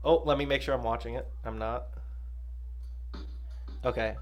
Oh, 0.03 0.21
let 0.25 0.37
me 0.37 0.45
make 0.45 0.61
sure 0.61 0.73
I'm 0.75 0.83
watching 0.83 1.15
it. 1.15 1.25
I'm 1.45 1.57
not. 1.57 1.87
Okay. 3.85 4.15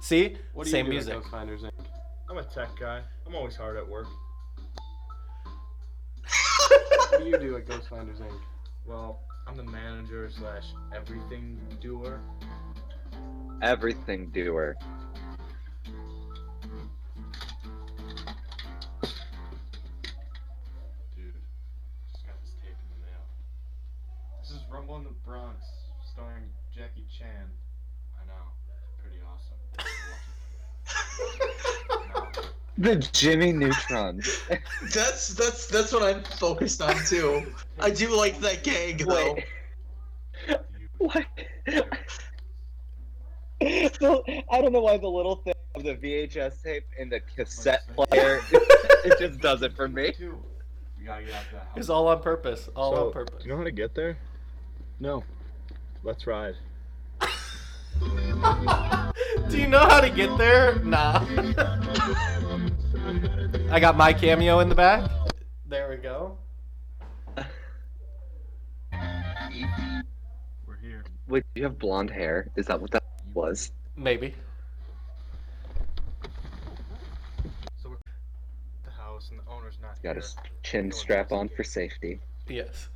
See, 0.00 0.36
What 0.52 0.64
do 0.64 0.70
you 0.70 0.72
same 0.72 0.86
do 0.86 0.90
music. 0.92 1.14
at 1.14 1.20
Ghost 1.20 1.30
Finders 1.30 1.62
Inc? 1.62 1.70
I'm 2.30 2.38
a 2.38 2.44
tech 2.44 2.68
guy. 2.78 3.00
I'm 3.26 3.34
always 3.34 3.54
hard 3.56 3.76
at 3.76 3.88
work. 3.88 4.06
what 7.10 7.18
do 7.20 7.26
you 7.28 7.38
do 7.38 7.56
at 7.56 7.66
Ghost 7.66 7.88
Finders 7.88 8.18
Inc? 8.18 8.38
Well, 8.86 9.20
I'm 9.48 9.56
the 9.56 9.62
manager 9.62 10.28
slash 10.28 10.74
everything 10.94 11.58
doer. 11.80 12.20
Everything 13.62 14.26
doer. 14.28 14.76
Dude, 21.16 21.32
just 22.12 22.26
got 22.26 22.36
this 22.42 22.52
tape 22.60 22.76
in 22.76 22.88
the 22.92 23.06
mail. 23.06 23.24
This 24.42 24.50
is 24.50 24.60
Rumble 24.70 24.96
in 24.98 25.04
the 25.04 25.14
Bronx, 25.24 25.64
starring 26.12 26.44
Jackie 26.76 27.06
Chan. 27.18 27.50
I 28.20 28.26
know, 28.26 28.52
pretty 29.00 29.22
awesome. 29.24 29.56
The 32.78 32.96
Jimmy 33.12 33.52
Neutron. 33.52 34.22
That's 34.94 35.28
that's 35.34 35.66
that's 35.66 35.92
what 35.92 36.04
I'm 36.04 36.22
focused 36.22 36.80
on 36.80 36.94
too. 37.06 37.52
I 37.80 37.90
do 37.90 38.16
like 38.16 38.38
that 38.38 38.62
gag 38.62 38.98
though. 38.98 39.34
Wait. 39.34 39.44
What? 40.98 41.26
So, 44.00 44.22
I 44.52 44.60
don't 44.60 44.72
know 44.72 44.80
why 44.80 44.96
the 44.98 45.08
little 45.08 45.36
thing 45.36 45.54
of 45.74 45.82
the 45.82 45.96
VHS 45.96 46.62
tape 46.62 46.84
in 46.96 47.08
the 47.08 47.18
cassette 47.34 47.82
player 47.96 48.40
it 48.52 49.18
just 49.18 49.40
does 49.40 49.62
it 49.62 49.74
for 49.74 49.88
me. 49.88 50.14
We 50.96 51.04
gotta 51.04 51.24
get 51.24 51.34
out 51.34 51.42
that 51.52 51.62
house. 51.62 51.76
It's 51.76 51.88
all 51.88 52.06
on 52.06 52.22
purpose. 52.22 52.68
All 52.76 52.94
So, 52.94 53.06
on 53.06 53.12
purpose. 53.12 53.42
Do 53.42 53.48
you 53.48 53.54
know 53.54 53.58
how 53.58 53.64
to 53.64 53.72
get 53.72 53.94
there? 53.94 54.16
No. 55.00 55.24
Let's 56.04 56.26
ride. 56.26 56.54
Do 59.48 59.58
you 59.58 59.66
know 59.66 59.80
how 59.80 60.00
to 60.00 60.10
get 60.10 60.36
there? 60.38 60.78
Nah. 60.84 61.24
I 63.70 63.80
got 63.80 63.96
my 63.96 64.12
cameo 64.12 64.60
in 64.60 64.68
the 64.68 64.74
back. 64.74 65.10
There 65.66 65.88
we 65.90 65.96
go. 65.96 66.36
We're 70.66 70.76
here. 70.80 71.04
Wait, 71.28 71.44
do 71.54 71.60
you 71.60 71.64
have 71.64 71.78
blonde 71.78 72.10
hair? 72.10 72.48
Is 72.56 72.66
that 72.66 72.80
what 72.80 72.90
that 72.92 73.02
was? 73.34 73.72
Maybe. 73.96 74.34
So 77.82 77.90
we're 77.90 77.96
at 77.96 78.84
the 78.84 78.90
house 78.90 79.30
and 79.30 79.38
the 79.38 79.44
owner's 79.50 79.78
not 79.82 80.02
Got 80.02 80.14
here. 80.16 80.22
his 80.22 80.36
chin 80.62 80.90
strap 80.90 81.32
on 81.32 81.48
for 81.48 81.64
safety. 81.64 82.20
Yes. 82.48 82.88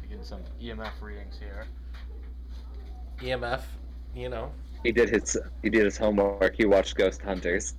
We're 0.00 0.08
getting 0.08 0.24
some 0.24 0.40
EMF 0.60 1.00
readings 1.00 1.38
here. 1.38 1.66
EMF. 3.20 3.62
You 4.14 4.28
know. 4.28 4.50
He 4.82 4.92
did 4.92 5.10
his 5.10 5.38
he 5.62 5.70
did 5.70 5.84
his 5.84 5.96
homework. 5.96 6.54
He 6.56 6.66
watched 6.66 6.96
Ghost 6.96 7.22
Hunters. 7.22 7.74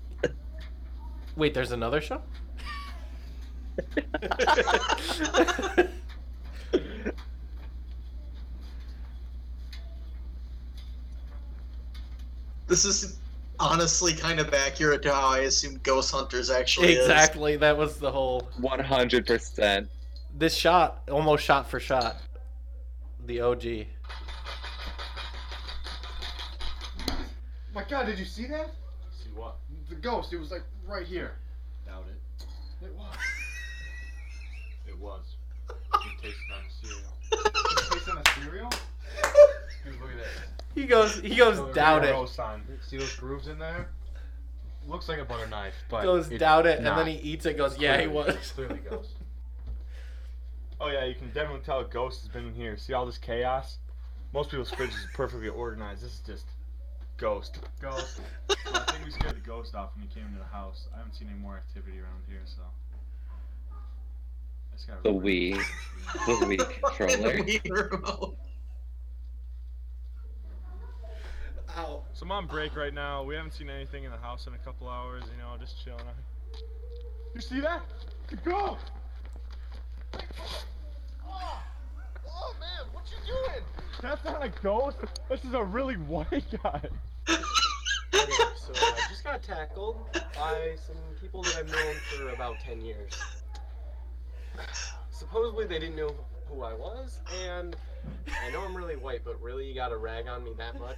Wait, 1.36 1.54
there's 1.54 1.72
another 1.72 2.02
show? 2.02 2.22
This 12.68 12.86
is 12.86 13.20
honestly 13.60 14.14
kind 14.14 14.40
of 14.40 14.54
accurate 14.54 15.04
to 15.04 15.14
how 15.14 15.28
I 15.28 15.40
assume 15.42 15.80
Ghost 15.84 16.12
Hunters 16.12 16.50
actually 16.50 16.94
is. 16.94 17.00
exactly. 17.06 17.56
That 17.56 17.78
was 17.78 17.98
the 17.98 18.12
whole. 18.12 18.50
One 18.58 18.80
hundred 18.80 19.28
percent. 19.28 19.90
This 20.36 20.56
shot, 20.56 21.04
almost 21.12 21.44
shot 21.44 21.70
for 21.70 21.80
shot. 21.80 22.18
The 23.28 23.42
OG. 23.42 23.64
My 27.74 27.84
God, 27.84 28.06
did 28.06 28.20
you 28.20 28.26
see 28.26 28.46
that? 28.48 28.70
See 29.12 29.30
what? 29.36 29.56
The 29.90 29.96
ghost. 29.96 30.32
It 30.34 30.40
was 30.40 30.52
like 30.52 30.64
right 30.88 31.06
here. 31.06 31.36
Doubt 31.86 32.06
it. 32.10 32.46
It 32.86 32.94
was. 32.96 33.16
It 34.86 35.00
was. 35.00 35.22
You 35.70 36.12
tasted 36.22 36.52
on 36.54 36.64
the 36.68 36.88
cereal. 36.88 37.12
You 37.32 37.92
tasted 37.96 38.12
on 38.12 38.22
the 38.24 38.42
cereal? 38.42 38.70
Dude, 39.84 40.02
look 40.02 40.12
at 40.12 40.18
this. 40.18 40.28
He 40.76 40.86
goes. 40.86 41.20
He 41.22 41.36
goes. 41.36 41.56
So, 41.58 41.72
doubt 41.74 42.04
it. 42.04 42.12
ghost 42.14 42.36
sign. 42.36 42.62
See 42.88 42.98
those 42.98 43.16
grooves 43.16 43.48
in 43.48 43.58
there? 43.58 43.88
Looks 44.88 45.08
like 45.10 45.20
a 45.20 45.26
butter 45.26 45.48
knife, 45.48 45.74
but 45.90 46.04
Goes 46.04 46.30
it's 46.30 46.38
doubt 46.40 46.66
it, 46.68 46.78
and 46.80 46.86
then 46.88 47.08
he 47.08 47.14
eats 47.16 47.46
it. 47.46 47.58
Goes 47.58 47.78
yeah, 47.78 47.94
he 48.02 48.08
Clearly- 48.08 48.34
was. 48.34 48.52
Clearly 48.52 48.80
ghost. 48.90 49.10
Oh 50.82 50.90
yeah, 50.90 51.06
you 51.06 51.16
can 51.16 51.28
definitely 51.28 51.62
tell 51.66 51.80
a 51.80 51.86
ghost 51.86 52.22
has 52.22 52.30
been 52.30 52.48
in 52.48 52.54
here. 52.54 52.78
See 52.78 52.94
all 52.94 53.06
this 53.06 53.18
chaos? 53.18 53.78
Most 54.34 54.50
people's 54.52 54.70
fridge 54.72 54.90
is 54.92 55.08
perfectly 55.14 55.48
organized. 55.48 56.04
This 56.04 56.14
is 56.14 56.20
just 56.26 56.46
ghost. 57.18 57.60
Ghost. 57.82 58.20
Well, 58.50 58.58
I 58.88 58.92
think 58.92 59.06
we 59.06 59.12
scared 59.12 59.36
the 59.36 59.40
ghost 59.40 59.76
off 59.76 59.92
when 59.96 60.08
he 60.08 60.14
came 60.14 60.26
into 60.28 60.40
the 60.40 60.46
house. 60.46 60.88
I 60.94 60.98
haven't 60.98 61.16
seen 61.16 61.30
any 61.30 61.40
more 61.40 61.56
activity 61.56 62.00
around 62.00 62.24
here, 62.28 62.42
so. 62.46 62.62
I 63.72 64.76
just 64.76 64.88
gotta 64.88 65.02
The 65.04 65.10
remember- 65.10 65.28
Wii. 65.30 65.64
The 66.26 66.58
Wii 66.58 66.82
controller. 66.82 67.38
Wii 67.38 67.92
remote. 67.92 68.38
Ow. 71.78 72.04
So 72.14 72.24
I'm 72.26 72.32
on 72.32 72.46
break 72.46 72.76
right 72.76 72.94
now. 72.94 73.24
We 73.24 73.36
haven't 73.36 73.54
seen 73.54 73.70
anything 73.70 74.04
in 74.04 74.12
the 74.12 74.18
house 74.18 74.46
in 74.48 74.54
a 74.54 74.58
couple 74.60 74.88
hours. 74.88 75.24
You 75.32 75.42
know, 75.42 75.56
just 75.60 75.84
chilling. 75.84 76.02
You 77.34 77.42
see 77.42 77.60
that? 77.62 77.82
The 78.30 78.36
ghost. 78.38 78.92
Oh 82.46 82.54
man, 82.60 82.86
what 82.92 83.04
you 83.10 83.18
doing? 83.26 83.64
That's 84.02 84.24
not 84.26 84.44
a 84.44 84.50
ghost. 84.62 84.98
This 85.30 85.44
is 85.46 85.54
a 85.54 85.64
really 85.64 85.96
white 85.96 86.44
guy. 86.64 86.82
Okay, 87.30 88.34
so 88.56 88.74
uh, 88.74 88.76
I 88.80 89.06
just 89.10 89.24
got 89.24 89.42
tackled 89.42 89.98
by 90.36 90.76
some 90.86 90.96
people 91.22 91.42
that 91.44 91.56
I've 91.58 91.72
known 91.72 91.96
for 92.18 92.30
about 92.30 92.58
10 92.60 92.82
years. 92.82 93.12
Supposedly 95.12 95.66
they 95.66 95.80
didn't 95.80 95.96
know 95.96 96.14
who 96.48 96.64
I 96.64 96.74
was, 96.74 97.20
and 97.48 97.76
I 98.46 98.52
know 98.52 98.62
I'm 98.62 98.76
really 98.76 98.98
white, 98.98 99.22
but 99.26 99.42
really 99.42 99.68
you 99.68 99.74
gotta 99.74 99.98
rag 99.98 100.28
on 100.28 100.44
me 100.44 100.52
that 100.58 100.80
much? 100.80 100.98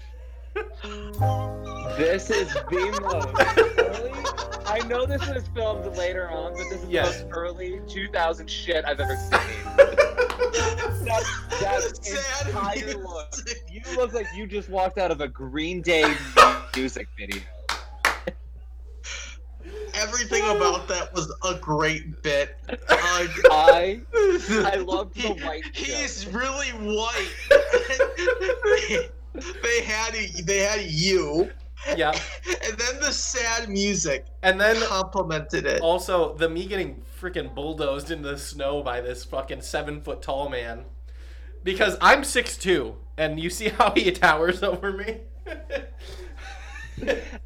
This 1.97 2.29
is 2.29 2.53
the 2.53 2.99
most 3.01 3.77
early. 3.77 4.11
I 4.65 4.79
know 4.87 5.05
this 5.05 5.25
was 5.29 5.47
filmed 5.53 5.95
later 5.97 6.29
on, 6.29 6.53
but 6.53 6.63
this 6.69 6.81
is 6.83 6.89
Yes. 6.89 7.19
the 7.19 7.25
most 7.25 7.35
early 7.37 7.81
2000 7.87 8.47
shit 8.49 8.83
I've 8.85 8.99
ever 8.99 9.15
seen. 9.15 9.84
That 10.37 11.23
that 11.61 11.97
Sad 12.01 12.47
entire 12.47 12.97
look. 12.97 13.33
You 13.69 13.81
look 13.95 14.13
like 14.13 14.27
you 14.35 14.47
just 14.47 14.69
walked 14.69 14.97
out 14.97 15.11
of 15.11 15.21
a 15.21 15.27
Green 15.27 15.81
Day 15.81 16.13
music 16.75 17.07
video. 17.17 17.41
Everything 19.93 20.43
about 20.43 20.87
that 20.89 21.13
was 21.13 21.33
a 21.45 21.55
great 21.55 22.21
bit. 22.21 22.57
Uh, 22.67 22.75
I 23.51 24.01
I 24.49 24.75
loved 24.75 25.15
the 25.15 25.33
white 25.43 25.63
He's 25.73 26.27
really 26.27 26.69
white. 26.69 27.31
they 29.63 29.81
had 29.83 30.13
they 30.45 30.59
had 30.59 30.81
you, 30.81 31.49
Yeah. 31.95 32.11
and 32.65 32.77
then 32.77 32.99
the 32.99 33.11
sad 33.11 33.69
music 33.69 34.25
And 34.43 34.59
then 34.59 34.81
complemented 34.87 35.65
it. 35.65 35.81
also 35.81 36.33
the 36.33 36.49
me 36.49 36.65
getting 36.65 37.03
freaking 37.19 37.53
bulldozed 37.53 38.11
into 38.11 38.29
the 38.29 38.37
snow 38.37 38.81
by 38.81 39.01
this 39.01 39.23
fucking 39.23 39.61
seven 39.61 40.01
foot 40.01 40.21
tall 40.21 40.49
man. 40.49 40.85
Because 41.63 41.97
I'm 41.99 42.21
6'2", 42.21 42.95
and 43.17 43.39
you 43.39 43.49
see 43.49 43.69
how 43.77 43.91
he 43.91 44.11
towers 44.11 44.61
over 44.61 44.91
me? 44.91 45.21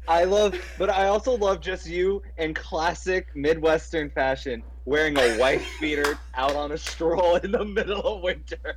I 0.08 0.24
love, 0.24 0.54
but 0.78 0.90
I 0.90 1.06
also 1.06 1.36
love 1.36 1.60
just 1.60 1.86
you 1.86 2.22
in 2.38 2.54
classic 2.54 3.34
Midwestern 3.34 4.10
fashion, 4.10 4.62
wearing 4.84 5.18
a 5.18 5.38
white 5.38 5.62
beater 5.80 6.18
out 6.34 6.54
on 6.54 6.72
a 6.72 6.78
stroll 6.78 7.36
in 7.36 7.52
the 7.52 7.64
middle 7.64 8.00
of 8.00 8.22
winter. 8.22 8.76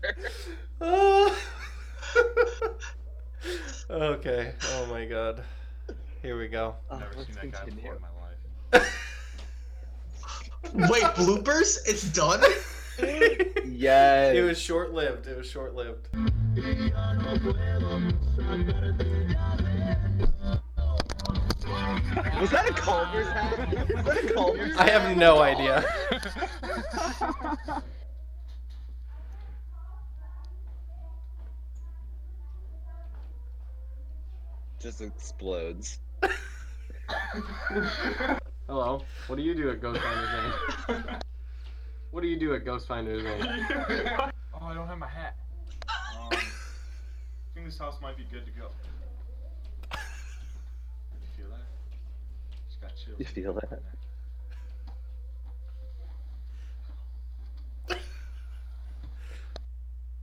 Okay. 3.90 4.54
Oh 4.74 4.86
my 4.88 5.06
god. 5.06 5.44
Here 6.22 6.38
we 6.38 6.48
go. 6.48 6.76
Oh, 6.90 7.00
Never 7.00 7.14
seen 7.26 7.36
that 7.36 7.52
guy 7.52 7.66
before 7.66 7.96
in 7.96 8.02
my 8.02 8.08
life. 8.80 9.10
Wait, 10.90 11.04
bloopers? 11.16 11.80
It's 11.86 12.04
done. 12.10 12.42
Yes. 13.66 14.36
It 14.36 14.42
was 14.42 14.60
short 14.60 14.94
lived. 14.94 15.28
It 15.28 15.38
was 15.38 15.50
short 15.50 15.76
lived. 15.76 16.08
Was 22.40 22.52
that 22.52 22.70
a 22.70 22.74
Culver's 22.74 23.28
hat? 23.28 23.58
Was 23.96 24.06
that 24.06 24.24
a 24.24 24.34
Culver's 24.34 24.78
I 24.78 24.90
have 24.90 25.18
no 25.18 25.40
idea. 25.40 25.84
Just 34.84 35.00
explodes. 35.00 36.00
Hello, 38.68 39.02
what 39.28 39.38
do 39.38 39.42
you 39.42 39.56
do 39.56 39.70
at 39.70 39.80
Ghost 39.80 40.02
Finders 40.02 40.54
Inc? 40.90 41.22
What 42.12 42.20
do 42.20 42.28
you 42.28 42.38
do 42.38 42.54
at 42.54 42.66
Ghost 42.66 42.86
Finders 42.86 43.24
Inc? 43.24 44.32
Oh, 44.54 44.66
I 44.66 44.74
don't 44.74 44.88
have 44.88 44.98
my 44.98 45.08
hat. 45.08 45.38
Um, 45.90 46.38
think 47.54 47.66
this 47.66 47.78
house 47.78 47.96
might 48.02 48.18
be 48.18 48.26
good 48.30 48.46
to 48.46 48.52
go. 48.52 48.68
You 49.94 49.98
feel 51.38 51.48
that? 51.50 51.66
Just 52.68 52.82
got 52.82 52.92
chills. 52.98 53.20
You 53.20 53.26
feel 53.26 53.54
that? 53.54 53.82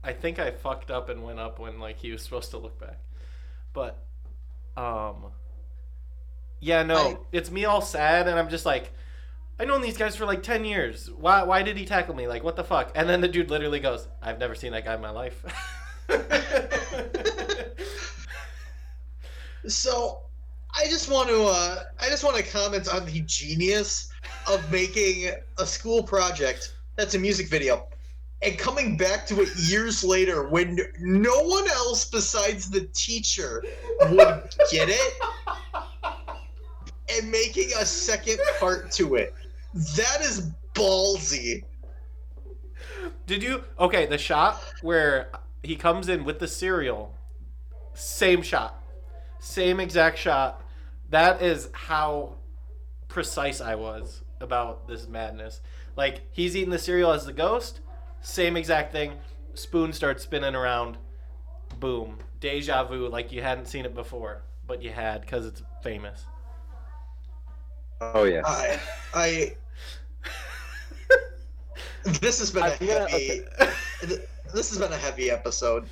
I 0.03 0.13
think 0.13 0.37
I 0.37 0.51
fucked 0.51 0.91
up 0.91 1.09
and 1.09 1.23
went 1.23 1.39
up 1.39 1.57
when 1.57 1.79
like 1.79 1.97
he 1.97 2.11
was 2.11 2.21
supposed 2.21 2.51
to 2.51 2.59
look 2.59 2.79
back. 2.79 2.99
But 3.73 4.05
um 4.77 5.31
Yeah, 6.59 6.83
no. 6.83 6.95
I- 6.95 7.17
it's 7.31 7.51
me 7.51 7.65
all 7.65 7.81
sad 7.81 8.27
and 8.27 8.37
I'm 8.39 8.49
just 8.49 8.65
like 8.65 8.91
I've 9.59 9.67
known 9.67 9.81
these 9.81 9.97
guys 9.97 10.15
for 10.15 10.25
like 10.25 10.41
10 10.41 10.65
years. 10.65 11.09
Why 11.11 11.43
why 11.43 11.61
did 11.61 11.77
he 11.77 11.85
tackle 11.85 12.15
me? 12.15 12.27
Like 12.27 12.43
what 12.43 12.55
the 12.55 12.63
fuck? 12.63 12.91
And 12.95 13.07
then 13.07 13.21
the 13.21 13.27
dude 13.27 13.49
literally 13.51 13.79
goes, 13.79 14.07
"I've 14.21 14.39
never 14.39 14.55
seen 14.55 14.71
that 14.71 14.85
guy 14.85 14.95
in 14.95 15.01
my 15.01 15.11
life." 15.11 15.43
So, 19.67 20.21
I 20.75 20.85
just 20.85 21.09
want 21.09 21.29
to 21.29 21.43
uh, 21.43 21.83
I 21.99 22.07
just 22.09 22.23
want 22.23 22.35
to 22.37 22.43
comment 22.43 22.87
on 22.93 23.05
the 23.05 23.21
genius 23.21 24.09
of 24.49 24.71
making 24.71 25.29
a 25.59 25.65
school 25.65 26.01
project 26.01 26.73
that's 26.95 27.13
a 27.13 27.19
music 27.19 27.47
video 27.49 27.85
and 28.41 28.57
coming 28.57 28.97
back 28.97 29.25
to 29.27 29.41
it 29.41 29.49
years 29.55 30.03
later 30.03 30.47
when 30.47 30.79
no 30.99 31.43
one 31.43 31.67
else 31.69 32.05
besides 32.05 32.69
the 32.69 32.81
teacher 32.93 33.63
would 34.09 34.55
get 34.71 34.89
it 34.89 35.13
and 37.09 37.29
making 37.29 37.69
a 37.79 37.85
second 37.85 38.39
part 38.59 38.91
to 38.91 39.15
it. 39.15 39.33
That 39.73 40.21
is 40.21 40.51
ballsy. 40.73 41.63
Did 43.27 43.43
you 43.43 43.63
Okay, 43.79 44.05
the 44.05 44.17
shot 44.17 44.61
where 44.81 45.31
he 45.63 45.75
comes 45.75 46.09
in 46.09 46.23
with 46.23 46.39
the 46.39 46.47
cereal, 46.47 47.15
same 47.93 48.41
shot. 48.41 48.83
Same 49.39 49.79
exact 49.79 50.17
shot. 50.17 50.61
That 51.09 51.41
is 51.41 51.69
how 51.73 52.35
precise 53.07 53.61
I 53.61 53.75
was 53.75 54.21
about 54.39 54.87
this 54.87 55.07
madness. 55.07 55.61
Like 55.95 56.21
he's 56.31 56.55
eating 56.55 56.71
the 56.71 56.79
cereal 56.79 57.11
as 57.11 57.25
the 57.25 57.33
ghost, 57.33 57.81
same 58.21 58.55
exact 58.57 58.91
thing. 58.91 59.13
Spoon 59.53 59.91
starts 59.93 60.23
spinning 60.23 60.55
around. 60.55 60.97
Boom. 61.79 62.17
Deja 62.39 62.83
vu 62.83 63.07
like 63.07 63.31
you 63.31 63.41
hadn't 63.41 63.65
seen 63.67 63.85
it 63.85 63.93
before, 63.93 64.43
but 64.67 64.81
you 64.81 64.91
had 64.91 65.27
cuz 65.27 65.45
it's 65.45 65.61
famous. 65.83 66.25
Oh 67.99 68.23
yeah. 68.23 68.41
I 68.45 68.79
I 69.13 69.55
this 72.19 72.39
has 72.39 72.51
been 72.51 72.63
a 72.63 72.67
I'm 72.67 72.87
gonna- 72.87 73.09
heavy 73.09 73.41
this 74.53 74.69
has 74.69 74.79
been 74.79 74.91
a 74.91 74.97
heavy 74.97 75.29
episode. 75.31 75.87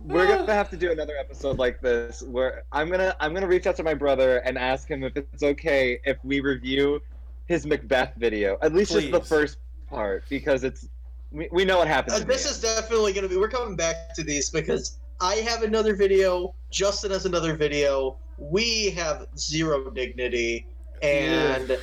We're 0.00 0.26
gonna 0.28 0.54
have 0.54 0.70
to 0.70 0.76
do 0.76 0.92
another 0.92 1.16
episode 1.18 1.58
like 1.58 1.80
this 1.80 2.22
where 2.22 2.62
I'm 2.70 2.88
gonna 2.88 3.16
I'm 3.20 3.34
gonna 3.34 3.48
reach 3.48 3.66
out 3.66 3.76
to 3.76 3.82
my 3.82 3.94
brother 3.94 4.38
and 4.38 4.56
ask 4.56 4.88
him 4.88 5.02
if 5.02 5.16
it's 5.16 5.42
okay 5.42 5.98
if 6.04 6.18
we 6.24 6.40
review 6.40 7.00
his 7.46 7.66
Macbeth 7.66 8.12
video, 8.16 8.58
at 8.62 8.72
least 8.72 8.92
just 8.92 9.10
the 9.10 9.20
first 9.20 9.58
part, 9.88 10.24
because 10.28 10.62
it's 10.64 10.88
we, 11.30 11.48
we 11.52 11.64
know 11.64 11.78
what 11.78 11.88
happens. 11.88 12.20
Uh, 12.20 12.24
this 12.24 12.50
is 12.50 12.60
definitely 12.60 13.12
going 13.12 13.24
to 13.24 13.28
be. 13.28 13.36
We're 13.36 13.48
coming 13.48 13.76
back 13.76 14.14
to 14.14 14.22
these 14.24 14.50
because 14.50 14.98
I 15.20 15.36
have 15.36 15.62
another 15.62 15.94
video. 15.94 16.54
Justin 16.70 17.10
has 17.10 17.26
another 17.26 17.54
video. 17.56 18.16
We 18.38 18.90
have 18.90 19.26
zero 19.36 19.90
dignity, 19.90 20.66
and 21.02 21.70
and 21.70 21.80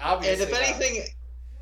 Obviously 0.00 0.44
if 0.44 0.50
not. 0.50 0.62
anything, 0.62 1.04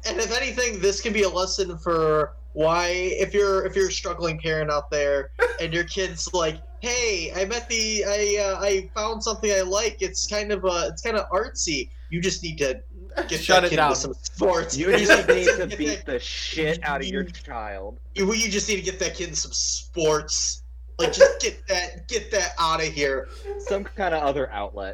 and 0.06 0.18
if 0.18 0.36
anything, 0.36 0.80
this 0.80 1.00
can 1.00 1.12
be 1.12 1.22
a 1.22 1.28
lesson 1.28 1.78
for 1.78 2.34
why 2.54 2.88
if 2.88 3.32
you're 3.32 3.64
if 3.66 3.74
you're 3.74 3.88
a 3.88 3.92
struggling 3.92 4.38
parent 4.38 4.70
out 4.70 4.90
there 4.90 5.30
and 5.60 5.72
your 5.72 5.84
kid's 5.84 6.32
like, 6.34 6.60
hey, 6.80 7.32
I 7.34 7.44
met 7.44 7.68
the 7.68 8.04
I 8.06 8.42
uh, 8.42 8.60
I 8.60 8.90
found 8.94 9.22
something 9.22 9.50
I 9.50 9.60
like. 9.62 9.98
It's 10.00 10.26
kind 10.26 10.52
of 10.52 10.64
uh 10.64 10.88
it's 10.88 11.02
kind 11.02 11.16
of 11.16 11.28
artsy. 11.30 11.90
You 12.10 12.20
just 12.20 12.42
need 12.42 12.58
to 12.58 12.80
get 13.28 13.40
Shut 13.40 13.62
that 13.62 13.70
kid 13.70 13.76
down. 13.76 13.94
some 13.94 14.14
sports. 14.22 14.76
You 14.76 14.96
just 14.96 15.28
need 15.28 15.46
to 15.46 15.66
beat 15.76 15.86
that- 15.86 16.06
the 16.06 16.18
shit 16.18 16.82
out 16.82 17.00
of 17.00 17.06
your 17.06 17.24
child. 17.24 17.98
you, 18.14 18.32
you 18.34 18.50
just 18.50 18.68
need 18.68 18.76
to 18.76 18.82
get 18.82 18.98
that 19.00 19.14
kid 19.14 19.28
in 19.30 19.34
some 19.34 19.52
sports. 19.52 20.62
Like, 20.98 21.12
just 21.14 21.40
get 21.40 21.66
that 21.68 22.06
get 22.06 22.30
that 22.32 22.52
out 22.60 22.80
of 22.80 22.92
here. 22.92 23.28
Some 23.58 23.82
kind 23.84 24.14
of 24.14 24.22
other 24.22 24.50
outlet. 24.52 24.90